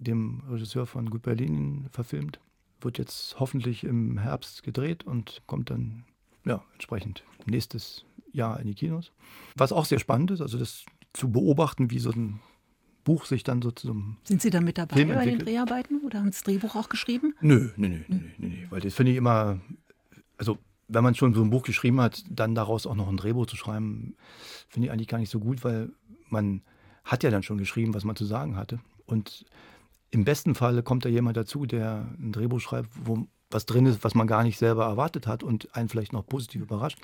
dem 0.00 0.42
Regisseur 0.50 0.84
von 0.84 1.08
Gut 1.08 1.22
Berlin, 1.22 1.86
verfilmt. 1.92 2.40
Wird 2.80 2.98
jetzt 2.98 3.38
hoffentlich 3.38 3.84
im 3.84 4.18
Herbst 4.18 4.64
gedreht 4.64 5.04
und 5.04 5.42
kommt 5.46 5.70
dann 5.70 6.02
ja, 6.44 6.64
entsprechend 6.72 7.22
nächstes 7.44 8.04
Jahr 8.32 8.58
in 8.58 8.66
die 8.66 8.74
Kinos. 8.74 9.12
Was 9.54 9.70
auch 9.70 9.84
sehr 9.84 10.00
spannend 10.00 10.32
ist, 10.32 10.40
also 10.40 10.58
das 10.58 10.84
zu 11.12 11.30
beobachten, 11.30 11.92
wie 11.92 12.00
so 12.00 12.10
ein 12.10 12.40
Buch 13.04 13.24
sich 13.24 13.44
dann 13.44 13.62
so 13.62 13.70
zum. 13.70 14.16
Sind 14.24 14.42
Sie 14.42 14.50
da 14.50 14.60
mit 14.60 14.78
dabei 14.78 15.04
bei 15.04 15.26
den 15.26 15.38
Dreharbeiten 15.38 16.00
oder 16.00 16.18
haben 16.18 16.32
Sie 16.32 16.32
das 16.32 16.42
Drehbuch 16.42 16.74
auch 16.74 16.88
geschrieben? 16.88 17.36
Nö, 17.40 17.70
nö, 17.76 17.88
nö, 17.88 18.00
nö, 18.08 18.18
nö, 18.36 18.48
nö 18.48 18.56
weil 18.70 18.80
das 18.80 18.94
finde 18.94 19.12
ich 19.12 19.18
immer, 19.18 19.60
also 20.38 20.58
wenn 20.88 21.02
man 21.02 21.14
schon 21.14 21.34
so 21.34 21.42
ein 21.42 21.50
Buch 21.50 21.62
geschrieben 21.62 22.00
hat, 22.00 22.24
dann 22.30 22.54
daraus 22.54 22.86
auch 22.86 22.94
noch 22.94 23.08
ein 23.08 23.16
Drehbuch 23.16 23.46
zu 23.46 23.56
schreiben, 23.56 24.16
finde 24.68 24.86
ich 24.86 24.92
eigentlich 24.92 25.08
gar 25.08 25.18
nicht 25.18 25.30
so 25.30 25.40
gut, 25.40 25.64
weil 25.64 25.90
man 26.28 26.62
hat 27.04 27.22
ja 27.22 27.30
dann 27.30 27.42
schon 27.42 27.58
geschrieben, 27.58 27.94
was 27.94 28.04
man 28.04 28.16
zu 28.16 28.24
sagen 28.24 28.56
hatte. 28.56 28.80
Und 29.06 29.44
im 30.10 30.24
besten 30.24 30.54
Falle 30.54 30.82
kommt 30.82 31.04
da 31.04 31.08
jemand 31.08 31.36
dazu, 31.36 31.66
der 31.66 32.06
ein 32.18 32.32
Drehbuch 32.32 32.60
schreibt, 32.60 32.90
wo 33.04 33.26
was 33.50 33.66
drin 33.66 33.86
ist, 33.86 34.02
was 34.02 34.14
man 34.14 34.26
gar 34.26 34.42
nicht 34.42 34.58
selber 34.58 34.84
erwartet 34.84 35.26
hat 35.26 35.42
und 35.42 35.74
einen 35.76 35.88
vielleicht 35.88 36.12
noch 36.12 36.26
positiv 36.26 36.62
überrascht. 36.62 36.98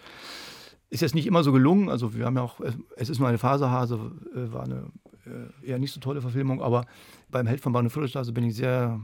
Ist 0.91 1.01
jetzt 1.01 1.15
nicht 1.15 1.27
immer 1.27 1.45
so 1.45 1.53
gelungen. 1.53 1.89
Also 1.89 2.15
wir 2.15 2.27
haben 2.27 2.37
ja 2.37 2.43
auch, 2.43 2.61
es 2.97 3.09
ist 3.09 3.19
nur 3.19 3.29
eine 3.29 3.39
Faserhase, 3.39 3.95
äh, 4.35 4.53
war 4.53 4.65
eine 4.65 4.91
äh, 5.25 5.67
eher 5.67 5.79
nicht 5.79 5.93
so 5.93 6.01
tolle 6.01 6.21
Verfilmung, 6.21 6.61
aber 6.61 6.85
beim 7.31 7.47
Held 7.47 7.61
von 7.61 7.73
Bahnhof 7.73 7.93
Friedrichstraße 7.93 8.33
bin 8.33 8.45
ich 8.45 8.57
sehr 8.57 9.01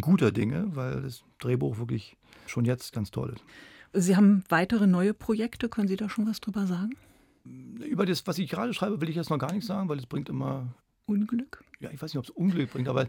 guter 0.00 0.32
Dinge, 0.32 0.66
weil 0.74 1.02
das 1.02 1.24
Drehbuch 1.38 1.78
wirklich 1.78 2.16
schon 2.46 2.64
jetzt 2.64 2.92
ganz 2.92 3.10
toll 3.10 3.34
ist. 3.34 3.44
Sie 3.92 4.16
haben 4.16 4.42
weitere 4.48 4.86
neue 4.86 5.12
Projekte, 5.12 5.68
können 5.68 5.88
Sie 5.88 5.96
da 5.96 6.08
schon 6.08 6.26
was 6.26 6.40
drüber 6.40 6.66
sagen? 6.66 6.96
Über 7.44 8.06
das, 8.06 8.26
was 8.26 8.38
ich 8.38 8.50
gerade 8.50 8.72
schreibe, 8.74 9.00
will 9.00 9.08
ich 9.08 9.16
jetzt 9.16 9.30
noch 9.30 9.38
gar 9.38 9.52
nichts 9.52 9.66
sagen, 9.66 9.88
weil 9.88 9.98
es 9.98 10.06
bringt 10.06 10.28
immer 10.28 10.74
Unglück? 11.06 11.64
Ja, 11.80 11.90
ich 11.90 12.00
weiß 12.00 12.12
nicht, 12.12 12.18
ob 12.18 12.24
es 12.24 12.30
Unglück 12.30 12.72
bringt, 12.72 12.88
aber 12.88 13.08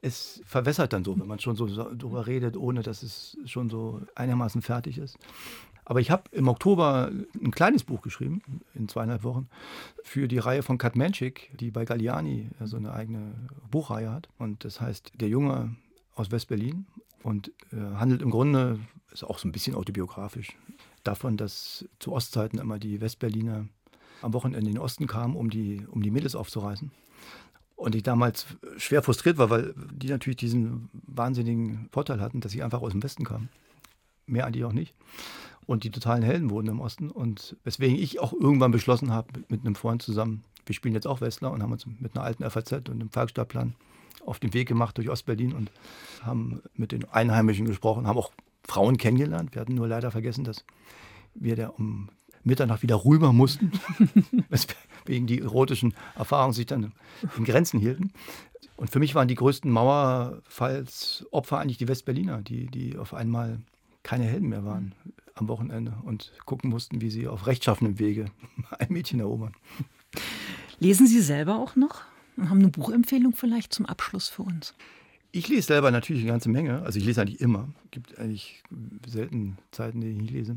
es 0.00 0.40
verwässert 0.44 0.92
dann 0.92 1.04
so, 1.04 1.18
wenn 1.18 1.26
man 1.26 1.38
schon 1.38 1.56
so 1.56 1.66
darüber 1.66 2.26
redet, 2.26 2.56
ohne 2.56 2.82
dass 2.82 3.02
es 3.02 3.36
schon 3.44 3.68
so 3.68 4.00
einigermaßen 4.14 4.62
fertig 4.62 4.98
ist. 4.98 5.18
Aber 5.84 6.00
ich 6.00 6.10
habe 6.10 6.24
im 6.32 6.48
Oktober 6.48 7.12
ein 7.40 7.52
kleines 7.52 7.84
Buch 7.84 8.02
geschrieben, 8.02 8.42
in 8.74 8.88
zweieinhalb 8.88 9.22
Wochen, 9.22 9.48
für 10.02 10.26
die 10.26 10.38
Reihe 10.38 10.62
von 10.62 10.78
Kat 10.78 10.96
Menschik, 10.96 11.52
die 11.60 11.70
bei 11.70 11.84
Galliani 11.84 12.50
so 12.64 12.76
eine 12.76 12.92
eigene 12.92 13.34
Buchreihe 13.70 14.10
hat. 14.10 14.28
Und 14.38 14.64
das 14.64 14.80
heißt 14.80 15.12
Der 15.20 15.28
Junge 15.28 15.76
aus 16.14 16.32
West-Berlin 16.32 16.86
und 17.22 17.52
äh, 17.72 17.76
handelt 17.76 18.20
im 18.20 18.30
Grunde, 18.30 18.80
ist 19.12 19.22
auch 19.22 19.38
so 19.38 19.46
ein 19.46 19.52
bisschen 19.52 19.76
autobiografisch, 19.76 20.56
davon, 21.06 21.36
dass 21.36 21.86
zu 21.98 22.12
Ostzeiten 22.12 22.58
immer 22.58 22.78
die 22.78 23.00
Westberliner 23.00 23.66
am 24.22 24.32
Wochenende 24.32 24.60
in 24.60 24.74
den 24.74 24.82
Osten 24.82 25.06
kamen, 25.06 25.36
um 25.36 25.50
die, 25.50 25.86
um 25.90 26.02
die 26.02 26.10
Mädels 26.10 26.34
aufzureißen. 26.34 26.90
Und 27.76 27.94
ich 27.94 28.02
damals 28.02 28.46
schwer 28.78 29.02
frustriert 29.02 29.36
war, 29.36 29.50
weil 29.50 29.74
die 29.92 30.08
natürlich 30.08 30.38
diesen 30.38 30.88
wahnsinnigen 30.92 31.88
Vorteil 31.92 32.20
hatten, 32.20 32.40
dass 32.40 32.52
sie 32.52 32.62
einfach 32.62 32.80
aus 32.80 32.92
dem 32.92 33.02
Westen 33.02 33.24
kamen. 33.24 33.50
Mehr 34.26 34.46
eigentlich 34.46 34.64
auch 34.64 34.72
nicht. 34.72 34.94
Und 35.66 35.84
die 35.84 35.90
totalen 35.90 36.22
Helden 36.22 36.50
wurden 36.50 36.68
im 36.68 36.80
Osten. 36.80 37.10
Und 37.10 37.56
weswegen 37.64 37.98
ich 37.98 38.18
auch 38.18 38.32
irgendwann 38.32 38.70
beschlossen 38.70 39.12
habe, 39.12 39.28
mit 39.48 39.60
einem 39.60 39.74
Freund 39.74 40.00
zusammen, 40.00 40.42
wir 40.64 40.74
spielen 40.74 40.94
jetzt 40.94 41.06
auch 41.06 41.20
Westler 41.20 41.52
und 41.52 41.62
haben 41.62 41.72
uns 41.72 41.86
mit 41.86 42.16
einer 42.16 42.24
alten 42.24 42.48
FAZ 42.48 42.72
und 42.72 42.90
einem 42.90 43.10
Volksstadtplan 43.10 43.74
auf 44.24 44.38
den 44.38 44.54
Weg 44.54 44.68
gemacht 44.68 44.96
durch 44.98 45.08
Ostberlin 45.10 45.52
und 45.52 45.70
haben 46.22 46.62
mit 46.74 46.92
den 46.92 47.04
Einheimischen 47.04 47.66
gesprochen, 47.66 48.06
haben 48.06 48.18
auch 48.18 48.32
Frauen 48.66 48.96
kennengelernt. 48.96 49.54
Wir 49.54 49.60
hatten 49.60 49.74
nur 49.74 49.88
leider 49.88 50.10
vergessen, 50.10 50.44
dass 50.44 50.64
wir 51.34 51.56
da 51.56 51.68
um 51.68 52.08
Mitternacht 52.44 52.82
wieder 52.82 53.04
rüber 53.04 53.32
mussten, 53.32 53.72
wegen 55.04 55.26
die 55.26 55.40
erotischen 55.40 55.94
Erfahrungen 56.14 56.52
sich 56.52 56.66
dann 56.66 56.92
in 57.36 57.44
Grenzen 57.44 57.80
hielten. 57.80 58.12
Und 58.76 58.90
für 58.90 58.98
mich 58.98 59.14
waren 59.14 59.28
die 59.28 59.34
größten 59.34 59.70
Mauerfallsopfer 59.70 61.58
eigentlich 61.58 61.78
die 61.78 61.88
Westberliner, 61.88 62.42
die, 62.42 62.66
die 62.66 62.96
auf 62.98 63.14
einmal 63.14 63.58
keine 64.02 64.24
Helden 64.24 64.48
mehr 64.48 64.64
waren 64.64 64.94
am 65.34 65.48
Wochenende 65.48 65.94
und 66.04 66.32
gucken 66.44 66.70
mussten, 66.70 67.00
wie 67.00 67.10
sie 67.10 67.26
auf 67.26 67.46
rechtschaffenem 67.46 67.98
Wege 67.98 68.26
ein 68.78 68.88
Mädchen 68.90 69.20
erobern. 69.20 69.52
Lesen 70.78 71.06
Sie 71.06 71.20
selber 71.20 71.56
auch 71.56 71.74
noch? 71.76 72.02
Und 72.36 72.50
haben 72.50 72.58
eine 72.58 72.68
Buchempfehlung 72.68 73.34
vielleicht 73.34 73.72
zum 73.72 73.86
Abschluss 73.86 74.28
für 74.28 74.42
uns? 74.42 74.74
Ich 75.36 75.48
lese 75.48 75.66
selber 75.66 75.90
natürlich 75.90 76.22
eine 76.22 76.32
ganze 76.32 76.48
Menge. 76.48 76.80
Also 76.80 76.98
ich 76.98 77.04
lese 77.04 77.20
eigentlich 77.20 77.42
immer. 77.42 77.68
Es 77.84 77.90
gibt 77.90 78.18
eigentlich 78.18 78.62
selten 79.06 79.58
Zeiten, 79.70 80.00
die 80.00 80.08
ich 80.08 80.16
nicht 80.16 80.30
lese. 80.30 80.56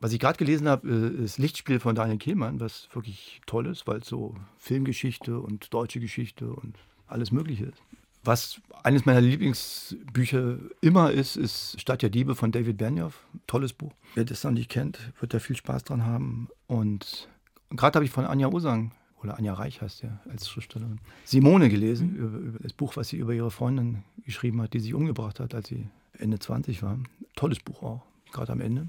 Was 0.00 0.14
ich 0.14 0.18
gerade 0.18 0.38
gelesen 0.38 0.66
habe, 0.66 0.88
äh, 0.88 1.24
ist 1.24 1.36
Lichtspiel 1.36 1.78
von 1.78 1.94
Daniel 1.94 2.16
Kehlmann, 2.16 2.58
was 2.58 2.88
wirklich 2.94 3.42
toll 3.44 3.66
ist, 3.66 3.86
weil 3.86 3.98
es 3.98 4.08
so 4.08 4.34
Filmgeschichte 4.56 5.38
und 5.38 5.74
deutsche 5.74 6.00
Geschichte 6.00 6.54
und 6.54 6.78
alles 7.06 7.32
Mögliche 7.32 7.66
ist. 7.66 7.82
Was 8.24 8.62
eines 8.82 9.04
meiner 9.04 9.20
Lieblingsbücher 9.20 10.56
immer 10.80 11.10
ist, 11.10 11.36
ist 11.36 11.78
Stadt 11.78 12.00
der 12.00 12.08
Diebe 12.08 12.34
von 12.34 12.50
David 12.50 12.78
Benioff. 12.78 13.26
Tolles 13.46 13.74
Buch. 13.74 13.92
Wer 14.14 14.24
das 14.24 14.42
noch 14.42 14.52
nicht 14.52 14.70
kennt, 14.70 14.98
wird 15.20 15.34
da 15.34 15.38
viel 15.38 15.56
Spaß 15.56 15.84
dran 15.84 16.06
haben. 16.06 16.48
Und 16.66 17.28
gerade 17.68 17.96
habe 17.96 18.06
ich 18.06 18.10
von 18.10 18.24
Anja 18.24 18.48
Osang, 18.48 18.92
oder 19.22 19.38
Anja 19.38 19.54
Reich 19.54 19.80
heißt 19.80 20.02
ja 20.02 20.20
als 20.30 20.48
Schriftstellerin, 20.48 20.98
Simone 21.24 21.68
gelesen, 21.68 22.14
über, 22.16 22.38
über 22.38 22.58
das 22.58 22.72
Buch, 22.72 22.96
was 22.96 23.08
sie 23.08 23.16
über 23.16 23.32
ihre 23.32 23.50
Freundin 23.50 24.02
geschrieben 24.24 24.60
hat, 24.62 24.74
die 24.74 24.80
sich 24.80 24.94
umgebracht 24.94 25.40
hat, 25.40 25.54
als 25.54 25.68
sie 25.68 25.86
Ende 26.18 26.38
20 26.38 26.82
war. 26.82 26.98
Tolles 27.36 27.60
Buch 27.60 27.82
auch, 27.82 28.02
gerade 28.32 28.52
am 28.52 28.60
Ende. 28.60 28.88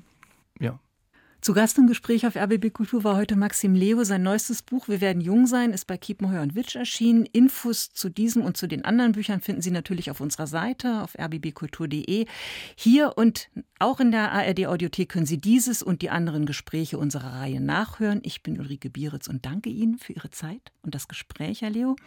Ja, 0.59 0.79
zu 1.43 1.51
Gast 1.51 1.77
im 1.77 1.87
Gespräch 1.87 2.25
auf 2.25 2.37
RBB 2.37 2.71
Kultur 2.71 3.03
war 3.03 3.17
heute 3.17 3.35
Maxim 3.35 3.75
Leo. 3.75 4.05
Sein 4.05 4.23
neuestes 4.23 4.61
Buch 4.61 4.87
Wir 4.87 5.01
werden 5.01 5.21
jung 5.21 5.45
sein 5.45 5.71
ist 5.71 5.87
bei 5.87 5.97
Kiepenheuer 5.97 6.41
und 6.41 6.55
Witsch 6.55 6.77
erschienen. 6.77 7.25
Infos 7.25 7.91
zu 7.91 8.07
diesem 8.07 8.43
und 8.43 8.55
zu 8.55 8.65
den 8.65 8.85
anderen 8.85 9.11
Büchern 9.11 9.41
finden 9.41 9.61
Sie 9.61 9.71
natürlich 9.71 10.09
auf 10.09 10.21
unserer 10.21 10.47
Seite 10.47 11.01
auf 11.01 11.15
rbbkultur.de. 11.19 12.27
Hier 12.77 13.17
und 13.17 13.49
auch 13.77 13.99
in 13.99 14.11
der 14.11 14.31
ARD 14.31 14.67
Audiothek 14.67 15.09
können 15.09 15.25
Sie 15.25 15.37
dieses 15.37 15.83
und 15.83 16.01
die 16.01 16.09
anderen 16.09 16.45
Gespräche 16.45 16.97
unserer 16.97 17.33
Reihe 17.33 17.59
nachhören. 17.59 18.21
Ich 18.23 18.41
bin 18.41 18.57
Ulrike 18.57 18.89
Bieritz 18.89 19.27
und 19.27 19.45
danke 19.45 19.69
Ihnen 19.69 19.97
für 19.97 20.13
Ihre 20.13 20.29
Zeit 20.29 20.71
und 20.81 20.95
das 20.95 21.09
Gespräch, 21.09 21.61
Herr 21.61 21.71
Leo. 21.71 21.97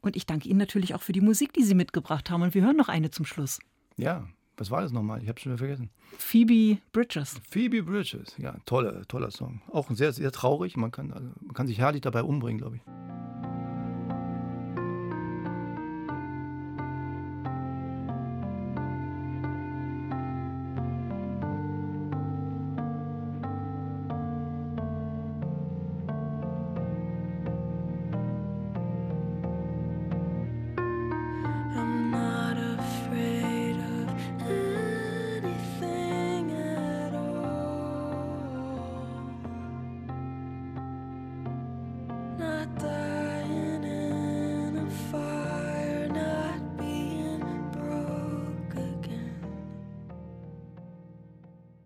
Und 0.00 0.16
ich 0.16 0.26
danke 0.26 0.48
Ihnen 0.48 0.58
natürlich 0.58 0.96
auch 0.96 1.02
für 1.02 1.12
die 1.12 1.20
Musik, 1.20 1.52
die 1.52 1.62
Sie 1.62 1.76
mitgebracht 1.76 2.30
haben. 2.30 2.42
Und 2.42 2.54
wir 2.54 2.62
hören 2.62 2.76
noch 2.76 2.88
eine 2.88 3.12
zum 3.12 3.26
Schluss. 3.26 3.60
Ja, 3.96 4.26
was 4.62 4.70
war 4.70 4.82
das 4.82 4.92
nochmal? 4.92 5.20
Ich 5.20 5.28
habe 5.28 5.40
schon 5.40 5.50
wieder 5.50 5.58
vergessen. 5.58 5.90
Phoebe 6.16 6.78
Bridges. 6.92 7.40
Phoebe 7.50 7.82
Bridges, 7.82 8.36
ja, 8.38 8.54
toller, 8.64 9.02
toller 9.08 9.32
Song. 9.32 9.60
Auch 9.72 9.90
sehr, 9.90 10.12
sehr 10.12 10.30
traurig. 10.30 10.76
Man 10.76 10.92
kann, 10.92 11.12
also, 11.12 11.28
man 11.40 11.52
kann 11.52 11.66
sich 11.66 11.78
herrlich 11.78 12.02
dabei 12.02 12.22
umbringen, 12.22 12.58
glaube 12.58 12.76
ich. 12.76 12.82